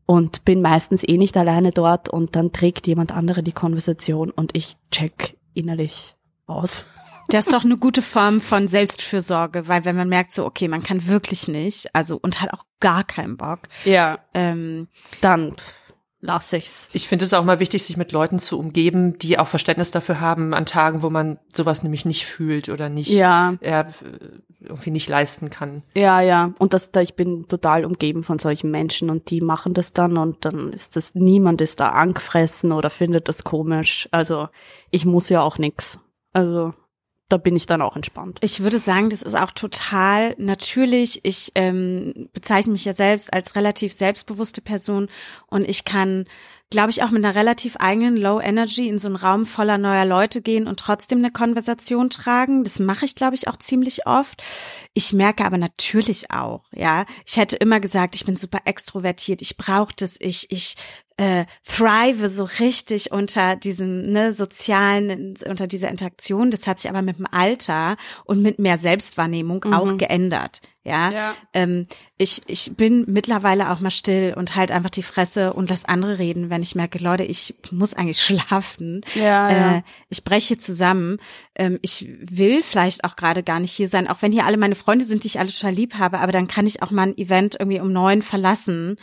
und 0.06 0.44
bin 0.44 0.62
meistens 0.62 1.06
eh 1.06 1.16
nicht 1.18 1.36
alleine 1.36 1.72
dort 1.72 2.08
und 2.08 2.34
dann 2.36 2.52
trägt 2.52 2.86
jemand 2.86 3.12
andere 3.12 3.42
die 3.42 3.52
Konversation 3.52 4.30
und 4.30 4.56
ich 4.56 4.76
check 4.90 5.36
innerlich 5.54 6.16
aus. 6.46 6.86
Das 7.28 7.46
ist 7.46 7.52
doch 7.54 7.62
eine 7.64 7.76
gute 7.76 8.02
Form 8.02 8.40
von 8.40 8.66
Selbstfürsorge, 8.66 9.68
weil 9.68 9.84
wenn 9.84 9.94
man 9.94 10.08
merkt 10.08 10.32
so, 10.32 10.44
okay, 10.44 10.66
man 10.66 10.82
kann 10.82 11.06
wirklich 11.06 11.46
nicht, 11.46 11.94
also 11.94 12.18
und 12.20 12.40
hat 12.42 12.52
auch 12.52 12.64
gar 12.80 13.04
keinen 13.04 13.36
Bock, 13.36 13.60
Ja. 13.84 14.18
ähm, 14.34 14.88
Dann 15.20 15.54
pff, 16.20 16.26
lass 16.26 16.52
ich's. 16.52 16.88
Ich 16.92 17.08
finde 17.08 17.24
es 17.24 17.34
auch 17.34 17.44
mal 17.44 17.60
wichtig, 17.60 17.82
sich 17.82 17.96
mit 17.96 18.12
Leuten 18.12 18.38
zu 18.38 18.58
umgeben, 18.58 19.18
die 19.18 19.38
auch 19.38 19.46
Verständnis 19.48 19.90
dafür 19.90 20.20
haben 20.20 20.54
an 20.54 20.66
Tagen, 20.66 21.02
wo 21.02 21.10
man 21.10 21.38
sowas 21.52 21.82
nämlich 21.82 22.04
nicht 22.04 22.26
fühlt 22.26 22.68
oder 22.68 22.88
nicht, 22.88 23.10
Ja, 23.10 23.54
äh, 23.60 23.84
irgendwie 24.62 24.90
nicht 24.90 25.08
leisten 25.08 25.48
kann. 25.48 25.82
ja, 25.94 26.20
ja. 26.20 26.52
Und 26.58 26.74
das, 26.74 26.90
da 26.92 27.00
ich 27.00 27.14
bin 27.14 27.48
total 27.48 27.84
umgeben 27.86 28.22
von 28.22 28.38
solchen 28.38 28.70
Menschen 28.70 29.08
und 29.08 29.30
die 29.30 29.40
machen 29.40 29.72
das 29.72 29.92
dann 29.94 30.18
und 30.18 30.44
dann 30.44 30.72
ist 30.72 30.96
das, 30.96 31.14
niemand 31.14 31.60
ist 31.62 31.80
da 31.80 31.88
angefressen 31.88 32.72
oder 32.72 32.90
findet 32.90 33.28
das 33.28 33.42
komisch. 33.44 34.08
Also 34.10 34.48
ich 34.90 35.06
muss 35.06 35.30
ja 35.30 35.40
auch 35.40 35.56
nix. 35.58 35.98
Also 36.34 36.74
da 37.30 37.36
bin 37.36 37.54
ich 37.56 37.66
dann 37.66 37.80
auch 37.80 37.96
entspannt. 37.96 38.38
Ich 38.42 38.60
würde 38.60 38.78
sagen, 38.78 39.08
das 39.08 39.22
ist 39.22 39.36
auch 39.36 39.52
total 39.52 40.34
natürlich. 40.36 41.20
Ich 41.24 41.52
ähm, 41.54 42.28
bezeichne 42.32 42.72
mich 42.72 42.84
ja 42.84 42.92
selbst 42.92 43.32
als 43.32 43.54
relativ 43.54 43.92
selbstbewusste 43.92 44.60
Person 44.60 45.08
und 45.46 45.66
ich 45.68 45.84
kann, 45.84 46.24
glaube 46.70 46.90
ich, 46.90 47.04
auch 47.04 47.10
mit 47.10 47.24
einer 47.24 47.36
relativ 47.36 47.76
eigenen 47.76 48.16
Low 48.16 48.40
Energy 48.40 48.88
in 48.88 48.98
so 48.98 49.06
einen 49.06 49.16
Raum 49.16 49.46
voller 49.46 49.78
neuer 49.78 50.04
Leute 50.04 50.42
gehen 50.42 50.66
und 50.66 50.80
trotzdem 50.80 51.18
eine 51.18 51.30
Konversation 51.30 52.10
tragen. 52.10 52.64
Das 52.64 52.80
mache 52.80 53.04
ich, 53.04 53.14
glaube 53.14 53.36
ich, 53.36 53.46
auch 53.46 53.56
ziemlich 53.56 54.06
oft. 54.06 54.42
Ich 54.92 55.12
merke 55.12 55.44
aber 55.44 55.58
natürlich 55.58 56.32
auch, 56.32 56.64
ja, 56.74 57.06
ich 57.24 57.36
hätte 57.36 57.56
immer 57.56 57.78
gesagt, 57.78 58.16
ich 58.16 58.26
bin 58.26 58.36
super 58.36 58.62
extrovertiert, 58.64 59.40
ich 59.40 59.56
brauche 59.56 59.94
das, 59.96 60.16
ich, 60.20 60.50
ich 60.50 60.74
äh, 61.20 61.44
thrive 61.66 62.30
so 62.30 62.44
richtig 62.60 63.12
unter 63.12 63.54
diesem 63.54 64.10
ne, 64.10 64.32
sozialen, 64.32 65.34
unter 65.46 65.66
dieser 65.66 65.90
Interaktion. 65.90 66.50
Das 66.50 66.66
hat 66.66 66.78
sich 66.80 66.88
aber 66.88 67.02
mit 67.02 67.18
dem 67.18 67.26
Alter 67.30 67.98
und 68.24 68.40
mit 68.40 68.58
mehr 68.58 68.78
Selbstwahrnehmung 68.78 69.62
Mhm. 69.66 69.72
auch 69.74 69.98
geändert. 69.98 70.62
Ja, 70.82 71.10
Ja. 71.10 71.34
Ähm, 71.52 71.86
ich, 72.16 72.40
ich 72.46 72.74
bin 72.74 73.04
mittlerweile 73.06 73.70
auch 73.70 73.80
mal 73.80 73.90
still 73.90 74.32
und 74.34 74.56
halt 74.56 74.70
einfach 74.70 74.88
die 74.88 75.02
Fresse 75.02 75.52
und 75.52 75.68
lass 75.68 75.84
andere 75.84 76.18
reden, 76.18 76.48
wenn 76.48 76.62
ich 76.62 76.74
merke, 76.74 76.96
Leute, 76.96 77.24
ich 77.24 77.54
muss 77.70 77.92
eigentlich 77.92 78.22
schlafen. 78.22 79.02
Ja, 79.14 79.50
ja. 79.52 79.76
Äh, 79.76 79.82
ich 80.08 80.24
breche 80.24 80.56
zusammen. 80.56 81.18
Ähm, 81.54 81.78
ich 81.82 82.08
will 82.22 82.62
vielleicht 82.62 83.04
auch 83.04 83.16
gerade 83.16 83.42
gar 83.42 83.60
nicht 83.60 83.72
hier 83.72 83.88
sein, 83.88 84.08
auch 84.08 84.22
wenn 84.22 84.32
hier 84.32 84.46
alle 84.46 84.56
meine 84.56 84.74
Freunde 84.74 85.04
sind, 85.04 85.24
die 85.24 85.28
ich 85.28 85.38
alle 85.38 85.50
total 85.52 85.72
lieb 85.74 85.96
habe, 85.96 86.18
aber 86.20 86.32
dann 86.32 86.48
kann 86.48 86.66
ich 86.66 86.82
auch 86.82 86.90
mal 86.90 87.08
ein 87.08 87.18
Event 87.18 87.56
irgendwie 87.60 87.80
um 87.80 87.92
neun 87.92 88.22
verlassen. 88.22 88.96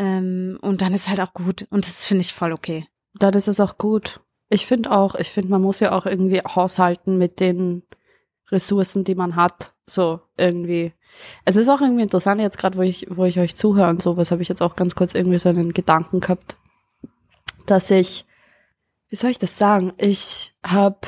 Ähm, 0.00 0.58
und 0.62 0.80
dann 0.80 0.94
ist 0.94 1.10
halt 1.10 1.20
auch 1.20 1.34
gut. 1.34 1.66
Und 1.68 1.86
das 1.86 2.06
finde 2.06 2.22
ich 2.22 2.32
voll 2.32 2.52
okay. 2.52 2.86
Dann 3.12 3.34
ist 3.34 3.48
es 3.48 3.60
auch 3.60 3.76
gut. 3.76 4.20
Ich 4.48 4.64
finde 4.64 4.90
auch, 4.92 5.14
ich 5.14 5.28
finde, 5.28 5.50
man 5.50 5.60
muss 5.60 5.80
ja 5.80 5.92
auch 5.92 6.06
irgendwie 6.06 6.40
haushalten 6.40 7.18
mit 7.18 7.38
den 7.38 7.82
Ressourcen, 8.50 9.04
die 9.04 9.14
man 9.14 9.36
hat. 9.36 9.74
So 9.86 10.20
irgendwie. 10.38 10.94
Es 11.44 11.56
ist 11.56 11.68
auch 11.68 11.82
irgendwie 11.82 12.02
interessant 12.02 12.40
jetzt 12.40 12.56
gerade, 12.56 12.78
wo 12.78 12.82
ich, 12.82 13.08
wo 13.10 13.26
ich 13.26 13.38
euch 13.38 13.54
zuhöre 13.54 13.90
und 13.90 14.00
sowas, 14.00 14.30
habe 14.30 14.40
ich 14.40 14.48
jetzt 14.48 14.62
auch 14.62 14.74
ganz 14.74 14.94
kurz 14.94 15.14
irgendwie 15.14 15.38
so 15.38 15.50
einen 15.50 15.74
Gedanken 15.74 16.20
gehabt, 16.20 16.56
dass 17.66 17.90
ich, 17.90 18.24
wie 19.10 19.16
soll 19.16 19.30
ich 19.30 19.38
das 19.38 19.58
sagen? 19.58 19.92
Ich 19.98 20.54
habe, 20.64 21.00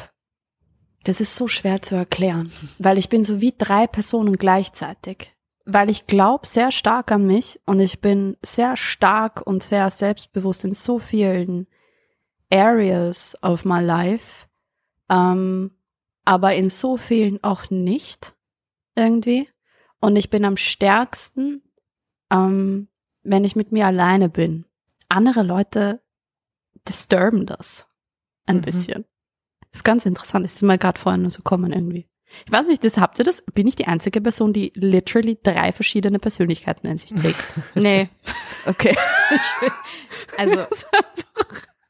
das 1.04 1.20
ist 1.20 1.36
so 1.36 1.48
schwer 1.48 1.80
zu 1.80 1.94
erklären, 1.94 2.52
weil 2.78 2.98
ich 2.98 3.08
bin 3.08 3.24
so 3.24 3.40
wie 3.40 3.54
drei 3.56 3.86
Personen 3.86 4.36
gleichzeitig. 4.36 5.31
Weil 5.64 5.90
ich 5.90 6.06
glaube 6.06 6.46
sehr 6.46 6.72
stark 6.72 7.12
an 7.12 7.26
mich 7.26 7.60
und 7.66 7.78
ich 7.80 8.00
bin 8.00 8.36
sehr 8.44 8.76
stark 8.76 9.42
und 9.46 9.62
sehr 9.62 9.90
selbstbewusst 9.90 10.64
in 10.64 10.74
so 10.74 10.98
vielen 10.98 11.68
areas 12.50 13.36
of 13.42 13.64
my 13.64 13.80
life, 13.80 14.46
ähm, 15.08 15.70
aber 16.24 16.54
in 16.54 16.68
so 16.68 16.96
vielen 16.96 17.42
auch 17.42 17.70
nicht 17.70 18.34
irgendwie. 18.94 19.48
Und 20.00 20.16
ich 20.16 20.30
bin 20.30 20.44
am 20.44 20.56
stärksten, 20.56 21.62
ähm, 22.30 22.88
wenn 23.22 23.44
ich 23.44 23.54
mit 23.56 23.70
mir 23.72 23.86
alleine 23.86 24.28
bin. 24.28 24.64
Andere 25.08 25.42
Leute 25.42 26.02
disturben 26.88 27.46
das 27.46 27.86
ein 28.46 28.56
Mhm. 28.56 28.62
bisschen. 28.62 29.04
Ist 29.70 29.84
ganz 29.84 30.04
interessant. 30.04 30.44
Das 30.44 30.54
ist 30.54 30.62
mir 30.62 30.76
gerade 30.76 30.98
vorhin 30.98 31.22
nur 31.22 31.30
so 31.30 31.42
kommen 31.42 31.72
irgendwie. 31.72 32.08
Ich 32.46 32.52
weiß 32.52 32.66
nicht, 32.66 32.84
das 32.84 32.98
habt 32.98 33.18
ihr 33.18 33.24
das? 33.24 33.42
Bin 33.54 33.66
ich 33.66 33.76
die 33.76 33.86
einzige 33.86 34.20
Person, 34.20 34.52
die 34.52 34.72
literally 34.74 35.38
drei 35.42 35.72
verschiedene 35.72 36.18
Persönlichkeiten 36.18 36.86
in 36.86 36.98
sich 36.98 37.10
trägt? 37.10 37.42
Nee, 37.74 38.08
Okay. 38.66 38.96
also 40.38 40.66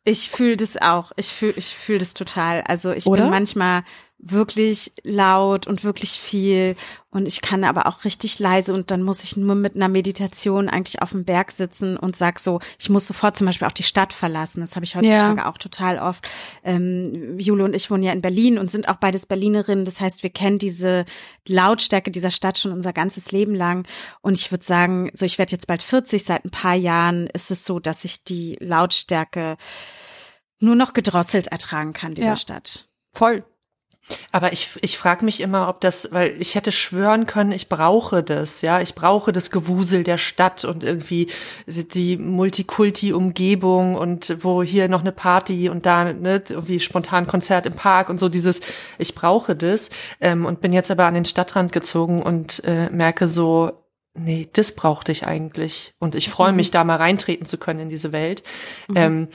ich 0.04 0.30
fühle 0.30 0.56
das 0.56 0.76
auch. 0.80 1.12
Ich 1.16 1.28
fühle 1.32 1.54
ich 1.56 1.74
fühl 1.76 1.98
das 1.98 2.14
total. 2.14 2.62
Also 2.62 2.92
ich 2.92 3.06
Oder? 3.06 3.22
bin 3.22 3.30
manchmal 3.30 3.84
wirklich 4.22 4.92
laut 5.02 5.66
und 5.66 5.84
wirklich 5.84 6.12
viel 6.12 6.76
und 7.10 7.26
ich 7.26 7.42
kann 7.42 7.62
aber 7.62 7.86
auch 7.86 8.04
richtig 8.04 8.38
leise 8.38 8.72
und 8.72 8.90
dann 8.90 9.02
muss 9.02 9.22
ich 9.22 9.36
nur 9.36 9.54
mit 9.54 9.74
einer 9.74 9.88
Meditation 9.88 10.70
eigentlich 10.70 11.02
auf 11.02 11.10
dem 11.10 11.26
Berg 11.26 11.52
sitzen 11.52 11.98
und 11.98 12.16
sag 12.16 12.38
so, 12.38 12.60
ich 12.78 12.88
muss 12.88 13.06
sofort 13.06 13.36
zum 13.36 13.46
Beispiel 13.46 13.68
auch 13.68 13.72
die 13.72 13.82
Stadt 13.82 14.14
verlassen. 14.14 14.62
Das 14.62 14.76
habe 14.76 14.86
ich 14.86 14.96
heutzutage 14.96 15.44
auch 15.44 15.58
total 15.58 15.98
oft. 15.98 16.26
Ähm, 16.64 17.38
Jule 17.38 17.64
und 17.64 17.74
ich 17.74 17.90
wohnen 17.90 18.02
ja 18.02 18.12
in 18.12 18.22
Berlin 18.22 18.58
und 18.58 18.70
sind 18.70 18.88
auch 18.88 18.96
beides 18.96 19.26
Berlinerinnen. 19.26 19.84
Das 19.84 20.00
heißt, 20.00 20.22
wir 20.22 20.30
kennen 20.30 20.58
diese 20.58 21.04
Lautstärke 21.46 22.10
dieser 22.10 22.30
Stadt 22.30 22.56
schon 22.56 22.72
unser 22.72 22.94
ganzes 22.94 23.30
Leben 23.30 23.54
lang. 23.54 23.86
Und 24.22 24.38
ich 24.38 24.50
würde 24.50 24.64
sagen, 24.64 25.10
so 25.12 25.26
ich 25.26 25.36
werde 25.36 25.52
jetzt 25.52 25.66
bald 25.66 25.82
40, 25.82 26.24
seit 26.24 26.46
ein 26.46 26.50
paar 26.50 26.76
Jahren 26.76 27.26
ist 27.26 27.50
es 27.50 27.66
so, 27.66 27.78
dass 27.78 28.04
ich 28.04 28.24
die 28.24 28.56
Lautstärke 28.58 29.58
nur 30.60 30.76
noch 30.76 30.94
gedrosselt 30.94 31.48
ertragen 31.48 31.92
kann 31.92 32.14
dieser 32.14 32.28
Ja. 32.28 32.36
Stadt. 32.38 32.88
Voll. 33.12 33.44
Aber 34.32 34.52
ich, 34.52 34.70
ich 34.82 34.98
frage 34.98 35.24
mich 35.24 35.40
immer, 35.40 35.68
ob 35.68 35.80
das, 35.80 36.08
weil 36.12 36.34
ich 36.40 36.54
hätte 36.54 36.72
schwören 36.72 37.26
können, 37.26 37.52
ich 37.52 37.68
brauche 37.68 38.22
das, 38.22 38.60
ja, 38.60 38.80
ich 38.80 38.94
brauche 38.94 39.32
das 39.32 39.50
Gewusel 39.50 40.02
der 40.02 40.18
Stadt 40.18 40.64
und 40.64 40.84
irgendwie 40.84 41.28
die 41.66 42.16
Multikulti-Umgebung 42.16 43.94
und 43.94 44.36
wo 44.42 44.62
hier 44.62 44.88
noch 44.88 45.00
eine 45.00 45.12
Party 45.12 45.68
und 45.68 45.86
da 45.86 46.12
ne, 46.12 46.42
irgendwie 46.48 46.80
spontan 46.80 47.26
Konzert 47.26 47.66
im 47.66 47.74
Park 47.74 48.10
und 48.10 48.18
so 48.18 48.28
dieses, 48.28 48.60
ich 48.98 49.14
brauche 49.14 49.54
das 49.54 49.90
ähm, 50.20 50.46
und 50.46 50.60
bin 50.60 50.72
jetzt 50.72 50.90
aber 50.90 51.06
an 51.06 51.14
den 51.14 51.24
Stadtrand 51.24 51.72
gezogen 51.72 52.22
und 52.22 52.62
äh, 52.64 52.90
merke 52.90 53.28
so, 53.28 53.84
nee, 54.14 54.48
das 54.52 54.74
brauchte 54.74 55.12
ich 55.12 55.26
eigentlich. 55.26 55.94
Und 55.98 56.14
ich 56.14 56.28
freue 56.28 56.52
mich, 56.52 56.70
da 56.70 56.84
mal 56.84 56.96
reintreten 56.96 57.46
zu 57.46 57.56
können 57.56 57.80
in 57.80 57.88
diese 57.88 58.12
Welt. 58.12 58.42
Ähm, 58.94 59.28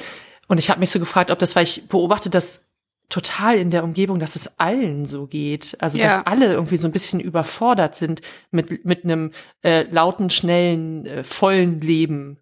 und 0.48 0.60
ich 0.60 0.70
habe 0.70 0.80
mich 0.80 0.92
so 0.92 1.00
gefragt, 1.00 1.32
ob 1.32 1.40
das, 1.40 1.56
weil 1.56 1.64
ich 1.64 1.88
beobachte 1.88 2.30
das 2.30 2.67
total 3.10 3.58
in 3.58 3.70
der 3.72 3.84
Umgebung, 3.84 4.20
dass 4.20 4.36
es 4.36 4.60
allen 4.60 5.06
so 5.06 5.28
geht. 5.28 5.78
Also, 5.80 5.98
Ja. 5.98 6.06
dass 6.08 6.28
alle 6.28 6.54
irgendwie 6.54 6.78
so 6.78 6.88
ein 6.88 6.92
bisschen 6.92 7.20
überfordert 7.20 7.96
sind 7.96 8.22
mit, 8.52 8.86
mit 8.86 9.04
einem 9.04 9.32
äh, 9.64 9.84
lauten, 9.90 10.30
schnellen, 10.30 11.06
äh, 11.06 11.24
vollen 11.24 11.80
Leben. 11.82 12.40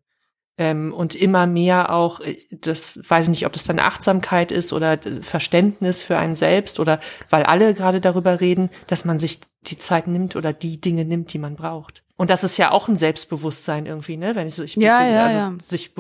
Ähm, 0.58 0.94
und 0.94 1.16
immer 1.16 1.48
mehr 1.48 1.92
auch, 1.94 2.22
äh, 2.22 2.38
das 2.50 3.02
weiß 3.08 3.26
ich 3.26 3.30
nicht, 3.30 3.46
ob 3.46 3.52
das 3.52 3.66
dann 3.66 3.78
Achtsamkeit 3.78 4.54
ist 4.54 4.72
oder 4.72 4.94
äh, 4.94 5.22
Verständnis 5.22 6.02
für 6.02 6.18
einen 6.18 6.36
selbst 6.36 6.80
oder 6.80 7.02
weil 7.30 7.44
alle 7.44 7.74
gerade 7.74 8.00
darüber 8.00 8.40
reden, 8.40 8.70
dass 8.88 9.04
man 9.04 9.20
sich 9.20 9.42
die 9.64 9.78
Zeit 9.78 10.08
nimmt 10.08 10.38
oder 10.38 10.54
die 10.54 10.80
Dinge 10.80 11.04
nimmt, 11.04 11.34
die 11.34 11.40
man 11.40 11.58
braucht. 11.58 12.05
Und 12.18 12.30
das 12.30 12.46
ist 12.46 12.58
ja 12.58 12.72
auch 12.72 12.88
ein 12.88 12.96
Selbstbewusstsein 12.96 13.86
irgendwie, 13.86 14.16
ne? 14.16 14.36
Wenn 14.36 14.48
ich 14.48 14.56
so, 14.56 14.64
ich 14.64 14.76
Ja, 14.78 15.00
bin, 15.00 15.14
ja, 15.14 15.24
also 15.26 15.38
ja. 15.38 15.54
sich 15.62 15.94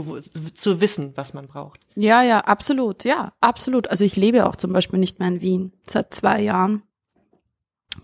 zu 0.53 0.79
wissen, 0.79 1.11
was 1.15 1.33
man 1.33 1.47
braucht. 1.47 1.81
Ja, 1.95 2.21
ja, 2.21 2.39
absolut, 2.39 3.03
ja, 3.03 3.33
absolut. 3.41 3.89
Also 3.89 4.05
ich 4.05 4.15
lebe 4.15 4.45
auch 4.45 4.55
zum 4.55 4.71
Beispiel 4.71 4.99
nicht 4.99 5.19
mehr 5.19 5.27
in 5.27 5.41
Wien 5.41 5.73
seit 5.81 6.13
zwei 6.13 6.41
Jahren. 6.41 6.83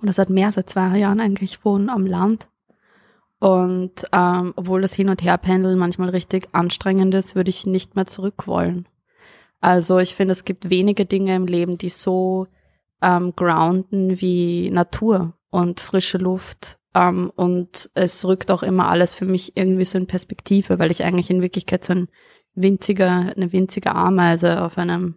Oder 0.01 0.11
seit 0.11 0.29
mehr 0.29 0.47
als 0.47 0.55
zwei 0.65 0.97
Jahren 0.97 1.19
eigentlich, 1.21 1.53
ich 1.53 1.65
wohne 1.65 1.91
am 1.91 2.05
Land. 2.05 2.49
Und 3.39 4.07
ähm, 4.11 4.53
obwohl 4.55 4.81
das 4.81 4.93
Hin- 4.93 5.09
und 5.09 5.23
Herpendeln 5.23 5.79
manchmal 5.79 6.09
richtig 6.09 6.49
anstrengend 6.51 7.13
ist, 7.15 7.35
würde 7.35 7.49
ich 7.49 7.65
nicht 7.65 7.95
mehr 7.95 8.05
zurück 8.05 8.45
wollen. 8.45 8.87
Also 9.61 9.99
ich 9.99 10.15
finde, 10.15 10.33
es 10.33 10.43
gibt 10.43 10.69
wenige 10.69 11.05
Dinge 11.05 11.35
im 11.35 11.45
Leben, 11.45 11.77
die 11.77 11.89
so 11.89 12.47
ähm, 13.01 13.33
grounden 13.35 14.19
wie 14.19 14.69
Natur 14.69 15.33
und 15.49 15.79
frische 15.79 16.17
Luft. 16.17 16.77
Ähm, 16.93 17.31
und 17.35 17.89
es 17.93 18.25
rückt 18.25 18.51
auch 18.51 18.63
immer 18.63 18.89
alles 18.89 19.15
für 19.15 19.25
mich 19.25 19.55
irgendwie 19.55 19.85
so 19.85 19.97
in 19.97 20.07
Perspektive, 20.07 20.79
weil 20.79 20.91
ich 20.91 21.03
eigentlich 21.03 21.29
in 21.29 21.41
Wirklichkeit 21.41 21.85
so 21.85 21.93
ein 21.93 22.07
winziger, 22.53 23.33
eine 23.35 23.51
winzige 23.51 23.95
Ameise 23.95 24.61
auf 24.61 24.77
einem 24.77 25.15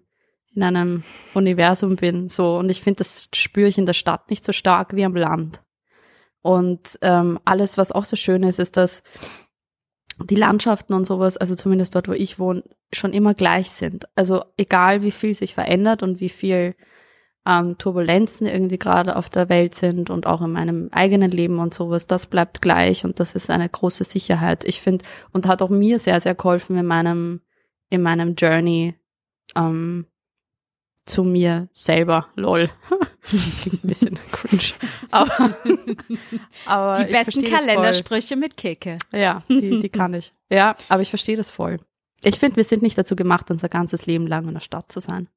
in 0.54 0.62
einem 0.62 1.02
Universum 1.34 1.96
bin. 1.96 2.28
So 2.28 2.56
und 2.56 2.68
ich 2.68 2.80
finde, 2.80 2.98
das 2.98 3.28
spüre 3.34 3.68
ich 3.68 3.78
in 3.78 3.86
der 3.86 3.92
Stadt 3.92 4.30
nicht 4.30 4.44
so 4.44 4.52
stark 4.52 4.94
wie 4.94 5.04
am 5.04 5.16
Land. 5.16 5.60
Und 6.42 6.98
ähm, 7.02 7.40
alles, 7.44 7.76
was 7.78 7.90
auch 7.90 8.04
so 8.04 8.16
schön 8.16 8.42
ist, 8.42 8.58
ist, 8.60 8.76
dass 8.76 9.02
die 10.22 10.36
Landschaften 10.36 10.94
und 10.94 11.06
sowas, 11.06 11.36
also 11.36 11.54
zumindest 11.54 11.94
dort, 11.94 12.06
wo 12.06 12.12
ich 12.12 12.38
wohne, 12.38 12.62
schon 12.92 13.12
immer 13.12 13.34
gleich 13.34 13.70
sind. 13.72 14.06
Also 14.14 14.44
egal, 14.56 15.02
wie 15.02 15.10
viel 15.10 15.34
sich 15.34 15.54
verändert 15.54 16.02
und 16.02 16.20
wie 16.20 16.28
viel 16.28 16.76
ähm, 17.46 17.76
Turbulenzen 17.78 18.46
irgendwie 18.46 18.78
gerade 18.78 19.16
auf 19.16 19.28
der 19.28 19.48
Welt 19.48 19.74
sind 19.74 20.10
und 20.10 20.26
auch 20.26 20.40
in 20.40 20.52
meinem 20.52 20.88
eigenen 20.92 21.30
Leben 21.30 21.58
und 21.58 21.74
sowas, 21.74 22.06
das 22.06 22.26
bleibt 22.26 22.62
gleich 22.62 23.04
und 23.04 23.20
das 23.20 23.34
ist 23.34 23.50
eine 23.50 23.68
große 23.68 24.04
Sicherheit. 24.04 24.64
Ich 24.64 24.80
finde, 24.80 25.04
und 25.32 25.46
hat 25.46 25.60
auch 25.60 25.70
mir 25.70 25.98
sehr, 25.98 26.20
sehr 26.20 26.34
geholfen 26.34 26.76
in 26.78 26.86
meinem, 26.86 27.40
in 27.90 28.02
meinem 28.02 28.34
Journey 28.34 28.94
ähm, 29.54 30.06
zu 31.04 31.22
mir 31.22 31.68
selber, 31.74 32.28
lol. 32.34 32.70
Klingt 33.22 33.84
ein 33.84 33.88
bisschen 33.88 34.18
cringe. 34.32 34.72
Aber, 35.10 35.54
aber 36.66 37.04
die 37.04 37.12
besten 37.12 37.44
Kalendersprüche 37.44 38.36
mit 38.36 38.56
Kicke. 38.56 38.98
Ja, 39.12 39.42
die, 39.48 39.80
die 39.80 39.88
kann 39.88 40.14
ich. 40.14 40.32
Ja, 40.50 40.76
aber 40.88 41.02
ich 41.02 41.10
verstehe 41.10 41.36
das 41.36 41.50
voll. 41.50 41.78
Ich 42.22 42.38
finde, 42.38 42.56
wir 42.56 42.64
sind 42.64 42.82
nicht 42.82 42.96
dazu 42.96 43.16
gemacht, 43.16 43.50
unser 43.50 43.68
ganzes 43.68 44.06
Leben 44.06 44.26
lang 44.26 44.46
in 44.48 44.54
der 44.54 44.60
Stadt 44.60 44.90
zu 44.90 45.00
sein. 45.00 45.28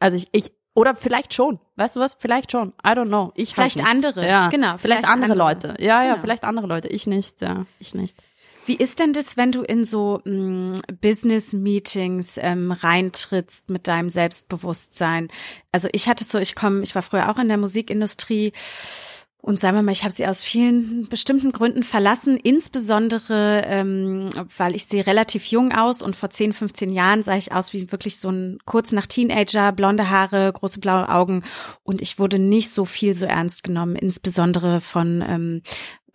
Also 0.00 0.16
ich, 0.16 0.28
ich, 0.32 0.52
oder 0.76 0.94
vielleicht 0.94 1.32
schon. 1.32 1.58
Weißt 1.76 1.96
du 1.96 2.00
was? 2.00 2.14
Vielleicht 2.14 2.52
schon. 2.52 2.68
I 2.86 2.90
don't 2.90 3.06
know. 3.06 3.32
Ich 3.34 3.54
vielleicht 3.54 3.78
halt 3.78 3.88
andere. 3.88 4.28
Ja. 4.28 4.48
Genau. 4.48 4.76
Vielleicht, 4.76 5.00
vielleicht 5.00 5.08
andere, 5.08 5.32
andere, 5.32 5.38
Leute. 5.38 5.82
Ja, 5.82 6.02
ja, 6.02 6.10
genau. 6.10 6.20
vielleicht 6.20 6.44
andere 6.44 6.66
Leute. 6.66 6.88
Ich 6.88 7.06
nicht. 7.06 7.40
Ja, 7.40 7.64
ich 7.80 7.94
nicht. 7.94 8.14
Wie 8.66 8.76
ist 8.76 9.00
denn 9.00 9.14
das, 9.14 9.38
wenn 9.38 9.52
du 9.52 9.62
in 9.62 9.84
so 9.86 10.20
mm, 10.24 10.80
Business-Meetings 11.00 12.38
ähm, 12.42 12.72
reintrittst 12.72 13.70
mit 13.70 13.88
deinem 13.88 14.10
Selbstbewusstsein? 14.10 15.28
Also 15.72 15.88
ich 15.92 16.08
hatte 16.08 16.24
so, 16.24 16.38
ich 16.38 16.54
komme, 16.54 16.82
ich 16.82 16.94
war 16.94 17.02
früher 17.02 17.30
auch 17.30 17.38
in 17.38 17.48
der 17.48 17.58
Musikindustrie 17.58 18.52
und 19.40 19.60
sagen 19.60 19.76
wir 19.76 19.82
mal, 19.82 19.92
ich 19.92 20.02
habe 20.02 20.12
sie 20.12 20.26
aus 20.26 20.42
vielen 20.42 21.08
bestimmten 21.08 21.52
Gründen 21.52 21.84
verlassen, 21.84 22.36
insbesondere 22.36 23.62
ähm, 23.66 24.28
weil 24.56 24.74
ich 24.74 24.86
sehe 24.86 25.06
relativ 25.06 25.46
jung 25.46 25.72
aus 25.72 26.02
und 26.02 26.16
vor 26.16 26.30
10, 26.30 26.52
15 26.52 26.92
Jahren 26.92 27.22
sah 27.22 27.36
ich 27.36 27.52
aus 27.52 27.72
wie 27.72 27.92
wirklich 27.92 28.18
so 28.18 28.28
ein 28.28 28.58
kurz 28.64 28.90
nach 28.90 29.06
Teenager, 29.06 29.70
blonde 29.70 30.10
Haare, 30.10 30.52
große 30.52 30.80
blaue 30.80 31.08
Augen. 31.08 31.44
Und 31.84 32.02
ich 32.02 32.18
wurde 32.18 32.40
nicht 32.40 32.70
so 32.70 32.84
viel 32.84 33.14
so 33.14 33.24
ernst 33.24 33.62
genommen, 33.62 33.94
insbesondere 33.94 34.80
von 34.80 35.22
ähm, 35.26 35.62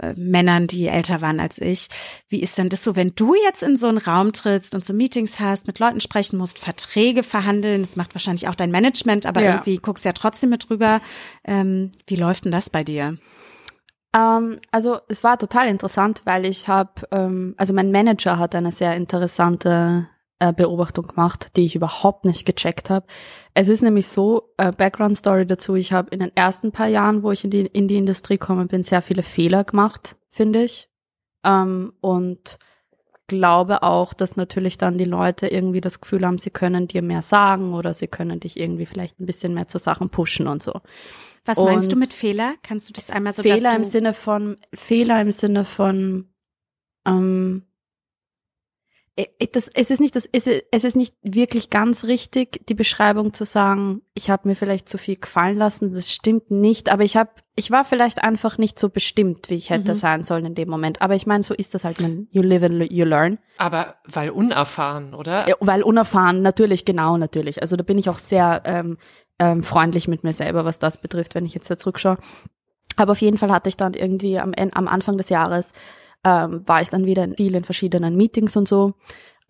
äh, 0.02 0.14
Männern, 0.16 0.68
die 0.68 0.88
älter 0.88 1.22
waren 1.22 1.40
als 1.40 1.60
ich. 1.60 1.88
Wie 2.30 2.42
ist 2.42 2.58
denn 2.58 2.70
das 2.70 2.84
so, 2.84 2.96
wenn 2.96 3.14
du 3.16 3.36
jetzt 3.36 3.64
in 3.64 3.78
so 3.78 3.88
einen 3.88 3.98
Raum 3.98 4.34
trittst 4.34 4.76
und 4.76 4.84
so 4.84 4.94
Meetings 4.94 5.40
hast, 5.40 5.68
mit 5.68 5.80
Leuten 5.80 6.02
sprechen 6.02 6.38
musst, 6.38 6.60
Verträge 6.60 7.24
verhandeln, 7.24 7.82
das 7.82 7.96
macht 7.96 8.16
wahrscheinlich 8.16 8.48
auch 8.48 8.56
dein 8.56 8.72
Management, 8.72 9.26
aber 9.26 9.42
ja. 9.42 9.52
irgendwie 9.52 9.78
guckst 9.78 10.06
ja 10.06 10.14
trotzdem 10.14 10.50
mit 10.50 10.70
drüber. 10.70 11.02
Ähm, 11.44 11.92
wie 12.08 12.16
läuft 12.16 12.46
denn 12.46 12.52
das 12.52 12.70
bei 12.70 12.84
dir? 12.84 13.18
Ähm, 14.14 14.60
also 14.72 15.00
es 15.08 15.24
war 15.24 15.38
total 15.38 15.68
interessant, 15.68 16.22
weil 16.26 16.46
ich 16.46 16.68
habe, 16.68 17.08
ähm, 17.12 17.56
also 17.58 17.74
mein 17.74 17.92
Manager 17.92 18.38
hat 18.38 18.56
eine 18.56 18.72
sehr 18.72 18.96
interessante 18.96 20.08
Beobachtung 20.50 21.08
gemacht, 21.08 21.56
die 21.56 21.66
ich 21.66 21.76
überhaupt 21.76 22.26
nicht 22.26 22.46
gecheckt 22.46 22.90
habe. 22.90 23.06
Es 23.54 23.68
ist 23.68 23.84
nämlich 23.84 24.08
so, 24.08 24.54
äh, 24.58 24.72
Background 24.72 25.16
Story 25.16 25.46
dazu, 25.46 25.76
ich 25.76 25.94
habe 25.94 26.10
in 26.10 26.20
den 26.20 26.36
ersten 26.36 26.72
paar 26.72 26.88
Jahren, 26.88 27.24
wo 27.24 27.32
ich 27.32 27.44
in 27.44 27.52
die, 27.52 27.66
in 27.66 27.88
die 27.88 27.98
Industrie 27.98 28.38
komme, 28.38 28.66
bin, 28.66 28.84
sehr 28.84 29.02
viele 29.02 29.24
Fehler 29.24 29.64
gemacht, 29.64 30.18
finde 30.30 30.64
ich. 30.64 30.90
Ähm, 31.44 31.94
und 32.02 32.58
glaube 33.28 33.82
auch, 33.82 34.14
dass 34.14 34.36
natürlich 34.36 34.78
dann 34.78 34.98
die 34.98 35.06
Leute 35.06 35.48
irgendwie 35.48 35.80
das 35.80 36.02
Gefühl 36.02 36.26
haben, 36.26 36.38
sie 36.38 36.50
können 36.50 36.90
dir 36.90 37.02
mehr 37.02 37.22
sagen 37.22 37.74
oder 37.74 37.94
sie 37.94 38.08
können 38.08 38.42
dich 38.42 38.60
irgendwie 38.60 38.86
vielleicht 38.86 39.22
ein 39.22 39.26
bisschen 39.26 39.54
mehr 39.54 39.68
zu 39.68 39.78
Sachen 39.78 40.10
pushen 40.10 40.48
und 40.48 40.62
so. 40.62 40.82
Was 41.46 41.58
und 41.58 41.66
meinst 41.66 41.92
du 41.92 41.96
mit 41.96 42.12
Fehler? 42.12 42.56
Kannst 42.62 42.90
du 42.90 42.94
das 42.94 43.10
einmal 43.10 43.32
so 43.32 43.42
Fehler 43.42 43.74
im 43.74 43.86
Sinne 43.86 44.14
von 44.14 44.58
Fehler 44.74 45.22
im 45.22 45.32
Sinne 45.32 45.64
von 45.64 46.28
ähm, 47.08 47.14
äh, 47.54 47.60
äh, 47.60 47.71
das, 49.52 49.68
es 49.74 49.92
ist 49.92 50.00
nicht 50.00 50.16
das, 50.16 50.28
es 50.32 50.48
ist, 50.48 50.64
es 50.72 50.84
ist 50.86 50.96
nicht 50.96 51.16
wirklich 51.22 51.70
ganz 51.70 52.06
richtig, 52.06 52.66
die 52.68 52.74
Beschreibung 52.74 53.34
zu 53.34 53.44
sagen, 53.44 54.02
ich 54.14 54.30
habe 54.30 54.48
mir 54.48 54.56
vielleicht 54.56 54.88
zu 54.88 54.98
viel 54.98 55.18
gefallen 55.18 55.58
lassen. 55.58 55.94
Das 55.94 56.10
stimmt 56.10 56.50
nicht, 56.50 56.90
aber 56.90 57.04
ich 57.04 57.18
habe, 57.18 57.30
ich 57.56 57.72
war 57.72 57.84
vielleicht 57.84 58.24
einfach 58.24 58.58
nicht 58.58 58.80
so 58.80 58.90
bestimmt, 58.90 59.50
wie 59.50 59.56
ich 59.56 59.70
hätte 59.70 59.92
mhm. 59.92 59.96
sein 59.96 60.24
sollen 60.24 60.46
in 60.46 60.56
dem 60.56 60.70
Moment. 60.70 61.02
Aber 61.02 61.16
ich 61.16 61.28
meine, 61.28 61.44
so 61.44 61.54
ist 61.54 61.76
das 61.76 61.84
halt, 61.84 62.00
man, 62.00 62.28
you 62.32 62.42
live 62.42 62.64
and 62.64 62.90
you 62.92 63.04
learn. 63.04 63.38
Aber 63.58 63.96
weil 64.06 64.30
unerfahren, 64.30 65.14
oder? 65.14 65.48
Ja, 65.48 65.56
weil 65.60 65.84
unerfahren, 65.84 66.42
natürlich, 66.42 66.86
genau, 66.86 67.18
natürlich. 67.18 67.62
Also 67.62 67.76
da 67.76 67.84
bin 67.84 67.98
ich 67.98 68.10
auch 68.10 68.18
sehr 68.18 68.62
ähm, 68.66 68.98
ähm, 69.40 69.62
freundlich 69.62 70.08
mit 70.08 70.24
mir 70.24 70.34
selber, 70.34 70.64
was 70.64 70.80
das 70.80 71.02
betrifft, 71.02 71.36
wenn 71.36 71.46
ich 71.46 71.54
jetzt 71.54 71.70
da 71.70 71.78
zurückschaue. 71.78 72.18
Aber 72.96 73.12
auf 73.12 73.22
jeden 73.22 73.38
Fall 73.38 73.52
hatte 73.52 73.68
ich 73.68 73.78
dann 73.78 73.94
irgendwie 73.94 74.40
am, 74.40 74.54
am 74.54 74.88
Anfang 74.88 75.18
des 75.18 75.30
Jahres 75.30 75.74
ähm, 76.24 76.68
war 76.68 76.82
ich 76.82 76.90
dann 76.90 77.06
wieder 77.06 77.24
in 77.24 77.36
vielen 77.36 77.64
verschiedenen 77.64 78.16
Meetings 78.16 78.56
und 78.56 78.68
so. 78.68 78.94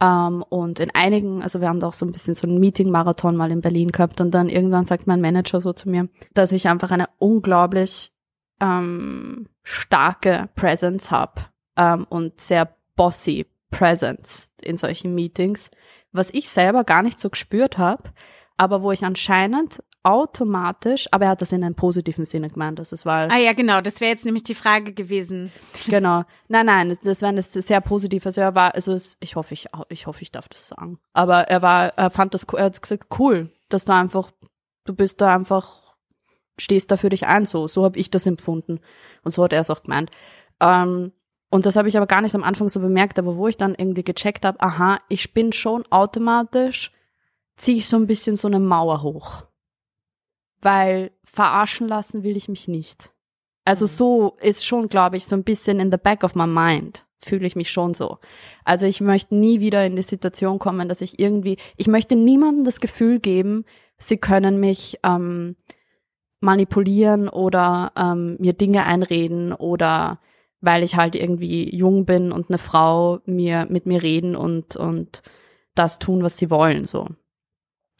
Ähm, 0.01 0.43
und 0.49 0.79
in 0.79 0.91
einigen, 0.91 1.43
also 1.43 1.61
wir 1.61 1.69
haben 1.69 1.79
da 1.79 1.87
auch 1.87 1.93
so 1.93 2.05
ein 2.05 2.11
bisschen 2.11 2.33
so 2.33 2.47
einen 2.47 2.59
Meeting-Marathon 2.59 3.35
mal 3.35 3.51
in 3.51 3.61
Berlin 3.61 3.91
gehabt 3.91 4.19
und 4.19 4.31
dann 4.31 4.49
irgendwann 4.49 4.85
sagt 4.85 5.07
mein 5.07 5.21
Manager 5.21 5.61
so 5.61 5.73
zu 5.73 5.89
mir, 5.89 6.09
dass 6.33 6.51
ich 6.51 6.67
einfach 6.67 6.91
eine 6.91 7.09
unglaublich 7.19 8.11
ähm, 8.59 9.47
starke 9.63 10.45
Presence 10.55 11.11
habe 11.11 11.41
ähm, 11.77 12.05
und 12.09 12.39
sehr 12.39 12.75
bossy 12.95 13.45
Presence 13.69 14.49
in 14.61 14.77
solchen 14.77 15.13
Meetings, 15.13 15.71
was 16.11 16.31
ich 16.31 16.49
selber 16.49 16.83
gar 16.83 17.03
nicht 17.03 17.19
so 17.19 17.29
gespürt 17.29 17.77
habe, 17.77 18.03
aber 18.57 18.81
wo 18.81 18.91
ich 18.91 19.05
anscheinend 19.05 19.83
automatisch, 20.03 21.07
aber 21.11 21.25
er 21.25 21.31
hat 21.31 21.41
das 21.41 21.51
in 21.51 21.63
einem 21.63 21.75
positiven 21.75 22.25
Sinne 22.25 22.49
gemeint, 22.49 22.79
dass 22.79 22.91
es 22.91 23.05
war. 23.05 23.29
Ah 23.29 23.37
ja, 23.37 23.53
genau, 23.53 23.81
das 23.81 24.01
wäre 24.01 24.11
jetzt 24.11 24.25
nämlich 24.25 24.43
die 24.43 24.55
Frage 24.55 24.93
gewesen. 24.93 25.51
Genau. 25.87 26.23
Nein, 26.47 26.67
nein, 26.67 26.89
das, 26.89 26.99
das 26.99 27.21
wäre 27.21 27.41
sehr 27.41 27.81
positiv. 27.81 28.25
Also 28.25 28.41
er 28.41 28.55
war, 28.55 28.75
also 28.75 28.93
es, 28.93 29.17
ich 29.19 29.35
hoffe, 29.35 29.53
ich, 29.53 29.67
ich 29.89 30.07
hoffe, 30.07 30.21
ich 30.21 30.31
darf 30.31 30.47
das 30.47 30.67
sagen. 30.67 30.99
Aber 31.13 31.49
er 31.49 31.61
war, 31.61 31.97
er 31.97 32.11
fand 32.11 32.33
das, 32.33 32.43
er 32.43 32.65
hat 32.65 32.81
gesagt, 32.81 33.07
cool, 33.19 33.49
dass 33.69 33.85
du 33.85 33.93
einfach, 33.93 34.31
du 34.85 34.93
bist 34.93 35.21
da 35.21 35.35
einfach, 35.35 35.95
stehst 36.57 36.91
da 36.91 36.97
für 36.97 37.09
dich 37.09 37.25
ein, 37.25 37.45
so. 37.45 37.67
So 37.67 37.83
habe 37.83 37.99
ich 37.99 38.11
das 38.11 38.25
empfunden. 38.25 38.79
Und 39.23 39.31
so 39.31 39.43
hat 39.43 39.53
er 39.53 39.61
es 39.61 39.69
auch 39.69 39.83
gemeint. 39.83 40.11
Ähm, 40.59 41.11
und 41.49 41.65
das 41.65 41.75
habe 41.75 41.89
ich 41.89 41.97
aber 41.97 42.07
gar 42.07 42.21
nicht 42.21 42.35
am 42.35 42.43
Anfang 42.43 42.69
so 42.69 42.79
bemerkt, 42.79 43.19
aber 43.19 43.35
wo 43.35 43.47
ich 43.47 43.57
dann 43.57 43.75
irgendwie 43.75 44.03
gecheckt 44.03 44.45
habe, 44.45 44.61
aha, 44.61 45.01
ich 45.09 45.33
bin 45.33 45.51
schon 45.51 45.83
automatisch, 45.91 46.91
ziehe 47.57 47.77
ich 47.77 47.87
so 47.87 47.97
ein 47.97 48.07
bisschen 48.07 48.35
so 48.35 48.47
eine 48.47 48.59
Mauer 48.59 49.01
hoch 49.01 49.50
weil 50.61 51.11
verarschen 51.23 51.87
lassen 51.87 52.23
will 52.23 52.37
ich 52.37 52.47
mich 52.47 52.67
nicht. 52.67 53.11
Also 53.65 53.85
mhm. 53.85 53.89
so 53.89 54.37
ist 54.41 54.65
schon, 54.65 54.87
glaube 54.87 55.17
ich, 55.17 55.25
so 55.25 55.35
ein 55.35 55.43
bisschen 55.43 55.79
in 55.79 55.91
the 55.91 55.97
back 55.97 56.23
of 56.23 56.35
my 56.35 56.47
mind 56.47 57.05
fühle 57.23 57.45
ich 57.45 57.55
mich 57.55 57.71
schon 57.71 57.93
so. 57.93 58.17
Also 58.65 58.85
ich 58.85 58.99
möchte 59.01 59.35
nie 59.35 59.59
wieder 59.59 59.85
in 59.85 59.95
die 59.95 60.01
Situation 60.01 60.59
kommen, 60.59 60.89
dass 60.89 61.01
ich 61.01 61.19
irgendwie, 61.19 61.57
ich 61.77 61.87
möchte 61.87 62.15
niemandem 62.15 62.63
das 62.65 62.79
Gefühl 62.79 63.19
geben, 63.19 63.65
sie 63.97 64.17
können 64.17 64.59
mich 64.59 64.99
ähm, 65.03 65.55
manipulieren 66.39 67.29
oder 67.29 67.91
ähm, 67.95 68.37
mir 68.39 68.53
Dinge 68.53 68.85
einreden 68.85 69.53
oder 69.53 70.19
weil 70.59 70.83
ich 70.83 70.95
halt 70.95 71.15
irgendwie 71.15 71.75
jung 71.75 72.05
bin 72.05 72.31
und 72.31 72.49
eine 72.49 72.57
Frau 72.57 73.19
mir 73.25 73.67
mit 73.69 73.85
mir 73.85 74.01
reden 74.01 74.35
und 74.35 74.75
und 74.75 75.21
das 75.75 75.99
tun, 75.99 76.23
was 76.23 76.37
sie 76.37 76.49
wollen 76.49 76.85
so. 76.85 77.07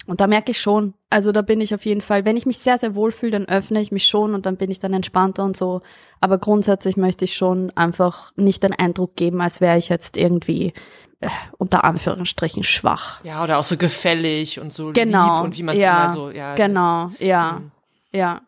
Und 0.08 0.20
da 0.20 0.28
merke 0.28 0.52
ich 0.52 0.60
schon, 0.60 0.96
also 1.10 1.32
da 1.32 1.42
bin 1.42 1.62
ich 1.62 1.76
auf 1.76 1.86
jeden 1.86 2.02
Fall, 2.02 2.26
wenn 2.26 2.36
ich 2.36 2.46
mich 2.46 2.58
sehr, 2.58 2.78
sehr 2.78 2.96
wohl 2.96 3.12
fühle, 3.12 3.34
dann 3.34 3.46
öffne 3.46 3.80
ich 3.82 3.92
mich 3.92 4.06
schon 4.06 4.34
und 4.34 4.46
dann 4.46 4.58
bin 4.58 4.72
ich 4.72 4.80
dann 4.80 4.94
entspannter 4.94 5.44
und 5.44 5.56
so. 5.56 5.82
Aber 6.20 6.40
grundsätzlich 6.40 6.98
möchte 6.98 7.26
ich 7.26 7.36
schon 7.36 7.72
einfach 7.76 8.32
nicht 8.36 8.64
den 8.64 8.74
Eindruck 8.74 9.16
geben, 9.16 9.42
als 9.42 9.62
wäre 9.62 9.78
ich 9.78 9.90
jetzt 9.90 10.18
irgendwie 10.18 10.74
äh, 11.20 11.30
unter 11.58 11.84
Anführungsstrichen 11.84 12.64
schwach. 12.64 13.24
Ja, 13.24 13.44
oder 13.44 13.60
auch 13.60 13.64
so 13.64 13.78
gefällig 13.78 14.60
und 14.60 14.74
so 14.74 14.92
genau, 14.92 15.36
lieb 15.36 15.44
und 15.46 15.58
wie 15.58 15.64
man 15.64 15.76
es 15.76 15.82
ja, 15.84 16.04
immer 16.04 16.14
so, 16.14 16.30
ja. 16.32 16.56
Genau, 16.56 17.12
ja, 17.20 17.60
mhm. 17.60 17.72
ja. 18.12 18.42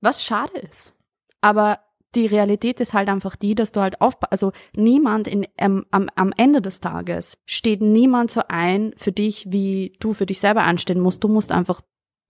Was 0.00 0.24
schade 0.24 0.58
ist. 0.58 0.94
Aber 1.42 1.80
die 2.14 2.26
Realität 2.26 2.80
ist 2.80 2.94
halt 2.94 3.08
einfach 3.08 3.36
die, 3.36 3.54
dass 3.54 3.72
du 3.72 3.80
halt 3.80 4.00
auf, 4.00 4.16
also 4.30 4.52
niemand 4.74 5.28
in, 5.28 5.46
ähm, 5.58 5.84
am, 5.90 6.08
am 6.14 6.32
Ende 6.36 6.62
des 6.62 6.80
Tages 6.80 7.38
steht 7.46 7.80
niemand 7.80 8.30
so 8.30 8.42
ein 8.48 8.92
für 8.96 9.12
dich, 9.12 9.46
wie 9.50 9.96
du 10.00 10.12
für 10.12 10.26
dich 10.26 10.40
selber 10.40 10.62
anstehen 10.62 11.00
musst. 11.00 11.24
Du 11.24 11.28
musst 11.28 11.52
einfach, 11.52 11.80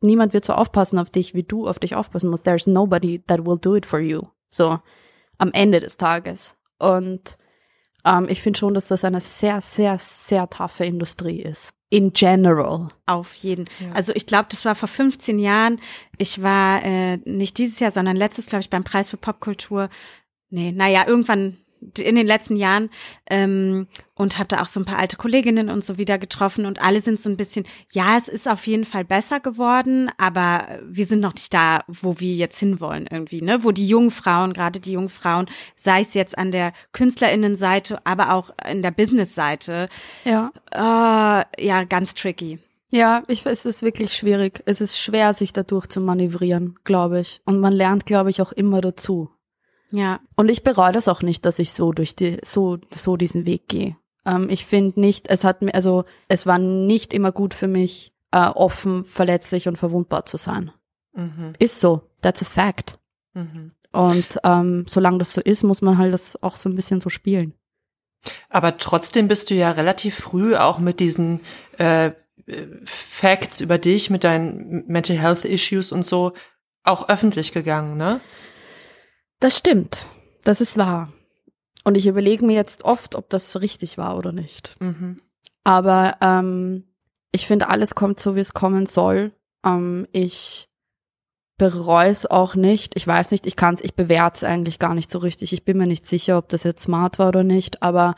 niemand 0.01 0.33
wird 0.33 0.45
so 0.45 0.55
aufpassen 0.55 0.99
auf 0.99 1.11
dich, 1.11 1.35
wie 1.35 1.43
du 1.43 1.69
auf 1.69 1.79
dich 1.79 1.95
aufpassen 1.95 2.31
musst. 2.31 2.45
There's 2.45 2.67
nobody 2.67 3.23
that 3.27 3.45
will 3.47 3.59
do 3.59 3.77
it 3.77 3.87
for 3.87 4.01
you. 4.01 4.23
So, 4.51 4.79
am 5.39 5.53
Ende 5.53 5.81
des 5.81 5.97
Tages. 5.97 6.57
Und 6.79 7.39
ähm, 8.05 8.27
ich 8.29 8.43
finde 8.43 8.59
schon, 8.59 8.75
dass 8.75 8.89
das 8.89 9.05
eine 9.05 9.21
sehr, 9.21 9.61
sehr, 9.61 9.99
sehr 9.99 10.49
taffe 10.49 10.85
Industrie 10.85 11.43
ist. 11.43 11.75
In 11.95 12.13
general. 12.13 12.89
Auf 13.07 13.35
jeden. 13.35 13.67
Also 13.93 14.13
ich 14.17 14.27
glaube, 14.27 14.47
das 14.51 14.65
war 14.65 14.75
vor 14.75 14.89
15 14.89 15.39
Jahren. 15.39 15.81
Ich 16.19 16.43
war 16.43 16.85
äh, 16.85 17.19
nicht 17.19 17.59
dieses 17.59 17.79
Jahr, 17.79 17.93
sondern 17.93 18.17
letztes, 18.17 18.47
glaube 18.47 18.63
ich, 18.63 18.71
beim 18.71 18.83
Preis 18.83 19.11
für 19.11 19.17
Popkultur. 19.17 19.89
Nee, 20.51 20.73
naja, 20.73 21.07
irgendwann 21.07 21.57
in 21.99 22.15
den 22.17 22.27
letzten 22.27 22.57
Jahren 22.57 22.91
ähm, 23.29 23.87
und 24.15 24.39
habe 24.39 24.49
da 24.49 24.63
auch 24.63 24.67
so 24.67 24.81
ein 24.81 24.85
paar 24.85 24.99
alte 24.99 25.17
Kolleginnen 25.17 25.69
und 25.71 25.85
so 25.85 25.99
wieder 25.99 26.19
getroffen 26.19 26.67
und 26.67 26.83
alle 26.83 27.01
sind 27.01 27.19
so 27.21 27.29
ein 27.29 27.37
bisschen, 27.37 27.67
ja, 27.93 28.17
es 28.17 28.29
ist 28.29 28.49
auf 28.49 28.67
jeden 28.67 28.85
Fall 28.85 29.05
besser 29.05 29.41
geworden, 29.41 30.11
aber 30.19 30.79
wir 30.89 31.07
sind 31.07 31.21
noch 31.21 31.35
nicht 31.35 31.53
da, 31.53 31.81
wo 31.89 32.19
wir 32.21 32.35
jetzt 32.35 32.59
hinwollen 32.59 33.07
irgendwie, 33.11 33.43
ne? 33.43 33.65
Wo 33.65 33.71
die 33.73 33.87
jungen 33.87 34.11
Frauen, 34.11 34.53
gerade 34.53 34.81
die 34.81 34.93
jungen 34.93 35.09
Frauen, 35.09 35.47
sei 35.77 36.01
es 36.01 36.15
jetzt 36.15 36.39
an 36.39 36.51
der 36.53 36.73
KünstlerInnenseite, 36.93 38.05
aber 38.05 38.33
auch 38.35 38.51
in 38.69 38.83
der 38.83 38.91
Businessseite, 38.91 39.89
Ja. 40.25 40.51
äh, 40.73 41.65
ja, 41.67 41.85
ganz 41.85 42.15
tricky. 42.15 42.59
Ja, 42.91 43.25
ich, 43.27 43.45
es 43.47 43.67
ist 43.67 43.83
wirklich 43.83 44.15
schwierig. 44.15 44.63
Es 44.67 44.81
ist 44.81 44.99
schwer, 45.01 45.33
sich 45.33 45.53
dadurch 45.53 45.89
zu 45.89 46.01
manövrieren, 46.01 46.77
glaube 46.85 47.21
ich. 47.21 47.41
Und 47.45 47.59
man 47.59 47.73
lernt, 47.73 48.07
glaube 48.07 48.31
ich, 48.31 48.41
auch 48.41 48.53
immer 48.53 48.81
dazu. 48.81 49.31
Ja, 49.95 50.19
Und 50.35 50.51
ich 50.51 50.65
bereue 50.65 50.91
das 50.91 51.07
auch 51.07 51.23
nicht, 51.23 51.47
dass 51.47 51.61
ich 51.61 51.73
so 51.73 51.93
durch 51.93 52.17
die, 52.17 52.39
so, 52.43 52.79
so 52.97 53.17
diesen 53.17 53.47
Weg 53.47 53.69
gehe. 53.69 53.97
Ähm, 54.27 54.51
ich 54.51 54.67
finde 54.67 54.99
nicht, 54.99 55.29
es 55.29 55.45
hat 55.45 55.63
mir, 55.63 55.73
also, 55.73 56.05
es 56.27 56.47
war 56.47 56.59
nicht 56.59 57.13
immer 57.13 57.31
gut 57.31 57.55
für 57.55 57.69
mich, 57.69 58.13
äh, 58.33 58.49
offen, 58.49 59.05
verletzlich 59.05 59.69
und 59.69 59.79
verwundbar 59.79 60.27
zu 60.27 60.37
sein. 60.37 60.73
Mhm. 61.13 61.53
Ist 61.61 61.79
so. 61.79 62.11
That's 62.23 62.43
a 62.43 62.45
fact. 62.45 62.99
Mhm. 63.35 63.71
Und 63.93 64.41
ähm, 64.43 64.85
solange 64.89 65.19
das 65.19 65.33
so 65.33 65.41
ist, 65.41 65.63
muss 65.63 65.81
man 65.81 65.97
halt 65.97 66.13
das 66.13 66.43
auch 66.43 66.57
so 66.57 66.69
ein 66.69 66.75
bisschen 66.75 67.01
so 67.01 67.09
spielen. 67.09 67.55
Aber 68.49 68.79
trotzdem 68.79 69.29
bist 69.29 69.51
du 69.51 69.55
ja 69.55 69.71
relativ 69.71 70.17
früh 70.17 70.57
auch 70.57 70.81
mit 70.81 70.99
diesen 70.99 71.39
äh, 71.79 72.11
Facts 72.85 73.61
über 73.61 73.79
dich, 73.79 74.11
mit 74.11 74.25
deinen 74.25 74.89
Mental 74.89 75.17
Health 75.17 75.45
Issues 75.45 75.93
und 75.93 76.05
so 76.05 76.33
auch 76.83 77.09
öffentlich 77.09 77.53
gegangen, 77.53 77.97
ne? 77.97 78.21
Das 79.41 79.59
stimmt. 79.59 80.07
Das 80.43 80.61
ist 80.61 80.77
wahr. 80.77 81.13
Und 81.85 81.97
ich 81.97 82.07
überlege 82.07 82.47
mir 82.47 82.55
jetzt 82.55 82.85
oft, 82.85 83.15
ob 83.15 83.29
das 83.31 83.61
richtig 83.61 83.99
war 83.99 84.17
oder 84.17 84.33
nicht. 84.33 84.77
Mhm. 84.81 85.21
Aber 85.65 86.17
ähm, 86.21 86.85
ich 87.33 87.47
finde, 87.47 87.69
alles 87.69 87.95
kommt 87.95 88.21
so, 88.21 88.37
wie 88.37 88.41
es 88.41 88.55
kommen 88.55 88.87
soll. 88.87 89.33
Ähm, 89.65 90.07
ich 90.13 90.69
bereue 91.57 92.11
es 92.11 92.27
auch 92.27 92.55
nicht. 92.55 92.97
Ich 92.97 93.07
weiß 93.07 93.31
nicht, 93.31 93.47
ich 93.47 93.57
kann 93.57 93.75
es, 93.75 93.81
ich 93.81 93.95
bewerte 93.95 94.39
es 94.39 94.45
eigentlich 94.45 94.79
gar 94.79 94.95
nicht 94.95 95.11
so 95.11 95.19
richtig. 95.19 95.53
Ich 95.53 95.65
bin 95.65 95.79
mir 95.79 95.87
nicht 95.87 96.07
sicher, 96.07 96.39
ob 96.39 96.49
das 96.49 96.65
jetzt 96.65 96.83
smart 96.83 97.19
war 97.19 97.29
oder 97.29 97.45
nicht. 97.45 97.83
Aber 97.83 98.15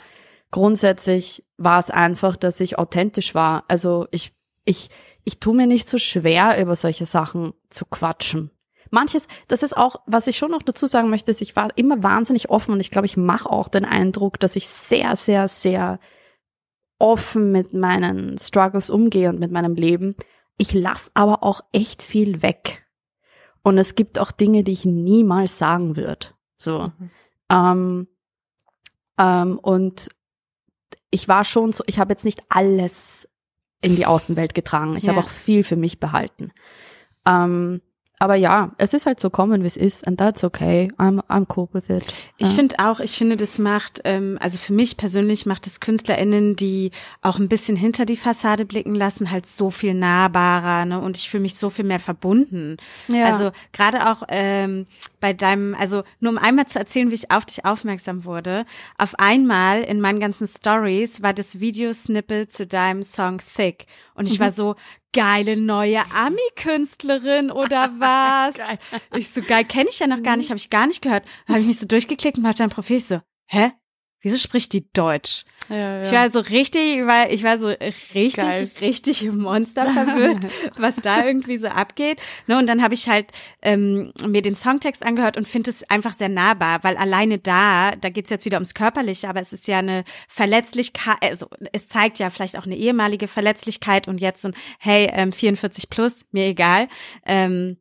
grundsätzlich 0.50 1.44
war 1.56 1.78
es 1.78 1.90
einfach, 1.90 2.36
dass 2.36 2.60
ich 2.60 2.78
authentisch 2.78 3.34
war. 3.34 3.64
Also 3.68 4.06
ich, 4.10 4.32
ich, 4.64 4.90
ich 5.24 5.40
tue 5.40 5.54
mir 5.54 5.66
nicht 5.66 5.88
so 5.88 5.98
schwer, 5.98 6.60
über 6.60 6.76
solche 6.76 7.06
Sachen 7.06 7.52
zu 7.68 7.84
quatschen. 7.84 8.50
Manches, 8.90 9.26
das 9.48 9.62
ist 9.62 9.76
auch, 9.76 9.96
was 10.06 10.26
ich 10.26 10.36
schon 10.36 10.50
noch 10.50 10.62
dazu 10.62 10.86
sagen 10.86 11.10
möchte, 11.10 11.30
ist, 11.30 11.40
ich 11.42 11.56
war 11.56 11.70
immer 11.76 12.02
wahnsinnig 12.02 12.50
offen 12.50 12.72
und 12.72 12.80
ich 12.80 12.90
glaube, 12.90 13.06
ich 13.06 13.16
mache 13.16 13.50
auch 13.50 13.68
den 13.68 13.84
Eindruck, 13.84 14.38
dass 14.40 14.56
ich 14.56 14.68
sehr, 14.68 15.16
sehr, 15.16 15.48
sehr 15.48 15.98
offen 16.98 17.52
mit 17.52 17.74
meinen 17.74 18.38
Struggles 18.38 18.90
umgehe 18.90 19.28
und 19.28 19.38
mit 19.38 19.50
meinem 19.52 19.74
Leben. 19.74 20.14
Ich 20.56 20.72
lasse 20.72 21.10
aber 21.14 21.42
auch 21.42 21.60
echt 21.72 22.02
viel 22.02 22.42
weg. 22.42 22.86
Und 23.62 23.78
es 23.78 23.94
gibt 23.96 24.18
auch 24.18 24.30
Dinge, 24.30 24.62
die 24.64 24.72
ich 24.72 24.84
niemals 24.84 25.58
sagen 25.58 25.96
würde. 25.96 26.28
So. 26.56 26.90
Ähm, 27.50 28.06
ähm, 29.18 29.58
und 29.58 30.08
ich 31.10 31.28
war 31.28 31.44
schon 31.44 31.72
so, 31.72 31.82
ich 31.86 31.98
habe 31.98 32.12
jetzt 32.12 32.24
nicht 32.24 32.42
alles 32.48 33.28
in 33.82 33.96
die 33.96 34.06
Außenwelt 34.06 34.54
getragen. 34.54 34.96
Ich 34.96 35.04
Ja. 35.04 35.10
habe 35.14 35.20
auch 35.24 35.28
viel 35.28 35.64
für 35.64 35.76
mich 35.76 36.00
behalten. 36.00 36.52
Ähm, 37.26 37.82
aber 38.18 38.34
ja, 38.34 38.72
es 38.78 38.94
ist 38.94 39.04
halt 39.06 39.20
so 39.20 39.28
kommen, 39.28 39.62
wie 39.62 39.66
es 39.66 39.76
ist, 39.76 40.06
and 40.06 40.18
that's 40.18 40.42
okay. 40.42 40.88
I'm, 40.98 41.20
I'm 41.28 41.46
cool 41.56 41.68
with 41.72 41.90
it. 41.90 42.04
Ich 42.38 42.48
Ja. 42.48 42.54
finde 42.54 42.76
auch, 42.78 43.00
ich 43.00 43.12
finde, 43.16 43.36
das 43.36 43.58
macht, 43.58 44.00
ähm, 44.04 44.38
also 44.40 44.58
für 44.58 44.72
mich 44.72 44.96
persönlich 44.96 45.44
macht 45.44 45.66
es 45.66 45.80
KünstlerInnen, 45.80 46.56
die 46.56 46.92
auch 47.20 47.38
ein 47.38 47.48
bisschen 47.48 47.76
hinter 47.76 48.06
die 48.06 48.16
Fassade 48.16 48.64
blicken 48.64 48.94
lassen, 48.94 49.30
halt 49.30 49.46
so 49.46 49.70
viel 49.70 49.92
nahbarer, 49.94 50.86
ne? 50.86 51.00
Und 51.00 51.18
ich 51.18 51.28
fühle 51.28 51.42
mich 51.42 51.56
so 51.56 51.68
viel 51.68 51.84
mehr 51.84 52.00
verbunden. 52.00 52.78
Ja. 53.08 53.26
Also 53.26 53.50
gerade 53.72 54.08
auch 54.10 54.22
ähm, 54.28 54.86
bei 55.20 55.32
deinem, 55.32 55.74
also 55.74 56.02
nur 56.20 56.32
um 56.32 56.38
einmal 56.38 56.66
zu 56.66 56.78
erzählen, 56.78 57.10
wie 57.10 57.14
ich 57.16 57.30
auf 57.30 57.44
dich 57.44 57.64
aufmerksam 57.64 58.24
wurde. 58.24 58.64
Auf 58.96 59.14
einmal 59.18 59.82
in 59.82 60.00
meinen 60.00 60.20
ganzen 60.20 60.46
Stories 60.46 61.22
war 61.22 61.34
das 61.34 61.60
Video-Snippet 61.60 62.50
zu 62.50 62.66
deinem 62.66 63.02
Song 63.02 63.40
Thick. 63.56 63.86
Und 64.14 64.26
ich 64.26 64.40
war 64.40 64.50
so, 64.50 64.74
geile 65.16 65.56
neue 65.56 66.02
Ami-Künstlerin 66.14 67.50
oder 67.50 67.90
was? 67.98 68.54
Ich 69.16 69.30
so, 69.30 69.40
geil, 69.40 69.64
kenne 69.64 69.88
ich 69.90 69.98
ja 69.98 70.06
noch 70.06 70.22
gar 70.22 70.36
nicht, 70.36 70.50
habe 70.50 70.58
ich 70.58 70.70
gar 70.70 70.86
nicht 70.86 71.00
gehört. 71.02 71.24
Habe 71.48 71.60
ich 71.60 71.66
mich 71.66 71.78
so 71.78 71.86
durchgeklickt 71.86 72.38
und 72.38 72.46
hab 72.46 72.56
dein 72.56 72.70
Profil 72.70 73.00
so, 73.00 73.20
hä? 73.46 73.72
Wieso 74.26 74.38
spricht 74.38 74.72
die 74.72 74.90
Deutsch? 74.92 75.44
ja, 75.68 76.02
Ich 76.02 76.10
war 76.10 76.28
so 76.30 76.40
richtig, 76.40 76.98
ich 76.98 77.06
war, 77.06 77.30
ich 77.30 77.44
war 77.44 77.58
so 77.58 77.68
richtig, 77.68 78.34
Geil. 78.34 78.68
richtig 78.80 79.30
Monster 79.30 79.86
verwirrt, 79.92 80.48
was 80.76 80.96
da 80.96 81.24
irgendwie 81.24 81.58
so 81.58 81.68
abgeht. 81.68 82.20
Ne, 82.48 82.58
und 82.58 82.68
dann 82.68 82.82
habe 82.82 82.94
ich 82.94 83.08
halt 83.08 83.26
ähm, 83.62 84.12
mir 84.26 84.42
den 84.42 84.56
Songtext 84.56 85.06
angehört 85.06 85.36
und 85.36 85.46
finde 85.46 85.70
es 85.70 85.88
einfach 85.88 86.12
sehr 86.12 86.28
nahbar, 86.28 86.82
weil 86.82 86.96
alleine 86.96 87.38
da, 87.38 87.92
da 87.94 88.08
geht's 88.08 88.30
jetzt 88.30 88.46
wieder 88.46 88.56
ums 88.56 88.74
Körperliche, 88.74 89.28
aber 89.28 89.38
es 89.38 89.52
ist 89.52 89.68
ja 89.68 89.78
eine 89.78 90.02
Verletzlichkeit, 90.26 91.18
also 91.22 91.46
es 91.72 91.86
zeigt 91.86 92.18
ja 92.18 92.28
vielleicht 92.30 92.58
auch 92.58 92.66
eine 92.66 92.76
ehemalige 92.76 93.28
Verletzlichkeit 93.28 94.08
und 94.08 94.20
jetzt 94.20 94.42
so 94.42 94.48
ein, 94.48 94.56
hey, 94.80 95.08
ähm, 95.12 95.30
44 95.30 95.88
plus, 95.88 96.24
mir 96.32 96.46
egal. 96.46 96.88
Ähm, 97.24 97.76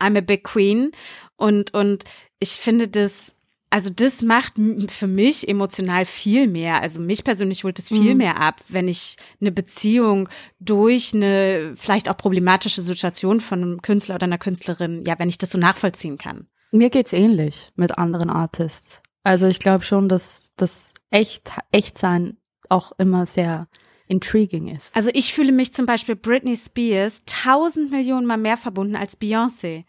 I'm 0.00 0.18
a 0.18 0.22
big 0.22 0.42
queen 0.42 0.90
und 1.36 1.72
und 1.72 2.02
ich 2.40 2.50
finde 2.50 2.88
das 2.88 3.36
also 3.72 3.88
das 3.88 4.20
macht 4.20 4.54
für 4.88 5.06
mich 5.06 5.48
emotional 5.48 6.04
viel 6.04 6.46
mehr. 6.46 6.82
Also 6.82 7.00
mich 7.00 7.24
persönlich 7.24 7.64
holt 7.64 7.78
es 7.78 7.88
viel 7.88 8.12
Mhm. 8.12 8.18
mehr 8.18 8.38
ab, 8.38 8.60
wenn 8.68 8.86
ich 8.86 9.16
eine 9.40 9.50
Beziehung 9.50 10.28
durch 10.60 11.14
eine 11.14 11.72
vielleicht 11.76 12.10
auch 12.10 12.16
problematische 12.18 12.82
Situation 12.82 13.40
von 13.40 13.62
einem 13.62 13.82
Künstler 13.82 14.16
oder 14.16 14.24
einer 14.24 14.36
Künstlerin, 14.36 15.04
ja, 15.06 15.18
wenn 15.18 15.30
ich 15.30 15.38
das 15.38 15.50
so 15.50 15.58
nachvollziehen 15.58 16.18
kann. 16.18 16.48
Mir 16.70 16.90
geht's 16.90 17.14
ähnlich 17.14 17.70
mit 17.74 17.96
anderen 17.96 18.28
Artists. 18.28 19.02
Also 19.24 19.46
ich 19.46 19.58
glaube 19.58 19.84
schon, 19.84 20.08
dass 20.08 20.52
das 20.56 20.92
echt, 21.10 21.52
echt 21.70 21.96
sein 21.96 22.36
auch 22.68 22.92
immer 22.98 23.24
sehr 23.24 23.68
intriguing 24.06 24.68
ist. 24.68 24.94
Also 24.94 25.10
ich 25.14 25.32
fühle 25.32 25.52
mich 25.52 25.72
zum 25.72 25.86
Beispiel 25.86 26.16
Britney 26.16 26.56
Spears 26.56 27.22
tausend 27.24 27.90
Millionen 27.90 28.26
mal 28.26 28.36
mehr 28.36 28.58
verbunden 28.58 28.96
als 28.96 29.18
Beyoncé. 29.18 29.84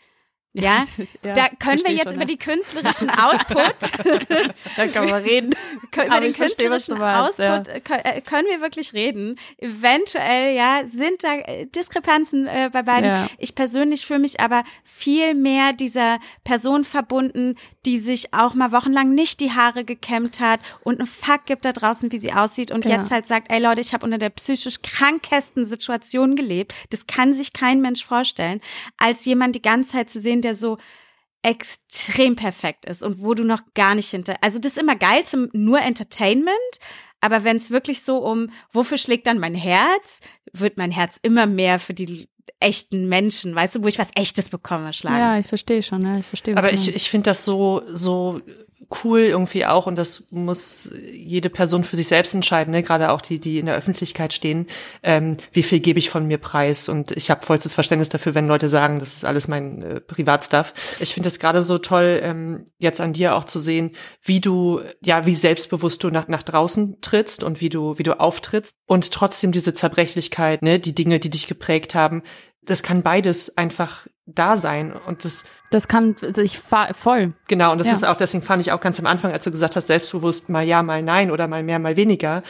Ja, 0.63 0.83
da 1.23 1.47
können 1.59 1.81
wir 1.83 1.91
jetzt 1.93 2.09
schon, 2.11 2.13
über 2.13 2.21
ja. 2.21 2.25
die 2.27 2.37
künstlerischen 2.37 3.09
Output 3.09 3.75
Da 4.77 4.87
kann 4.87 5.09
man 5.09 5.23
reden. 5.23 5.51
Kö- 5.91 6.05
über 6.05 6.15
Aber 6.15 6.21
den 6.21 6.33
künstlerischen 6.33 6.97
meinst, 6.99 7.39
ja. 7.39 7.57
Output 7.57 7.73
äh, 7.75 7.79
kö- 7.83 8.05
äh, 8.05 8.21
können 8.21 8.47
wir 8.47 8.61
wirklich 8.61 8.93
reden. 8.93 9.39
Eventuell, 9.57 10.55
ja, 10.55 10.81
sind 10.85 11.23
da 11.23 11.33
äh, 11.39 11.65
Diskrepanzen 11.65 12.45
äh, 12.47 12.69
bei 12.71 12.83
beiden. 12.83 13.09
Ja. 13.09 13.27
Ich 13.39 13.55
persönlich 13.55 14.05
fühle 14.05 14.19
mich 14.19 14.39
aber 14.39 14.63
viel 14.83 15.33
mehr 15.33 15.73
dieser 15.73 16.19
Person 16.43 16.83
verbunden, 16.83 17.55
die 17.85 17.97
sich 17.97 18.33
auch 18.33 18.53
mal 18.53 18.71
wochenlang 18.71 19.13
nicht 19.13 19.39
die 19.39 19.51
Haare 19.51 19.83
gekämmt 19.83 20.39
hat 20.39 20.59
und 20.83 20.99
einen 20.99 21.07
Fuck 21.07 21.45
gibt 21.47 21.65
da 21.65 21.73
draußen, 21.73 22.11
wie 22.11 22.17
sie 22.19 22.31
aussieht 22.31 22.69
und 22.71 22.85
Ja. 22.85 22.97
jetzt 22.97 23.11
halt 23.11 23.25
sagt, 23.25 23.51
ey 23.51 23.59
Leute, 23.59 23.81
ich 23.81 23.93
habe 23.93 24.05
unter 24.05 24.17
der 24.19 24.29
psychisch 24.29 24.81
krankesten 24.83 25.65
Situation 25.65 26.35
gelebt. 26.35 26.73
Das 26.91 27.07
kann 27.07 27.33
sich 27.33 27.53
kein 27.53 27.81
Mensch 27.81 28.05
vorstellen, 28.05 28.61
als 28.97 29.25
jemand 29.25 29.55
die 29.55 29.61
ganze 29.61 29.93
Zeit 29.93 30.09
zu 30.09 30.21
sehen, 30.21 30.41
der 30.43 30.55
so 30.55 30.77
extrem 31.43 32.35
perfekt 32.35 32.85
ist 32.85 33.03
und 33.03 33.21
wo 33.21 33.33
du 33.33 33.43
noch 33.43 33.61
gar 33.73 33.95
nicht 33.95 34.09
hinter. 34.09 34.35
Also 34.41 34.59
das 34.59 34.73
ist 34.73 34.77
immer 34.77 34.95
geil 34.95 35.25
zum 35.25 35.49
nur 35.51 35.81
Entertainment, 35.81 36.55
aber 37.19 37.43
wenn 37.43 37.57
es 37.57 37.69
wirklich 37.69 38.03
so 38.03 38.17
um, 38.19 38.49
wofür 38.71 38.97
schlägt 38.97 39.27
dann 39.27 39.39
mein 39.39 39.55
Herz, 39.55 40.21
wird 40.53 40.77
mein 40.77 40.91
Herz 40.91 41.19
immer 41.21 41.45
mehr 41.45 41.79
für 41.79 41.93
die 41.93 42.29
echten 42.59 43.07
Menschen, 43.07 43.53
weißt 43.55 43.75
du, 43.75 43.83
wo 43.83 43.87
ich 43.87 43.99
was 43.99 44.11
Echtes 44.15 44.49
bekomme, 44.49 44.93
schlagen. 44.93 45.19
Ja, 45.19 45.37
ich 45.37 45.45
verstehe 45.45 45.83
schon, 45.83 46.01
ja, 46.01 46.17
ich 46.17 46.25
verstehe. 46.25 46.55
was 46.55 46.63
Aber 46.63 46.73
ich, 46.73 46.93
ich 46.95 47.09
finde 47.09 47.29
das 47.29 47.43
so, 47.45 47.81
so 47.87 48.41
cool 49.03 49.21
irgendwie 49.21 49.65
auch 49.65 49.87
und 49.87 49.95
das 49.95 50.23
muss 50.31 50.91
jede 51.11 51.49
Person 51.49 51.83
für 51.83 51.95
sich 51.95 52.07
selbst 52.07 52.33
entscheiden, 52.33 52.71
ne? 52.71 52.83
gerade 52.83 53.11
auch 53.11 53.21
die, 53.21 53.39
die 53.39 53.59
in 53.59 53.65
der 53.65 53.75
Öffentlichkeit 53.75 54.33
stehen, 54.33 54.67
ähm, 55.03 55.37
wie 55.51 55.63
viel 55.63 55.79
gebe 55.79 55.99
ich 55.99 56.09
von 56.09 56.27
mir 56.27 56.37
preis 56.37 56.89
und 56.89 57.11
ich 57.11 57.29
habe 57.29 57.45
vollstes 57.45 57.73
Verständnis 57.73 58.09
dafür, 58.09 58.35
wenn 58.35 58.47
Leute 58.47 58.69
sagen, 58.69 58.99
das 58.99 59.13
ist 59.13 59.25
alles 59.25 59.47
mein 59.47 59.81
äh, 59.81 59.99
Privatstuff. 59.99 60.73
Ich 60.99 61.13
finde 61.13 61.27
es 61.27 61.39
gerade 61.39 61.61
so 61.61 61.77
toll, 61.77 62.19
ähm, 62.23 62.65
jetzt 62.79 63.01
an 63.01 63.13
dir 63.13 63.35
auch 63.35 63.45
zu 63.45 63.59
sehen, 63.59 63.91
wie 64.21 64.39
du, 64.39 64.81
ja, 65.03 65.25
wie 65.25 65.35
selbstbewusst 65.35 66.03
du 66.03 66.09
nach, 66.09 66.27
nach 66.27 66.43
draußen 66.43 67.01
trittst 67.01 67.43
und 67.43 67.61
wie 67.61 67.69
du, 67.69 67.97
wie 67.97 68.03
du 68.03 68.19
auftrittst 68.19 68.75
und 68.85 69.11
trotzdem 69.11 69.51
diese 69.51 69.73
Zerbrechlichkeit, 69.73 70.61
ne, 70.61 70.79
die 70.79 70.95
Dinge, 70.95 71.19
die 71.19 71.29
dich 71.29 71.47
geprägt 71.47 71.95
haben, 71.95 72.23
das 72.65 72.83
kann 72.83 73.01
beides 73.01 73.57
einfach 73.57 74.07
da 74.25 74.55
sein 74.57 74.93
und 75.07 75.25
das 75.25 75.43
Das 75.69 75.87
kann, 75.87 76.15
ich 76.37 76.59
voll. 76.59 77.33
genau 77.47 77.71
und 77.73 77.79
das 77.79 77.87
Ja. 77.87 77.93
ist 77.93 78.05
auch 78.05 78.15
deswegen 78.15 78.43
fand 78.43 78.61
ich 78.61 78.71
auch 78.71 78.79
ganz 78.79 78.99
am 78.99 79.05
Anfang, 79.05 79.31
als 79.33 79.43
du 79.43 79.51
gesagt 79.51 79.75
hast, 79.75 79.87
selbstbewusst 79.87 80.49
mal 80.49 80.63
ja, 80.63 80.81
mal 80.83 81.01
nein 81.03 81.29
oder 81.31 81.47
mal 81.47 81.63
mehr, 81.63 81.79
mal 81.79 81.97
weniger. 81.97 82.41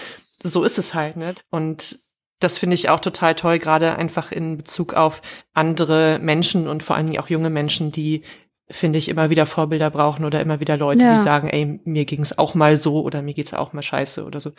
So 0.43 0.63
ist 0.63 0.77
es 0.77 0.93
halt, 0.93 1.15
ne? 1.15 1.33
Und 1.49 1.99
das 2.39 2.57
finde 2.57 2.75
ich 2.75 2.89
auch 2.89 2.99
total 2.99 3.33
toll, 3.35 3.57
gerade 3.57 3.95
einfach 3.95 4.31
in 4.31 4.57
Bezug 4.57 4.93
auf 4.93 5.21
andere 5.53 6.19
Menschen 6.21 6.67
und 6.67 6.83
vor 6.83 6.95
allen 6.95 7.07
Dingen 7.07 7.19
auch 7.21 7.29
junge 7.29 7.49
Menschen, 7.49 7.91
die 7.91 8.23
finde 8.69 8.99
ich 8.99 9.07
immer 9.09 9.29
wieder 9.29 9.45
Vorbilder 9.45 9.89
brauchen 9.89 10.25
oder 10.25 10.41
immer 10.41 10.59
wieder 10.59 10.77
Leute, 10.77 11.03
Ja. 11.03 11.13
die 11.15 11.21
sagen, 11.21 11.49
ey, 11.49 11.79
mir 11.85 12.05
ging 12.05 12.21
es 12.21 12.37
auch 12.37 12.53
mal 12.55 12.75
so 12.77 13.01
oder 13.01 13.21
mir 13.21 13.33
geht's 13.33 13.53
auch 13.53 13.73
mal 13.73 13.81
scheiße 13.81 14.25
oder 14.25 14.41
so. 14.41 14.51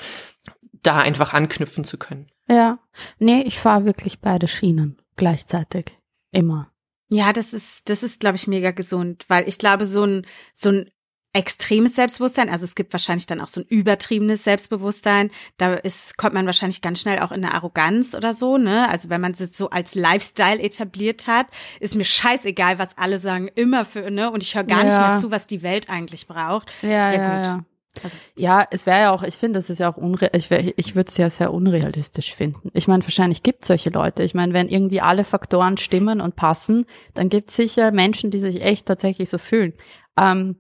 Da 0.83 0.99
einfach 0.99 1.33
anknüpfen 1.33 1.85
zu 1.85 1.99
können. 1.99 2.27
Ja. 2.49 2.79
Nee, 3.19 3.43
ich 3.43 3.59
fahre 3.59 3.85
wirklich 3.85 4.21
beide 4.21 4.49
Schienen 4.49 4.99
gleichzeitig. 5.17 5.97
Immer. 6.33 6.71
Ja, 7.11 7.33
das 7.33 7.53
ist, 7.55 7.91
das 7.91 8.03
ist, 8.03 8.21
glaube 8.21 8.37
ich, 8.37 8.47
mega 8.47 8.71
gesund, 8.71 9.25
weil 9.29 9.47
ich 9.49 9.59
glaube, 9.59 9.85
so 9.85 10.05
ein, 10.05 10.27
so 10.55 10.71
ein 10.71 10.91
extremes 11.37 11.97
Selbstbewusstsein, 11.97 12.49
also 12.49 12.65
es 12.65 12.77
gibt 12.77 12.93
wahrscheinlich 12.95 13.27
dann 13.27 13.41
auch 13.41 13.49
so 13.49 13.61
ein 13.61 13.67
übertriebenes 13.67 14.45
Selbstbewusstsein, 14.45 15.31
da 15.57 15.75
ist, 15.75 16.17
kommt 16.17 16.35
man 16.35 16.47
wahrscheinlich 16.47 16.81
ganz 16.81 17.01
schnell 17.01 17.19
auch 17.21 17.33
in 17.33 17.45
eine 17.45 17.55
Arroganz 17.55 18.15
oder 18.15 18.35
so, 18.35 18.57
ne? 18.57 18.89
Also 18.89 19.11
wenn 19.11 19.21
man 19.21 19.33
es 19.33 19.39
so 19.57 19.69
als 19.71 19.97
Lifestyle 19.97 20.61
etabliert 20.63 21.27
hat, 21.27 21.47
ist 21.81 21.97
mir 21.97 22.05
scheißegal, 22.05 22.79
was 22.79 22.97
alle 22.99 23.19
sagen, 23.19 23.49
immer 23.55 23.85
für, 23.85 24.11
ne? 24.13 24.31
Und 24.31 24.45
ich 24.45 24.55
höre 24.55 24.63
gar 24.65 24.85
nicht 24.85 24.93
Ja. 24.93 25.09
mehr 25.11 25.15
zu, 25.15 25.31
was 25.33 25.49
die 25.49 25.63
Welt 25.63 25.91
eigentlich 25.91 26.29
braucht. 26.29 26.71
Ja, 26.83 26.89
Ja, 26.89 27.13
ja, 27.13 27.37
gut. 27.37 27.47
ja. 27.47 27.65
Also- 28.03 28.19
ja, 28.37 28.67
es 28.71 28.87
wäre 28.87 29.01
ja 29.01 29.11
auch, 29.13 29.23
ich 29.23 29.37
finde, 29.37 29.59
das 29.59 29.71
ist 29.71 29.79
ja 29.79 29.89
auch 29.89 29.97
unre 29.97 30.31
ich, 30.35 30.51
wär- 30.51 30.77
ich 30.77 30.95
würde 30.97 31.09
es 31.09 31.17
ja 31.17 31.31
sehr 31.31 31.53
unrealistisch 31.53 32.35
finden. 32.35 32.71
Ich 32.75 32.89
meine, 32.89 33.03
wahrscheinlich 33.05 33.43
gibt 33.43 33.63
es 33.63 33.69
solche 33.69 33.91
Leute. 33.91 34.23
Ich 34.25 34.35
meine, 34.35 34.53
wenn 34.53 34.69
irgendwie 34.69 35.01
alle 35.01 35.25
Faktoren 35.25 35.77
stimmen 35.77 36.21
und 36.21 36.35
passen, 36.37 36.87
dann 37.15 37.29
gibt 37.29 37.51
es 37.51 37.57
sicher 37.57 37.93
Menschen, 37.93 38.31
die 38.31 38.41
sich 38.41 38.63
echt 38.63 38.87
tatsächlich 38.87 39.31
so 39.31 39.39
fühlen. 39.39 39.75
Ähm, 40.17 40.57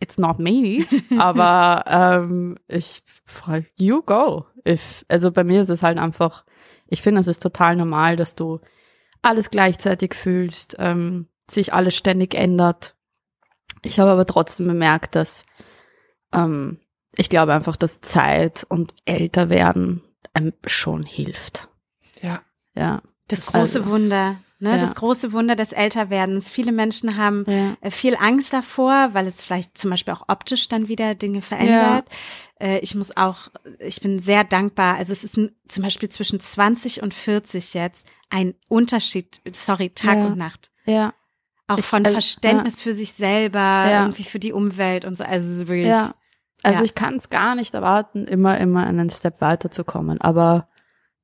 it's 0.00 0.18
not 0.18 0.38
me, 0.40 0.84
aber 1.18 1.84
ähm, 1.86 2.58
ich 2.66 3.02
frage, 3.24 3.66
you 3.78 4.02
go. 4.02 4.46
If, 4.66 5.04
also 5.08 5.30
bei 5.30 5.44
mir 5.44 5.60
ist 5.60 5.70
es 5.70 5.84
halt 5.84 5.98
einfach, 5.98 6.44
ich 6.88 7.00
finde, 7.02 7.20
es 7.20 7.28
ist 7.28 7.42
total 7.42 7.76
normal, 7.76 8.16
dass 8.16 8.34
du 8.34 8.58
alles 9.22 9.50
gleichzeitig 9.50 10.14
fühlst, 10.14 10.74
ähm, 10.80 11.28
sich 11.48 11.72
alles 11.72 11.94
ständig 11.96 12.34
ändert. 12.34 12.96
Ich 13.82 14.00
habe 14.00 14.10
aber 14.10 14.26
trotzdem 14.26 14.66
bemerkt, 14.66 15.14
dass 15.14 15.44
ähm, 16.36 16.78
ich 17.16 17.28
glaube 17.28 17.54
einfach, 17.54 17.76
dass 17.76 18.00
Zeit 18.00 18.64
und 18.68 18.92
älter 19.04 19.48
werden 19.50 20.02
einem 20.34 20.52
schon 20.66 21.02
hilft. 21.02 21.68
Ja. 22.20 22.42
Ja. 22.74 23.02
Das 23.28 23.46
große 23.46 23.78
Also, 23.80 23.86
Wunder, 23.86 24.36
ne? 24.58 24.72
ja. 24.72 24.78
Das 24.78 24.94
große 24.94 25.32
Wunder 25.32 25.56
des 25.56 25.72
Älterwerdens. 25.72 26.50
Viele 26.50 26.72
Menschen 26.72 27.16
haben 27.16 27.44
Ja. 27.48 27.76
äh, 27.80 27.90
viel 27.90 28.16
Angst 28.16 28.52
davor, 28.52 29.10
weil 29.14 29.26
es 29.26 29.40
vielleicht 29.42 29.78
zum 29.78 29.90
Beispiel 29.90 30.12
auch 30.14 30.24
optisch 30.28 30.68
dann 30.68 30.88
wieder 30.88 31.14
Dinge 31.14 31.40
verändert. 31.42 32.08
Äh, 32.60 32.78
Ich 32.80 32.94
muss 32.94 33.16
auch, 33.16 33.48
ich 33.80 34.00
bin 34.00 34.18
sehr 34.18 34.44
dankbar. 34.44 34.96
Also 34.96 35.12
es 35.12 35.24
ist 35.24 35.36
ein, 35.38 35.56
zum 35.66 35.82
Beispiel 35.82 36.08
zwischen 36.10 36.38
20 36.38 37.02
und 37.02 37.14
40 37.14 37.72
jetzt 37.74 38.06
ein 38.30 38.54
Unterschied, 38.68 39.40
sorry, 39.52 39.90
Tag 39.90 40.16
Ja. 40.18 40.26
und 40.26 40.36
Nacht. 40.36 40.70
Ja. 40.84 41.14
Auch 41.66 41.78
Ich- 41.78 41.84
von 41.86 42.04
also, 42.04 42.14
Verständnis 42.16 42.80
für 42.80 42.92
sich 42.92 43.12
selber, 43.14 43.58
Ja. 43.58 44.02
irgendwie 44.02 44.22
für 44.24 44.38
die 44.38 44.52
Umwelt 44.52 45.04
und 45.04 45.16
so. 45.18 45.24
Also 45.24 45.66
wirklich, 45.66 45.86
Ja. 45.88 46.14
Also 46.62 46.80
Ja. 46.80 46.84
ich 46.84 46.94
kann 46.94 47.16
es 47.16 47.28
gar 47.30 47.54
nicht 47.54 47.74
erwarten, 47.74 48.26
immer, 48.26 48.58
immer 48.58 48.86
einen 48.86 49.10
Step 49.10 49.40
weiterzukommen. 49.40 50.20
Aber 50.20 50.68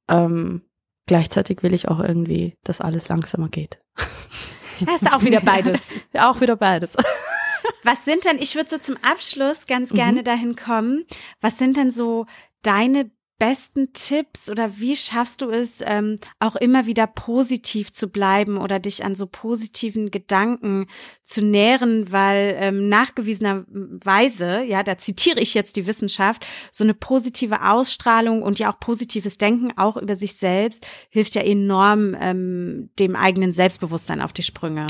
ähm, 0.08 0.62
gleichzeitig 1.06 1.62
will 1.62 1.74
ich 1.74 1.88
auch 1.88 2.00
irgendwie, 2.00 2.56
dass 2.64 2.80
alles 2.80 3.08
langsamer 3.08 3.48
geht. 3.48 3.80
da 4.84 4.94
ist 4.94 5.12
auch 5.12 5.22
wieder 5.22 5.40
beides. 5.40 5.92
Ja, 6.12 6.30
auch 6.30 6.40
wieder 6.40 6.56
beides. 6.56 6.94
Was 7.84 8.04
sind 8.04 8.24
denn, 8.24 8.38
ich 8.38 8.54
würde 8.56 8.70
so 8.70 8.78
zum 8.78 8.96
Abschluss 9.02 9.66
ganz 9.66 9.92
Mhm. 9.92 9.96
gerne 9.96 10.22
dahin 10.22 10.56
kommen, 10.56 11.04
was 11.40 11.58
sind 11.58 11.76
denn 11.76 11.90
so 11.90 12.26
deine 12.62 13.10
besten 13.38 13.92
Tipps 13.92 14.48
oder 14.48 14.78
wie 14.78 14.94
schaffst 14.94 15.42
du 15.42 15.50
es, 15.50 15.82
ähm, 15.84 16.18
auch 16.38 16.54
immer 16.54 16.86
wieder 16.86 17.06
positiv 17.06 17.92
zu 17.92 18.08
bleiben 18.08 18.56
oder 18.56 18.78
dich 18.78 19.04
an 19.04 19.16
so 19.16 19.26
positiven 19.26 20.10
Gedanken 20.10 20.86
zu 21.24 21.42
nähren, 21.42 22.12
weil 22.12 22.56
ähm, 22.58 22.88
nachgewiesenerweise, 22.88 24.62
ja, 24.62 24.82
da 24.82 24.96
zitiere 24.96 25.40
ich 25.40 25.54
jetzt 25.54 25.76
die 25.76 25.86
Wissenschaft, 25.86 26.46
so 26.70 26.84
eine 26.84 26.94
positive 26.94 27.68
Ausstrahlung 27.68 28.42
und 28.42 28.58
ja 28.58 28.72
auch 28.72 28.78
positives 28.78 29.38
Denken 29.38 29.72
auch 29.76 29.96
über 29.96 30.14
sich 30.14 30.36
selbst 30.36 30.86
hilft 31.10 31.34
ja 31.34 31.42
enorm 31.42 32.16
ähm, 32.20 32.90
dem 32.98 33.16
eigenen 33.16 33.52
Selbstbewusstsein 33.52 34.20
auf 34.20 34.32
die 34.32 34.42
Sprünge. 34.42 34.86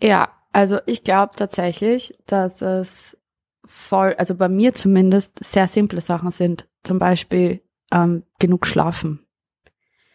Ja, 0.00 0.28
also 0.52 0.78
ich 0.86 1.04
glaube 1.04 1.32
tatsächlich, 1.36 2.16
dass 2.26 2.62
es 2.62 3.16
voll, 3.64 4.14
also 4.18 4.36
bei 4.36 4.48
mir 4.48 4.72
zumindest 4.72 5.42
sehr 5.44 5.68
simple 5.68 6.00
Sachen 6.00 6.30
sind. 6.30 6.68
Zum 6.86 6.98
Beispiel 6.98 7.60
ähm, 7.92 8.22
genug 8.38 8.66
schlafen. 8.66 9.26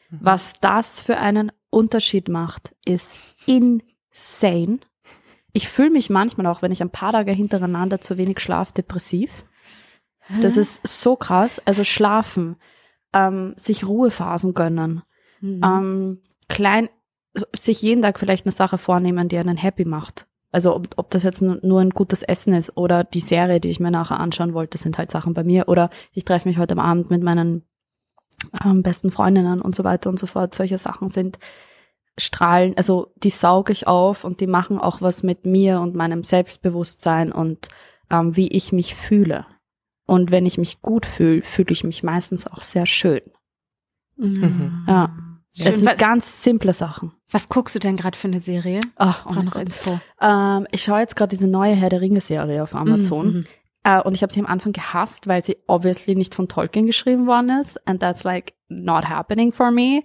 Was 0.10 0.54
das 0.62 1.00
für 1.00 1.18
einen 1.18 1.52
Unterschied 1.70 2.28
macht, 2.28 2.76
ist 2.86 3.20
insane. 3.46 4.80
Ich 5.54 5.70
fühle 5.70 5.90
mich 5.90 6.10
manchmal 6.10 6.48
auch, 6.48 6.62
wenn 6.62 6.72
ich 6.72 6.82
ein 6.82 6.90
paar 6.90 7.12
Tage 7.14 7.32
hintereinander 7.32 8.02
zu 8.02 8.18
wenig 8.18 8.40
schlaf, 8.40 8.72
depressiv. 8.72 9.46
Das 10.42 10.56
ist 10.58 10.86
so 10.86 11.16
krass. 11.16 11.62
Also 11.66 11.84
schlafen, 11.84 12.56
ähm, 13.14 13.54
sich 13.58 13.86
Ruhephasen 13.86 14.54
gönnen, 14.54 15.02
Mhm. 15.42 15.62
ähm, 15.64 16.22
klein, 16.48 16.90
sich 17.56 17.82
jeden 17.82 18.02
Tag 18.02 18.20
vielleicht 18.20 18.46
eine 18.46 18.52
Sache 18.54 18.78
vornehmen, 18.78 19.28
die 19.30 19.38
einen 19.38 19.58
happy 19.58 19.86
macht. 19.86 20.28
Also 20.52 20.76
ob, 20.76 20.90
ob 20.98 21.10
das 21.12 21.24
jetzt 21.24 21.42
nur 21.42 21.80
ein 21.80 21.92
gutes 21.92 22.24
Essen 22.24 22.54
ist 22.54 22.76
oder 22.76 23.04
die 23.04 23.22
Serie, 23.22 23.60
die 23.60 23.70
ich 23.70 23.80
mir 23.80 23.92
nachher 23.92 24.20
anschauen 24.20 24.54
wollte, 24.54 24.78
sind 24.78 24.98
halt 24.98 25.12
Sachen 25.12 25.34
bei 25.34 25.44
mir. 25.44 25.70
Oder 25.70 25.90
ich 26.14 26.26
treffe 26.26 26.48
mich 26.48 26.58
heute 26.58 26.74
am 26.74 26.80
Abend 26.80 27.10
mit 27.10 27.24
meinen 27.24 27.64
ähm, 28.64 28.84
besten 28.84 29.12
Freundinnen 29.12 29.62
und 29.62 29.76
so 29.76 29.84
weiter 29.84 30.10
und 30.10 30.20
so 30.20 30.28
fort. 30.28 30.54
Solche 30.54 30.78
Sachen 30.78 31.10
sind 31.10 31.40
Strahlen, 32.18 32.76
also 32.76 33.14
die 33.16 33.30
sauge 33.30 33.72
ich 33.72 33.88
auf 33.88 34.26
und 34.26 34.42
die 34.42 34.48
machen 34.48 34.80
auch 34.80 35.02
was 35.02 35.24
mit 35.24 35.46
mir 35.46 35.80
und 35.80 35.96
meinem 35.96 36.24
Selbstbewusstsein 36.24 37.32
und 37.32 37.70
ähm, 38.10 38.36
wie 38.36 38.50
ich 38.50 38.74
mich 38.74 38.96
fühle. 38.96 39.46
Und 40.06 40.32
wenn 40.32 40.46
ich 40.46 40.58
mich 40.58 40.82
gut 40.82 41.06
fühle, 41.06 41.42
fühle 41.44 41.72
ich 41.72 41.86
mich 41.86 42.04
meistens 42.04 42.48
auch 42.48 42.64
sehr 42.64 42.86
schön. 42.86 43.22
Mhm. 44.18 44.86
Ja. 44.88 45.16
Schön. 45.54 45.68
Es 45.68 45.80
sind 45.80 45.90
Was- 45.90 45.98
ganz 45.98 46.44
simple 46.44 46.74
Sachen. 46.74 47.12
Was 47.30 47.50
guckst 47.50 47.76
du 47.76 47.80
denn 47.80 47.98
gerade 47.98 48.18
für 48.18 48.28
eine 48.28 48.40
Serie? 48.40 48.80
Ach, 48.96 49.26
oh 49.30 49.34
noch. 49.34 49.56
Inspo. 49.56 50.00
Ähm, 50.22 50.68
ich 50.72 50.84
schaue 50.84 51.00
jetzt 51.00 51.16
gerade 51.16 51.36
diese 51.36 51.48
neue 51.48 51.74
Herr 51.74 51.90
der 51.90 52.02
Ringe-Serie 52.02 52.64
auf 52.64 52.76
Amazon. 52.76 53.34
Mhm. 53.34 53.46
Äh, 53.84 54.02
und 54.02 54.14
ich 54.14 54.22
habe 54.22 54.32
sie 54.32 54.40
am 54.40 54.46
Anfang 54.46 54.74
gehasst, 54.74 55.28
weil 55.28 55.42
sie 55.42 55.58
obviously 55.68 56.16
nicht 56.16 56.36
von 56.36 56.48
Tolkien 56.48 56.86
geschrieben 56.86 57.28
worden 57.28 57.50
ist. 57.60 57.86
And 57.88 58.00
that's 58.00 58.24
like 58.24 58.54
not 58.70 59.10
happening 59.10 59.52
for 59.52 59.72
me. 59.72 60.04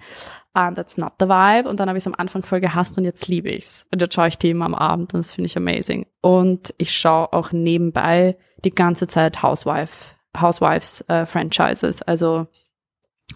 And 0.55 0.77
that's 0.77 0.97
not 0.97 1.13
the 1.21 1.27
vibe. 1.27 1.69
Und 1.69 1.79
dann 1.79 1.89
habe 1.89 1.99
ich 1.99 2.03
es 2.03 2.07
am 2.07 2.15
Anfang 2.17 2.43
voll 2.43 2.61
gehasst 2.61 2.97
und 2.97 3.05
jetzt 3.05 3.29
liebe 3.29 3.51
ich's. 3.51 3.85
Und 3.93 4.01
jetzt 4.01 4.15
schaue 4.15 4.29
ich 4.29 4.39
die 4.39 4.51
immer 4.51 4.65
am 4.65 4.75
Abend 4.75 5.13
und 5.15 5.19
das 5.19 5.35
finde 5.35 5.47
ich 5.47 5.57
amazing. 5.57 6.07
Und 6.23 6.75
ich 6.79 6.97
schaue 6.97 7.33
auch 7.33 7.53
nebenbei 7.53 8.37
die 8.65 8.71
ganze 8.71 9.07
Zeit 9.07 9.43
Housewife, 9.43 10.15
Housewives 10.41 11.03
äh, 11.09 11.27
Franchises. 11.27 12.01
Also 12.03 12.47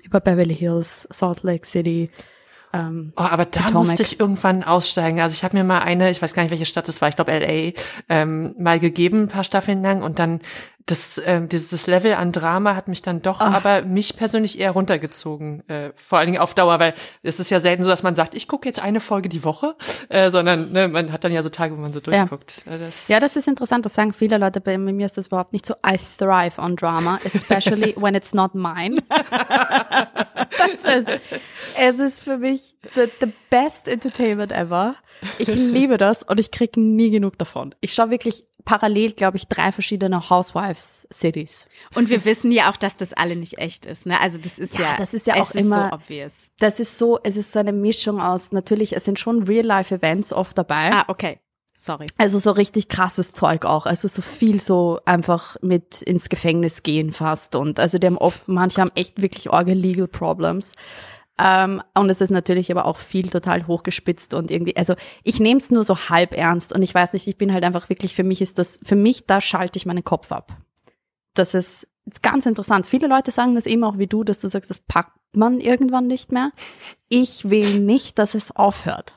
über 0.03 0.21
Beverly 0.21 0.55
Hills, 0.55 1.07
Salt 1.11 1.43
Lake 1.43 1.67
City. 1.67 2.11
Ähm, 2.73 3.13
Oh, 3.17 3.23
aber 3.23 3.45
da 3.47 3.63
Potomac. 3.63 3.75
musste 3.75 4.03
ich 4.03 4.21
irgendwann 4.21 4.63
aussteigen. 4.63 5.21
Also 5.21 5.35
ich 5.35 5.43
habe 5.43 5.57
mir 5.57 5.65
mal 5.65 5.81
eine, 5.81 6.11
ich 6.11 6.23
weiß 6.23 6.35
gar 6.35 6.43
nicht, 6.43 6.53
welche 6.53 6.67
Stadt 6.67 6.87
das 6.87 7.01
war, 7.03 7.09
ich 7.09 7.17
glaube 7.17 7.33
LA, 7.37 7.73
ähm, 8.09 8.55
mal 8.59 8.79
gegeben, 8.79 9.23
ein 9.23 9.29
paar 9.29 9.43
Staffeln 9.45 9.83
lang 9.83 10.03
und 10.03 10.19
dann 10.21 10.41
das, 10.87 11.21
ähm, 11.25 11.49
dieses 11.49 11.87
Level 11.87 12.15
an 12.15 12.33
Drama 12.33 12.75
hat 12.75 12.89
mich 12.89 13.03
dann 13.03 13.23
doch 13.23 13.41
Ach. 13.41 13.53
aber 13.53 13.83
mich 13.83 14.17
persönlich 14.17 14.59
eher 14.59 14.73
runtergezogen, 14.73 15.69
äh, 15.69 15.93
vor 15.95 16.19
allen 16.19 16.27
Dingen 16.29 16.41
auf 16.41 16.55
Dauer, 16.55 16.79
weil 16.81 16.95
es 17.23 17.39
ist 17.39 17.51
ja 17.51 17.61
selten 17.61 17.83
so, 17.83 17.91
dass 17.91 18.03
man 18.03 18.15
sagt, 18.15 18.35
ich 18.35 18.49
gucke 18.49 18.69
jetzt 18.69 18.83
eine 18.83 19.01
Folge 19.01 19.29
die 19.29 19.45
Woche, 19.45 19.77
äh, 20.09 20.31
sondern 20.31 20.73
ne, 20.73 20.89
man 20.89 21.13
hat 21.13 21.25
dann 21.25 21.33
ja 21.33 21.43
so 21.43 21.49
Tage, 21.49 21.77
wo 21.77 21.81
man 21.81 21.93
so 21.93 22.01
durchguckt. 22.01 22.63
Äh, 22.67 22.79
Das, 22.79 23.09
Ja, 23.09 23.21
das 23.21 23.37
ist 23.37 23.47
interessant. 23.47 23.85
Das 23.85 23.95
sagen 23.95 24.13
viele 24.13 24.39
Leute. 24.39 24.61
Bei 24.61 24.79
mir 24.79 25.07
ist 25.07 25.17
das 25.17 25.29
überhaupt 25.29 25.53
nicht 25.53 25.67
so. 25.67 25.75
I 25.87 25.99
thrive 26.19 26.59
on 26.59 26.77
drama, 26.77 27.21
especially 27.25 27.95
when 28.01 28.15
it's 28.15 28.35
not 28.35 28.55
mine. 28.55 28.97
das 30.59 30.85
ist, 30.85 31.21
es 31.79 31.99
ist 31.99 32.23
für 32.23 32.39
mich 32.39 32.77
the, 32.95 33.03
the 33.21 33.33
best 33.51 33.89
entertainment 33.89 34.53
ever. 34.53 34.97
Ich 35.39 35.49
liebe 35.49 35.99
das 35.99 36.23
und 36.23 36.41
ich 36.41 36.51
krieg 36.51 36.77
nie 36.77 37.11
genug 37.11 37.39
davon. 37.39 37.75
Ich 37.81 37.93
schaue 37.93 38.11
wirklich 38.11 38.45
parallel, 38.65 39.13
glaube 39.13 39.37
ich, 39.37 39.49
drei 39.49 39.73
verschiedene 39.73 40.31
Housewives-Cities. 40.31 41.67
Und 41.95 42.09
wir 42.09 42.25
wissen 42.25 42.53
ja 42.53 42.71
auch, 42.71 42.77
dass 42.77 42.97
das 42.97 43.13
alle 43.13 43.37
nicht 43.37 43.59
echt 43.59 43.87
ist. 43.87 44.07
Ne? 44.07 44.21
Also 44.21 44.39
das 44.39 44.59
ist 44.59 44.79
Ja, 44.79 44.93
ja, 44.93 44.97
das 44.97 45.15
ist 45.15 45.27
ja 45.27 45.35
auch 45.41 45.51
immer- 45.55 45.89
so 45.91 45.95
obvious. 45.97 46.49
Das 46.59 46.81
ist 46.81 46.99
so, 46.99 47.19
es 47.23 47.37
ist 47.37 47.53
so 47.53 47.59
eine 47.59 47.73
Mischung 47.73 48.21
aus, 48.21 48.53
natürlich, 48.53 48.95
es 48.97 49.05
sind 49.05 49.19
schon 49.19 49.43
Real-Life-Events 49.45 50.33
oft 50.33 50.57
dabei. 50.59 50.93
Ah, 50.93 51.05
okay. 51.09 51.39
Sorry. 51.75 52.07
Also 52.19 52.39
so 52.39 52.51
richtig 52.51 52.89
krasses 52.89 53.33
Zeug 53.33 53.65
auch. 53.65 53.87
Also 53.87 54.07
so 54.07 54.21
viel 54.21 54.61
so 54.61 55.01
einfach 55.07 55.57
mit 55.63 56.03
ins 56.03 56.29
Gefängnis 56.29 56.83
gehen 56.83 57.11
fast. 57.11 57.57
Und 57.57 57.81
also 57.81 57.97
die 57.99 58.07
haben 58.07 58.19
oft, 58.19 58.47
manche 58.49 58.83
haben 58.83 58.91
echt 58.97 59.23
wirklich 59.23 59.49
orge 59.49 59.73
Legal 59.73 60.07
Problems. 60.07 60.73
Ähm, 61.41 61.83
und 61.95 62.11
es 62.11 62.21
ist 62.21 62.31
natürlich 62.31 62.71
aber 62.71 62.85
auch 62.85 62.99
viel 62.99 63.31
total 63.31 63.67
hochgespitzt 63.67 64.35
und 64.35 64.51
irgendwie, 64.51 64.77
also 64.77 64.95
ich 65.25 65.41
nehme 65.41 65.59
es 65.59 65.71
nur 65.71 65.85
so 65.85 65.97
halb 66.11 66.37
ernst 66.37 66.75
und 66.75 66.83
ich 66.83 66.95
weiß 66.95 67.15
nicht, 67.15 67.27
ich 67.27 67.39
bin 67.39 67.53
halt 67.53 67.65
einfach 67.65 67.89
wirklich, 67.89 68.15
für 68.15 68.25
mich 68.25 68.43
ist 68.43 68.59
das, 68.59 68.79
für 68.85 68.97
mich, 68.97 69.27
da 69.27 69.41
schalte 69.41 69.79
ich 69.79 69.87
meinen 69.87 70.05
Kopf 70.05 70.33
ab. 70.33 70.59
Das 71.33 71.55
ist, 71.55 71.89
ist 72.05 72.23
ganz 72.23 72.45
interessant. 72.45 72.87
Viele 72.87 73.07
Leute 73.07 73.31
sagen 73.31 73.55
das 73.55 73.65
eben 73.65 73.85
auch 73.85 73.97
wie 73.97 74.07
du, 74.07 74.23
dass 74.23 74.41
du 74.41 74.49
sagst, 74.49 74.69
das 74.69 74.81
packt 74.81 75.17
man 75.33 75.61
irgendwann 75.61 76.07
nicht 76.07 76.31
mehr. 76.31 76.53
Ich 77.09 77.49
will 77.49 77.81
nicht, 77.81 78.19
dass 78.19 78.35
es 78.35 78.55
aufhört. 78.55 79.15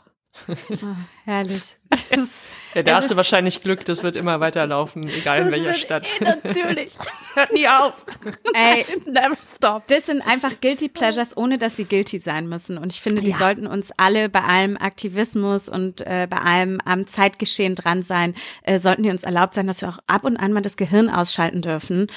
Oh, 0.48 0.56
herrlich. 1.26 1.62
Es, 2.10 2.48
ja, 2.74 2.82
da 2.82 2.96
hast 2.96 3.12
du 3.12 3.16
wahrscheinlich 3.16 3.62
Glück, 3.62 3.86
das 3.86 4.02
wird 4.02 4.16
immer 4.16 4.40
weiterlaufen, 4.40 5.08
egal 5.08 5.44
in 5.44 5.52
welcher 5.52 5.76
Stadt. 5.76 6.10
Eh 6.20 6.24
natürlich. 6.24 6.92
Das 6.98 7.36
hört 7.36 7.54
nie 7.54 7.68
auf. 7.68 8.04
Ey, 8.56 8.84
never 9.06 9.38
stop. 9.44 9.88
Das 9.90 10.08
sind 10.08 10.22
einfach 10.22 10.60
Guilty 10.60 10.90
Pleasures, 10.90 11.38
ohne 11.38 11.60
dass 11.60 11.76
sie 11.76 11.86
guilty 11.86 12.18
sein 12.18 12.50
müssen. 12.50 12.80
Und 12.80 12.90
ich 12.92 13.00
finde, 13.00 13.22
die 13.22 13.30
Ja. 13.30 13.38
sollten 13.38 13.68
uns 13.68 13.92
alle 13.98 14.28
bei 14.28 14.42
allem 14.42 14.76
Aktivismus 14.76 15.70
und 15.70 16.02
äh, 16.02 16.28
bei 16.28 16.38
allem 16.38 16.80
am 16.84 17.06
Zeitgeschehen 17.06 17.76
dran 17.76 18.02
sein, 18.02 18.34
äh, 18.64 18.80
sollten 18.80 19.04
die 19.04 19.12
uns 19.12 19.22
erlaubt 19.24 19.54
sein, 19.54 19.68
dass 19.68 19.82
wir 19.82 19.90
auch 19.90 20.00
ab 20.08 20.24
und 20.24 20.38
an 20.38 20.52
mal 20.52 20.62
das 20.62 20.76
Gehirn 20.78 21.12
ausschalten 21.12 21.62
dürfen 21.62 22.08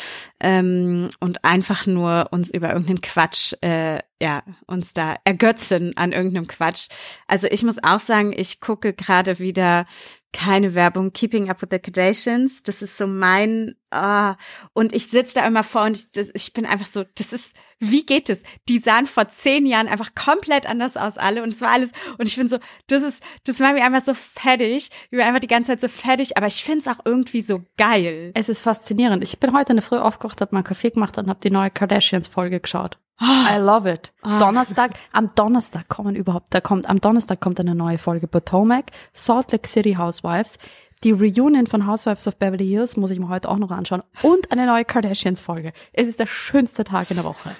ähm, 0.41 1.11
und 1.21 1.45
einfach 1.45 1.85
nur 1.87 2.29
uns 2.31 2.49
über 2.51 2.69
irgendeinen 2.71 3.03
Quatsch, 3.03 3.53
äh, 3.61 3.99
ja, 4.21 4.43
uns 4.67 4.95
da 4.95 5.17
ergötzen 5.25 5.93
an 5.97 6.13
irgendeinem 6.13 6.47
Quatsch. 6.47 6.89
Also 7.27 7.49
ich 7.49 7.63
muss 7.63 7.83
auch 7.83 8.01
sagen, 8.01 8.33
ich 8.35 8.61
gucke 8.61 8.95
gerade 8.95 9.39
wieder 9.39 9.87
keine 10.33 10.75
Werbung, 10.75 11.13
Keeping 11.13 11.49
Up 11.49 11.63
with 11.63 11.69
the 11.71 11.79
Kardashians. 11.79 12.63
Das 12.63 12.83
ist 12.83 12.99
so 12.99 13.07
mein, 13.07 13.75
ah, 13.91 14.37
und 14.75 14.95
ich 14.95 15.07
sitze 15.07 15.37
da 15.37 15.47
immer 15.47 15.65
vor 15.65 15.85
und 15.85 15.97
ich, 15.97 16.13
das, 16.13 16.31
ich 16.35 16.53
bin 16.53 16.67
einfach 16.67 16.87
so, 16.87 17.05
das 17.15 17.33
ist, 17.33 17.57
wie 17.79 18.05
geht 18.05 18.29
es? 18.29 18.43
Die 18.69 18.79
sahen 18.79 19.07
vor 19.07 19.29
zehn 19.29 19.65
Jahren 19.65 19.89
einfach 19.89 20.15
komplett 20.15 20.67
anders 20.67 20.97
aus 20.97 21.17
alle 21.17 21.43
und 21.43 21.51
es 21.51 21.61
war 21.61 21.71
alles, 21.71 21.93
und 22.19 22.27
ich 22.27 22.37
bin 22.37 22.49
so, 22.49 22.59
das 22.87 23.03
ist, 23.03 23.23
das 23.45 23.61
war 23.61 23.73
mir 23.73 23.85
einfach 23.85 24.03
so 24.03 24.15
fertig. 24.15 24.91
Ich 25.05 25.11
bin 25.11 25.21
einfach 25.21 25.41
die 25.41 25.47
ganze 25.47 25.73
Zeit 25.73 25.81
so 25.81 25.89
fertig, 25.89 26.37
aber 26.37 26.47
ich 26.47 26.63
finde 26.63 26.81
es 26.81 26.89
auch 26.89 27.05
irgendwie 27.05 27.41
so 27.41 27.63
geil. 27.79 28.33
Es 28.35 28.49
ist 28.49 28.63
faszinierend. 28.63 29.23
Ich 29.25 29.39
bin 29.39 29.55
heute 29.55 29.73
in 29.73 29.77
der 29.77 29.85
Früh 29.85 29.99
aufgewacht, 29.99 30.41
habe 30.41 30.55
mal 30.55 30.63
Kaffee 30.63 30.91
gemacht 30.91 31.17
und 31.17 31.29
habe 31.29 31.41
die 31.43 31.51
neue 31.51 31.71
Kardashians-Folge 31.71 32.61
geschaut. 32.61 32.99
I 33.21 33.57
love 33.59 33.91
it. 33.91 34.13
Donnerstag, 34.23 34.93
am 35.13 35.35
Donnerstag 35.35 35.89
kommen 35.89 36.15
überhaupt, 36.17 36.49
da 36.51 36.61
kommt, 36.61 36.89
am 36.89 37.01
Donnerstag 37.01 37.41
kommt 37.41 37.59
eine 37.61 37.75
neue 37.75 37.99
Folge 37.99 38.29
Potomac, 38.29 38.93
Salt 39.15 39.53
Lake 39.53 39.67
City 39.67 39.95
Housewives, 39.95 40.59
die 41.05 41.11
Reunion 41.13 41.67
von 41.67 41.87
Housewives 41.87 42.27
of 42.27 42.37
Beverly 42.37 42.67
Hills 42.67 42.97
muss 42.97 43.11
ich 43.11 43.19
mir 43.19 43.29
heute 43.29 43.51
auch 43.51 43.59
noch 43.59 43.71
anschauen 43.71 44.03
und 44.23 44.51
eine 44.51 44.65
neue 44.67 44.85
Kardashians-Folge. 44.85 45.73
Es 45.93 46.09
ist 46.09 46.19
der 46.19 46.27
schönste 46.27 46.85
Tag 46.85 47.11
in 47.11 47.17
der 47.17 47.25
Woche. 47.25 47.51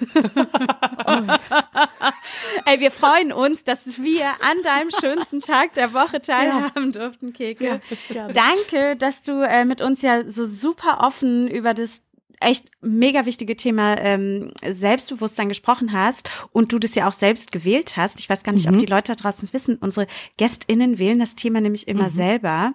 Ey, 2.65 2.79
wir 2.79 2.89
freuen 2.89 3.31
uns, 3.31 3.63
dass 3.63 4.01
wir 4.01 4.25
an 4.25 4.61
deinem 4.63 4.89
schönsten 4.89 5.39
Tag 5.39 5.75
der 5.75 5.93
Woche 5.93 6.19
teilhaben 6.19 6.91
durften, 6.91 7.31
Keke. 7.31 7.79
gerne. 8.09 8.33
Danke, 8.33 8.95
dass 8.95 9.21
du 9.21 9.41
äh, 9.47 9.65
mit 9.65 9.81
uns 9.81 10.01
ja 10.01 10.27
so 10.27 10.45
super 10.45 11.01
offen 11.01 11.47
über 11.47 11.75
das 11.75 12.01
echt 12.39 12.69
mega 12.81 13.25
wichtige 13.25 13.55
Thema 13.55 13.97
ähm, 13.99 14.51
Selbstbewusstsein 14.67 15.49
gesprochen 15.49 15.93
hast 15.93 16.29
und 16.51 16.71
du 16.71 16.79
das 16.79 16.95
ja 16.95 17.07
auch 17.07 17.13
selbst 17.13 17.51
gewählt 17.51 17.97
hast. 17.97 18.19
Ich 18.19 18.29
weiß 18.29 18.43
gar 18.43 18.53
nicht, 18.53 18.69
ob 18.69 18.77
die 18.77 18.85
Leute 18.85 19.13
da 19.13 19.15
draußen 19.15 19.49
wissen. 19.51 19.77
Unsere 19.77 20.07
GästInnen 20.37 20.99
wählen 20.99 21.19
das 21.19 21.35
Thema 21.35 21.61
nämlich 21.61 21.87
immer 21.87 22.09
selber. 22.09 22.73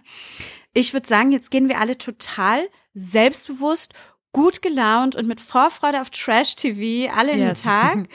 Ich 0.74 0.92
würde 0.92 1.06
sagen, 1.06 1.32
jetzt 1.32 1.50
gehen 1.50 1.68
wir 1.68 1.80
alle 1.80 1.98
total 1.98 2.68
selbstbewusst, 2.94 3.94
gut 4.32 4.62
gelaunt 4.62 5.14
und 5.14 5.28
mit 5.28 5.40
Vorfreude 5.40 6.00
auf 6.00 6.08
Trash-TV 6.10 7.12
alle 7.14 7.32
in 7.32 7.38
den 7.38 7.48
Yes. 7.48 7.62
Tag 7.64 8.08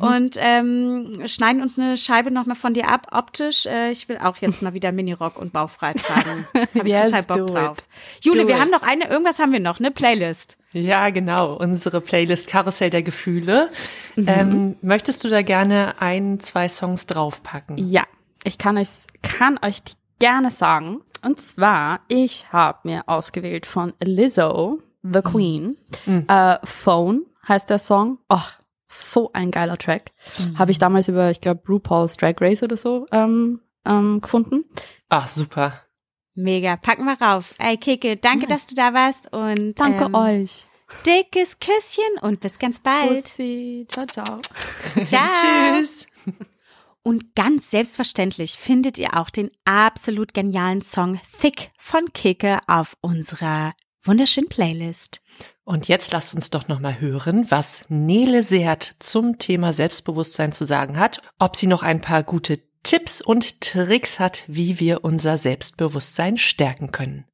und 0.00 0.36
ähm, 0.38 1.22
schneiden 1.26 1.62
uns 1.62 1.78
eine 1.78 1.96
Scheibe 1.96 2.30
nochmal 2.30 2.56
von 2.56 2.74
dir 2.74 2.88
ab, 2.88 3.08
optisch. 3.12 3.66
Äh, 3.66 3.90
ich 3.92 4.08
will 4.08 4.18
auch 4.18 4.36
jetzt 4.38 4.62
mal 4.62 4.74
wieder 4.74 4.90
Minirock 4.92 5.38
und 5.38 5.52
bauchfrei 5.52 5.92
tragen. 5.94 6.46
Habe 6.54 6.68
ich 6.88 6.92
Yes, 6.92 7.10
total 7.12 7.22
Bock 7.22 7.46
drauf. 7.48 7.76
Jule, 8.20 8.42
Do 8.42 8.48
wir 8.48 8.56
it. 8.56 8.60
haben 8.60 8.70
noch 8.70 8.82
eine, 8.82 9.08
irgendwas 9.08 9.38
haben 9.38 9.52
wir 9.52 9.60
noch, 9.60 9.78
eine 9.78 9.90
Playlist. 9.90 10.56
Ja, 10.72 11.10
genau. 11.10 11.54
Unsere 11.54 12.00
Playlist 12.00 12.46
Karussell 12.48 12.90
der 12.90 13.02
Gefühle. 13.02 13.70
Ähm, 14.16 14.76
möchtest 14.82 15.24
du 15.24 15.28
da 15.28 15.42
gerne 15.42 15.94
ein, 16.00 16.40
zwei 16.40 16.68
Songs 16.68 17.06
draufpacken? 17.06 17.76
Ja, 17.78 18.04
ich 18.44 18.58
kann 18.58 18.76
euch, 18.76 18.88
kann 19.22 19.58
euch 19.62 19.82
die 19.82 19.92
gerne 20.20 20.50
sagen. 20.50 21.00
Und 21.22 21.40
zwar, 21.40 22.00
ich 22.08 22.46
habe 22.52 22.78
mir 22.84 23.02
ausgewählt 23.08 23.66
von 23.66 23.92
Lizzo, 24.00 24.80
The 25.02 25.22
Queen, 25.22 25.76
äh, 26.06 26.58
Phone 26.64 27.26
heißt 27.48 27.70
der 27.70 27.78
Song. 27.78 28.18
Oh, 28.28 28.38
so 28.88 29.30
ein 29.32 29.50
geiler 29.50 29.78
Track. 29.78 30.12
Habe 30.56 30.72
ich 30.72 30.78
damals 30.78 31.08
über, 31.08 31.30
ich 31.30 31.40
glaube, 31.40 31.62
RuPaul's 31.68 32.16
Drag 32.16 32.34
Race 32.40 32.62
oder 32.62 32.76
so 32.76 33.06
ähm, 33.12 33.60
ähm, 33.86 34.20
gefunden. 34.20 34.64
Ach, 35.08 35.26
super. 35.26 35.80
Mega, 36.34 36.76
packen 36.76 37.04
wir 37.04 37.20
rauf. 37.20 37.54
Ey, 37.58 37.76
Keke, 37.76 38.16
danke, 38.16 38.46
dass 38.46 38.66
du 38.66 38.74
da 38.74 38.94
warst 38.94 39.32
und 39.32 39.74
Danke 39.74 40.04
ähm, 40.04 40.14
euch. 40.14 40.68
dickes 41.06 41.58
Küsschen 41.58 42.18
und 42.22 42.40
bis 42.40 42.58
ganz 42.58 42.80
bald. 42.80 43.24
Bussi. 43.24 43.86
Ciao, 43.88 44.06
ciao. 44.06 44.40
Ciao. 45.04 45.28
Tschüss. 45.78 46.06
Und 47.02 47.34
ganz 47.34 47.70
selbstverständlich 47.70 48.58
findet 48.58 48.98
ihr 48.98 49.16
auch 49.16 49.30
den 49.30 49.50
absolut 49.64 50.34
genialen 50.34 50.82
Song 50.82 51.20
Thick 51.40 51.70
von 51.78 52.12
Keke 52.12 52.58
auf 52.66 52.96
unserer 53.00 53.72
wunderschönen 54.04 54.48
Playlist. 54.48 55.20
Und 55.64 55.88
jetzt 55.88 56.12
lasst 56.12 56.34
uns 56.34 56.50
doch 56.50 56.68
nochmal 56.68 57.00
hören, 57.00 57.46
was 57.50 57.84
Nele 57.88 58.42
Seert 58.42 58.96
zum 58.98 59.38
Thema 59.38 59.72
Selbstbewusstsein 59.72 60.52
zu 60.52 60.64
sagen 60.64 60.98
hat, 60.98 61.22
ob 61.38 61.56
sie 61.56 61.66
noch 61.66 61.82
ein 61.82 62.00
paar 62.00 62.22
gute 62.22 62.60
Tipps 62.82 63.20
und 63.20 63.60
Tricks 63.60 64.18
hat, 64.18 64.42
wie 64.46 64.80
wir 64.80 65.04
unser 65.04 65.38
Selbstbewusstsein 65.38 66.38
stärken 66.38 66.92
können. 66.92 67.24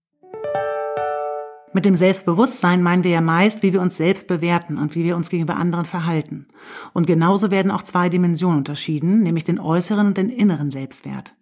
Mit 1.72 1.84
dem 1.84 1.94
Selbstbewusstsein 1.94 2.82
meinen 2.82 3.04
wir 3.04 3.10
ja 3.10 3.20
meist, 3.20 3.62
wie 3.62 3.72
wir 3.72 3.82
uns 3.82 3.96
selbst 3.96 4.28
bewerten 4.28 4.78
und 4.78 4.94
wie 4.94 5.04
wir 5.04 5.14
uns 5.14 5.28
gegenüber 5.28 5.56
anderen 5.56 5.84
verhalten. 5.84 6.48
Und 6.94 7.06
genauso 7.06 7.50
werden 7.50 7.70
auch 7.70 7.82
zwei 7.82 8.08
Dimensionen 8.08 8.58
unterschieden, 8.58 9.20
nämlich 9.20 9.44
den 9.44 9.60
äußeren 9.60 10.06
und 10.06 10.16
den 10.16 10.30
inneren 10.30 10.70
Selbstwert. 10.70 11.34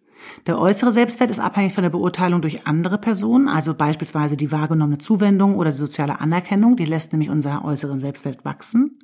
Der 0.46 0.58
äußere 0.58 0.92
Selbstwert 0.92 1.30
ist 1.30 1.40
abhängig 1.40 1.72
von 1.72 1.82
der 1.82 1.90
Beurteilung 1.90 2.40
durch 2.40 2.66
andere 2.66 2.98
Personen, 2.98 3.48
also 3.48 3.74
beispielsweise 3.74 4.36
die 4.36 4.52
wahrgenommene 4.52 4.98
Zuwendung 4.98 5.56
oder 5.56 5.70
die 5.70 5.76
soziale 5.76 6.20
Anerkennung, 6.20 6.76
die 6.76 6.84
lässt 6.84 7.12
nämlich 7.12 7.30
unser 7.30 7.64
äußeren 7.64 7.98
Selbstwert 7.98 8.44
wachsen. 8.44 8.98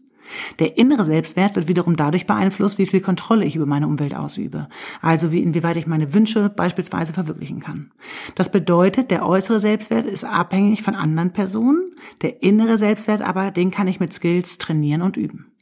Der 0.58 0.78
innere 0.78 1.04
Selbstwert 1.04 1.56
wird 1.56 1.68
wiederum 1.68 1.96
dadurch 1.96 2.26
beeinflusst, 2.26 2.78
wie 2.78 2.86
viel 2.86 3.00
Kontrolle 3.00 3.44
ich 3.44 3.56
über 3.56 3.66
meine 3.66 3.86
Umwelt 3.86 4.14
ausübe. 4.14 4.68
Also 5.00 5.32
wie 5.32 5.42
inwieweit 5.42 5.76
ich 5.76 5.86
meine 5.86 6.14
Wünsche 6.14 6.48
beispielsweise 6.48 7.12
verwirklichen 7.12 7.60
kann. 7.60 7.90
Das 8.34 8.52
bedeutet, 8.52 9.10
der 9.10 9.26
äußere 9.26 9.60
Selbstwert 9.60 10.06
ist 10.06 10.24
abhängig 10.24 10.82
von 10.82 10.94
anderen 10.94 11.32
Personen, 11.32 11.90
der 12.22 12.42
innere 12.42 12.78
Selbstwert 12.78 13.22
aber, 13.22 13.50
den 13.50 13.70
kann 13.70 13.88
ich 13.88 14.00
mit 14.00 14.12
Skills 14.12 14.58
trainieren 14.58 15.02
und 15.02 15.16
üben. 15.16 15.52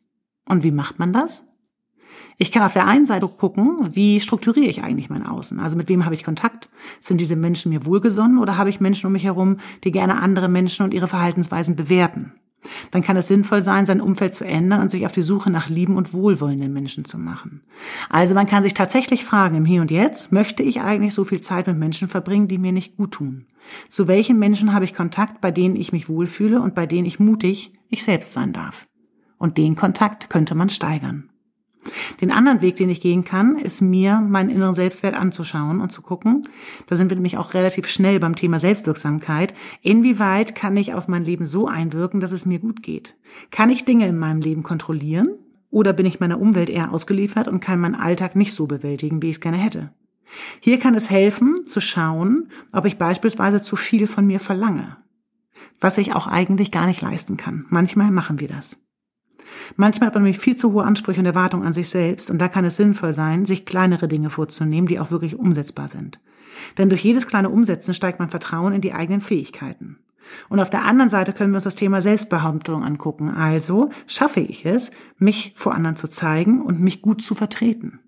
Und 0.46 0.62
wie 0.62 0.72
macht 0.72 0.98
man 0.98 1.12
das? 1.12 1.47
Ich 2.40 2.52
kann 2.52 2.62
auf 2.62 2.72
der 2.72 2.86
einen 2.86 3.04
Seite 3.04 3.26
gucken, 3.26 3.76
wie 3.94 4.20
strukturiere 4.20 4.70
ich 4.70 4.84
eigentlich 4.84 5.10
mein 5.10 5.26
Außen? 5.26 5.58
Also 5.58 5.76
mit 5.76 5.88
wem 5.88 6.04
habe 6.04 6.14
ich 6.14 6.22
Kontakt? 6.22 6.68
Sind 7.00 7.20
diese 7.20 7.34
Menschen 7.34 7.72
mir 7.72 7.84
wohlgesonnen 7.84 8.38
oder 8.38 8.56
habe 8.56 8.70
ich 8.70 8.78
Menschen 8.78 9.08
um 9.08 9.12
mich 9.12 9.24
herum, 9.24 9.56
die 9.82 9.90
gerne 9.90 10.20
andere 10.20 10.48
Menschen 10.48 10.84
und 10.84 10.94
ihre 10.94 11.08
Verhaltensweisen 11.08 11.74
bewerten? 11.74 12.32
Dann 12.92 13.02
kann 13.02 13.16
es 13.16 13.26
sinnvoll 13.26 13.62
sein, 13.62 13.86
sein 13.86 14.00
Umfeld 14.00 14.36
zu 14.36 14.44
ändern 14.44 14.80
und 14.80 14.90
sich 14.90 15.04
auf 15.04 15.10
die 15.10 15.22
Suche 15.22 15.50
nach 15.50 15.68
lieben 15.68 15.96
und 15.96 16.12
wohlwollenden 16.12 16.72
Menschen 16.72 17.04
zu 17.04 17.18
machen. 17.18 17.62
Also 18.08 18.34
man 18.34 18.46
kann 18.46 18.62
sich 18.62 18.74
tatsächlich 18.74 19.24
fragen, 19.24 19.56
im 19.56 19.64
Hier 19.64 19.80
und 19.80 19.90
Jetzt, 19.90 20.30
möchte 20.30 20.62
ich 20.62 20.80
eigentlich 20.80 21.14
so 21.14 21.24
viel 21.24 21.40
Zeit 21.40 21.66
mit 21.66 21.76
Menschen 21.76 22.08
verbringen, 22.08 22.46
die 22.46 22.58
mir 22.58 22.72
nicht 22.72 22.96
gut 22.96 23.12
tun? 23.12 23.46
Zu 23.88 24.06
welchen 24.06 24.38
Menschen 24.38 24.74
habe 24.74 24.84
ich 24.84 24.94
Kontakt, 24.94 25.40
bei 25.40 25.50
denen 25.50 25.74
ich 25.74 25.92
mich 25.92 26.08
wohlfühle 26.08 26.60
und 26.60 26.76
bei 26.76 26.86
denen 26.86 27.06
ich 27.06 27.18
mutig 27.18 27.72
ich 27.88 28.04
selbst 28.04 28.32
sein 28.32 28.52
darf? 28.52 28.86
Und 29.38 29.58
den 29.58 29.74
Kontakt 29.74 30.30
könnte 30.30 30.54
man 30.54 30.70
steigern. 30.70 31.30
Den 32.20 32.30
anderen 32.30 32.60
Weg, 32.60 32.76
den 32.76 32.90
ich 32.90 33.00
gehen 33.00 33.24
kann, 33.24 33.56
ist 33.56 33.80
mir 33.80 34.20
meinen 34.20 34.50
inneren 34.50 34.74
Selbstwert 34.74 35.14
anzuschauen 35.14 35.80
und 35.80 35.90
zu 35.90 36.02
gucken, 36.02 36.42
da 36.86 36.96
sind 36.96 37.10
wir 37.10 37.16
nämlich 37.16 37.36
auch 37.36 37.54
relativ 37.54 37.88
schnell 37.88 38.20
beim 38.20 38.36
Thema 38.36 38.58
Selbstwirksamkeit, 38.58 39.54
inwieweit 39.82 40.54
kann 40.54 40.76
ich 40.76 40.94
auf 40.94 41.08
mein 41.08 41.24
Leben 41.24 41.46
so 41.46 41.66
einwirken, 41.66 42.20
dass 42.20 42.32
es 42.32 42.46
mir 42.46 42.58
gut 42.58 42.82
geht? 42.82 43.14
Kann 43.50 43.70
ich 43.70 43.84
Dinge 43.84 44.06
in 44.06 44.18
meinem 44.18 44.40
Leben 44.40 44.62
kontrollieren? 44.62 45.28
Oder 45.70 45.92
bin 45.92 46.06
ich 46.06 46.20
meiner 46.20 46.40
Umwelt 46.40 46.70
eher 46.70 46.92
ausgeliefert 46.92 47.46
und 47.46 47.60
kann 47.60 47.80
meinen 47.80 47.94
Alltag 47.94 48.36
nicht 48.36 48.54
so 48.54 48.66
bewältigen, 48.66 49.20
wie 49.20 49.28
ich 49.28 49.36
es 49.36 49.40
gerne 49.40 49.58
hätte? 49.58 49.92
Hier 50.60 50.78
kann 50.78 50.94
es 50.94 51.10
helfen, 51.10 51.66
zu 51.66 51.80
schauen, 51.80 52.50
ob 52.72 52.84
ich 52.84 52.98
beispielsweise 52.98 53.60
zu 53.60 53.76
viel 53.76 54.06
von 54.06 54.26
mir 54.26 54.40
verlange, 54.40 54.96
was 55.80 55.98
ich 55.98 56.14
auch 56.14 56.26
eigentlich 56.26 56.70
gar 56.70 56.86
nicht 56.86 57.00
leisten 57.00 57.36
kann. 57.36 57.66
Manchmal 57.68 58.10
machen 58.10 58.40
wir 58.40 58.48
das. 58.48 58.76
Manchmal 59.76 60.08
hat 60.08 60.14
man 60.14 60.24
nämlich 60.24 60.40
viel 60.40 60.56
zu 60.56 60.72
hohe 60.72 60.84
Ansprüche 60.84 61.20
und 61.20 61.26
Erwartungen 61.26 61.66
an 61.66 61.72
sich 61.72 61.88
selbst 61.88 62.30
und 62.30 62.38
da 62.38 62.48
kann 62.48 62.64
es 62.64 62.76
sinnvoll 62.76 63.12
sein, 63.12 63.46
sich 63.46 63.66
kleinere 63.66 64.08
Dinge 64.08 64.30
vorzunehmen, 64.30 64.88
die 64.88 64.98
auch 64.98 65.10
wirklich 65.10 65.38
umsetzbar 65.38 65.88
sind. 65.88 66.20
Denn 66.76 66.88
durch 66.88 67.04
jedes 67.04 67.26
kleine 67.26 67.50
Umsetzen 67.50 67.94
steigt 67.94 68.18
mein 68.18 68.30
Vertrauen 68.30 68.72
in 68.72 68.80
die 68.80 68.92
eigenen 68.92 69.20
Fähigkeiten. 69.20 69.98
Und 70.48 70.60
auf 70.60 70.70
der 70.70 70.84
anderen 70.84 71.10
Seite 71.10 71.32
können 71.32 71.52
wir 71.52 71.56
uns 71.56 71.64
das 71.64 71.74
Thema 71.74 72.02
Selbstbehauptung 72.02 72.84
angucken. 72.84 73.30
Also 73.30 73.90
schaffe 74.06 74.40
ich 74.40 74.66
es, 74.66 74.90
mich 75.16 75.52
vor 75.56 75.74
anderen 75.74 75.96
zu 75.96 76.08
zeigen 76.08 76.60
und 76.62 76.80
mich 76.80 77.00
gut 77.00 77.22
zu 77.22 77.34
vertreten. 77.34 78.00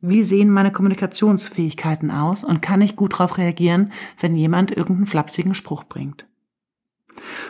Wie 0.00 0.24
sehen 0.24 0.50
meine 0.50 0.72
Kommunikationsfähigkeiten 0.72 2.10
aus 2.10 2.42
und 2.42 2.60
kann 2.60 2.80
ich 2.80 2.96
gut 2.96 3.12
darauf 3.12 3.38
reagieren, 3.38 3.92
wenn 4.18 4.34
jemand 4.34 4.72
irgendeinen 4.72 5.06
flapsigen 5.06 5.54
Spruch 5.54 5.84
bringt? 5.84 6.26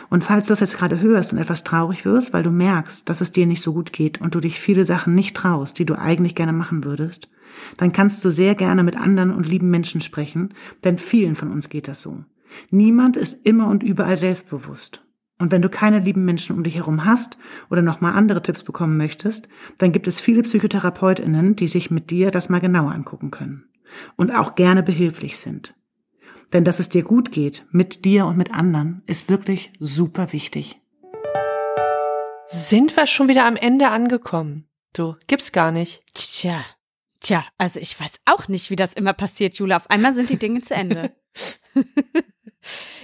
Und 0.09 0.23
falls 0.23 0.47
du 0.47 0.51
das 0.51 0.59
jetzt 0.59 0.77
gerade 0.77 0.99
hörst 0.99 1.33
und 1.33 1.39
etwas 1.39 1.63
traurig 1.63 2.05
wirst, 2.05 2.33
weil 2.33 2.43
du 2.43 2.51
merkst, 2.51 3.07
dass 3.07 3.21
es 3.21 3.31
dir 3.31 3.45
nicht 3.45 3.61
so 3.61 3.73
gut 3.73 3.93
geht 3.93 4.21
und 4.21 4.35
du 4.35 4.39
dich 4.39 4.59
viele 4.59 4.85
Sachen 4.85 5.15
nicht 5.15 5.35
traust, 5.35 5.79
die 5.79 5.85
du 5.85 5.97
eigentlich 5.97 6.35
gerne 6.35 6.53
machen 6.53 6.83
würdest, 6.83 7.29
dann 7.77 7.93
kannst 7.93 8.23
du 8.23 8.29
sehr 8.29 8.55
gerne 8.55 8.83
mit 8.83 8.97
anderen 8.97 9.31
und 9.31 9.47
lieben 9.47 9.69
Menschen 9.69 10.01
sprechen, 10.01 10.53
denn 10.83 10.97
vielen 10.97 11.35
von 11.35 11.51
uns 11.51 11.69
geht 11.69 11.87
das 11.87 12.01
so. 12.01 12.23
Niemand 12.69 13.17
ist 13.17 13.45
immer 13.45 13.67
und 13.67 13.83
überall 13.83 14.17
selbstbewusst. 14.17 15.03
Und 15.39 15.51
wenn 15.51 15.61
du 15.61 15.69
keine 15.69 15.99
lieben 15.99 16.25
Menschen 16.25 16.55
um 16.55 16.63
dich 16.63 16.75
herum 16.75 17.05
hast 17.05 17.37
oder 17.69 17.81
nochmal 17.81 18.13
andere 18.13 18.41
Tipps 18.41 18.63
bekommen 18.63 18.97
möchtest, 18.97 19.49
dann 19.77 19.91
gibt 19.91 20.07
es 20.07 20.21
viele 20.21 20.43
PsychotherapeutInnen, 20.43 21.55
die 21.55 21.67
sich 21.67 21.91
mit 21.91 22.11
dir 22.11 22.31
das 22.31 22.49
mal 22.49 22.59
genauer 22.59 22.91
angucken 22.91 23.31
können. 23.31 23.65
Und 24.15 24.33
auch 24.33 24.55
gerne 24.55 24.83
behilflich 24.83 25.37
sind. 25.37 25.75
Denn 26.53 26.63
dass 26.63 26.79
es 26.79 26.89
dir 26.89 27.03
gut 27.03 27.31
geht, 27.31 27.65
mit 27.71 28.05
dir 28.05 28.25
und 28.27 28.37
mit 28.37 28.53
anderen, 28.53 29.01
ist 29.07 29.27
wirklich 29.27 29.71
super 29.79 30.31
wichtig. 30.31 30.79
Sind 32.47 32.95
wir 32.95 33.07
schon 33.07 33.27
wieder 33.27 33.45
am 33.45 33.55
Ende 33.55 33.89
angekommen? 33.89 34.69
Du, 34.93 35.15
gibt's 35.25 35.51
gar 35.51 35.71
nicht. 35.71 36.03
Tja, 36.13 36.63
tja, 37.19 37.43
also 37.57 37.79
ich 37.79 37.99
weiß 37.99 38.19
auch 38.25 38.47
nicht, 38.47 38.69
wie 38.69 38.75
das 38.75 38.93
immer 38.93 39.13
passiert, 39.13 39.55
Jula. 39.55 39.77
Auf 39.77 39.89
einmal 39.89 40.13
sind 40.13 40.29
die 40.29 40.37
Dinge 40.37 40.61
zu 40.61 40.73
Ende. 40.75 41.15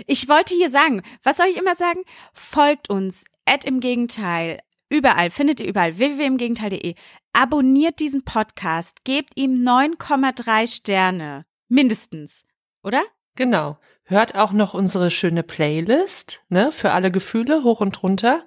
Ich 0.08 0.30
wollte 0.30 0.56
hier 0.56 0.70
sagen, 0.70 1.02
was 1.22 1.36
soll 1.36 1.48
ich 1.48 1.58
immer 1.58 1.76
sagen? 1.76 2.00
Folgt 2.34 2.90
uns, 2.90 3.26
Ad 3.46 3.68
im 3.68 3.82
Gegenteil, 3.82 4.62
überall, 4.90 5.30
findet 5.32 5.60
ihr 5.60 5.68
überall, 5.68 5.98
www.imgegenteil.de. 5.98 6.96
Abonniert 7.34 8.00
diesen 8.00 8.24
Podcast, 8.24 9.04
gebt 9.04 9.34
ihm 9.36 9.56
9,3 9.56 10.74
Sterne. 10.74 11.46
Mindestens. 11.68 12.46
Oder? 12.84 13.04
Genau. 13.40 13.78
Hört 14.04 14.36
auch 14.36 14.52
noch 14.52 14.74
unsere 14.74 15.10
schöne 15.12 15.44
Playlist, 15.44 16.42
ne, 16.50 16.74
für 16.74 16.92
alle 16.92 17.10
Gefühle, 17.10 17.64
hoch 17.64 17.80
und 17.80 18.04
runter. 18.04 18.44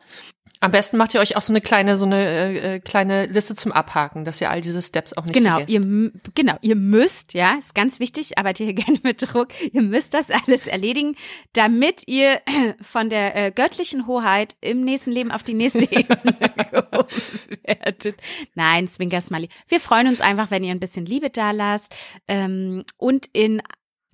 Am 0.60 0.70
besten 0.70 0.98
macht 0.98 1.14
ihr 1.14 1.20
euch 1.20 1.34
auch 1.34 1.40
so 1.40 1.50
eine 1.52 1.62
kleine, 1.62 1.96
so 1.96 2.04
eine 2.04 2.16
äh, 2.16 2.74
äh 2.74 2.78
kleine 2.78 3.24
Liste 3.24 3.54
zum 3.54 3.72
Abhaken, 3.72 4.26
dass 4.26 4.40
ihr 4.42 4.50
all 4.50 4.60
diese 4.60 4.82
Steps 4.82 5.14
auch 5.14 5.24
nicht 5.24 5.32
genau, 5.32 5.56
vergesst. 5.56 5.70
Ihr, 5.70 6.12
genau, 6.34 6.56
ihr 6.60 6.76
müsst, 6.76 7.32
ja, 7.32 7.54
ist 7.58 7.74
ganz 7.74 8.00
wichtig, 8.00 8.36
arbeitet 8.36 8.66
hier 8.66 8.74
gerne 8.84 9.00
mit 9.02 9.22
Druck, 9.22 9.48
ihr 9.72 9.82
müsst 9.82 10.12
das 10.12 10.30
alles 10.30 10.66
erledigen, 10.66 11.16
damit 11.54 12.02
ihr 12.06 12.42
von 12.82 13.08
der 13.08 13.34
äh, 13.34 13.50
göttlichen 13.50 14.06
Hoheit 14.06 14.56
im 14.60 14.84
nächsten 14.84 15.10
Leben 15.10 15.32
auf 15.32 15.42
die 15.42 15.54
nächste 15.54 15.84
Ebene 15.90 16.36
gehoben 16.70 17.08
werdet. 17.64 18.14
Nein, 18.54 18.88
Smiley. 18.88 19.48
Wir 19.68 19.80
freuen 19.80 20.06
uns 20.06 20.20
einfach, 20.20 20.50
wenn 20.50 20.62
ihr 20.62 20.72
ein 20.72 20.80
bisschen 20.80 21.06
Liebe 21.06 21.30
da 21.30 21.52
lasst 21.52 21.96
ähm, 22.28 22.84
und 22.98 23.26
in 23.32 23.62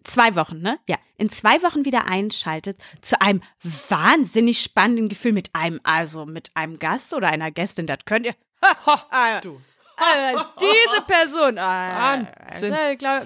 zwei 0.09 0.35
Wochen, 0.35 0.61
ne? 0.61 0.79
Ja, 0.89 0.97
in 1.17 1.31
zwei 1.31 1.63
Wochen 1.63 1.85
wieder 1.85 2.07
einschaltet 2.07 2.81
zu 3.01 3.21
einem 3.21 3.43
wahnsinnig 3.63 4.61
spannenden 4.61 5.09
Gefühl 5.09 5.33
mit 5.33 5.51
einem, 5.55 5.81
also 5.85 6.27
mit 6.27 6.51
einem 6.55 6.79
Gast 6.79 7.15
oder 7.15 7.29
einer 7.29 7.51
Gästin, 7.51 7.87
das 7.87 7.99
könnt 8.05 8.27
ihr. 8.27 8.35
du. 9.43 9.61
Also, 9.97 10.45
diese 10.61 11.03
Person. 11.07 11.59
Ah, 11.59 12.27
Wahnsinn. 12.49 12.73
Also, 12.73 12.93
ich 12.93 12.99
glaub, 12.99 13.23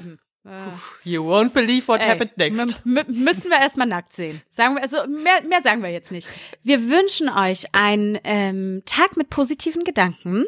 You 1.04 1.22
won't 1.22 1.50
believe 1.50 1.86
what 1.86 2.00
Ey, 2.00 2.08
happened 2.08 2.36
next. 2.36 2.84
Müssen 2.84 3.50
wir 3.50 3.60
erstmal 3.60 3.86
nackt 3.86 4.12
sehen. 4.12 4.42
Sagen 4.50 4.74
wir, 4.74 4.82
also 4.82 5.06
mehr, 5.06 5.40
mehr 5.46 5.62
sagen 5.62 5.82
wir 5.82 5.90
jetzt 5.90 6.10
nicht. 6.10 6.28
Wir 6.64 6.88
wünschen 6.88 7.28
euch 7.28 7.66
einen 7.72 8.18
ähm, 8.24 8.82
Tag 8.84 9.16
mit 9.16 9.30
positiven 9.30 9.84
Gedanken, 9.84 10.46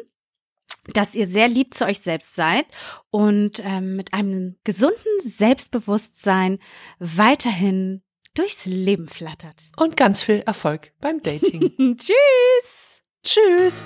dass 0.93 1.15
ihr 1.15 1.25
sehr 1.25 1.47
lieb 1.47 1.73
zu 1.73 1.85
euch 1.85 1.99
selbst 1.99 2.35
seid 2.35 2.65
und 3.09 3.61
ähm, 3.63 3.95
mit 3.95 4.13
einem 4.13 4.57
gesunden 4.63 5.19
Selbstbewusstsein 5.21 6.59
weiterhin 6.99 8.03
durchs 8.35 8.65
Leben 8.65 9.07
flattert. 9.07 9.71
Und 9.77 9.97
ganz 9.97 10.23
viel 10.23 10.41
Erfolg 10.45 10.91
beim 11.01 11.23
Dating. 11.23 11.97
Tschüss! 11.97 13.01
Tschüss. 13.23 13.83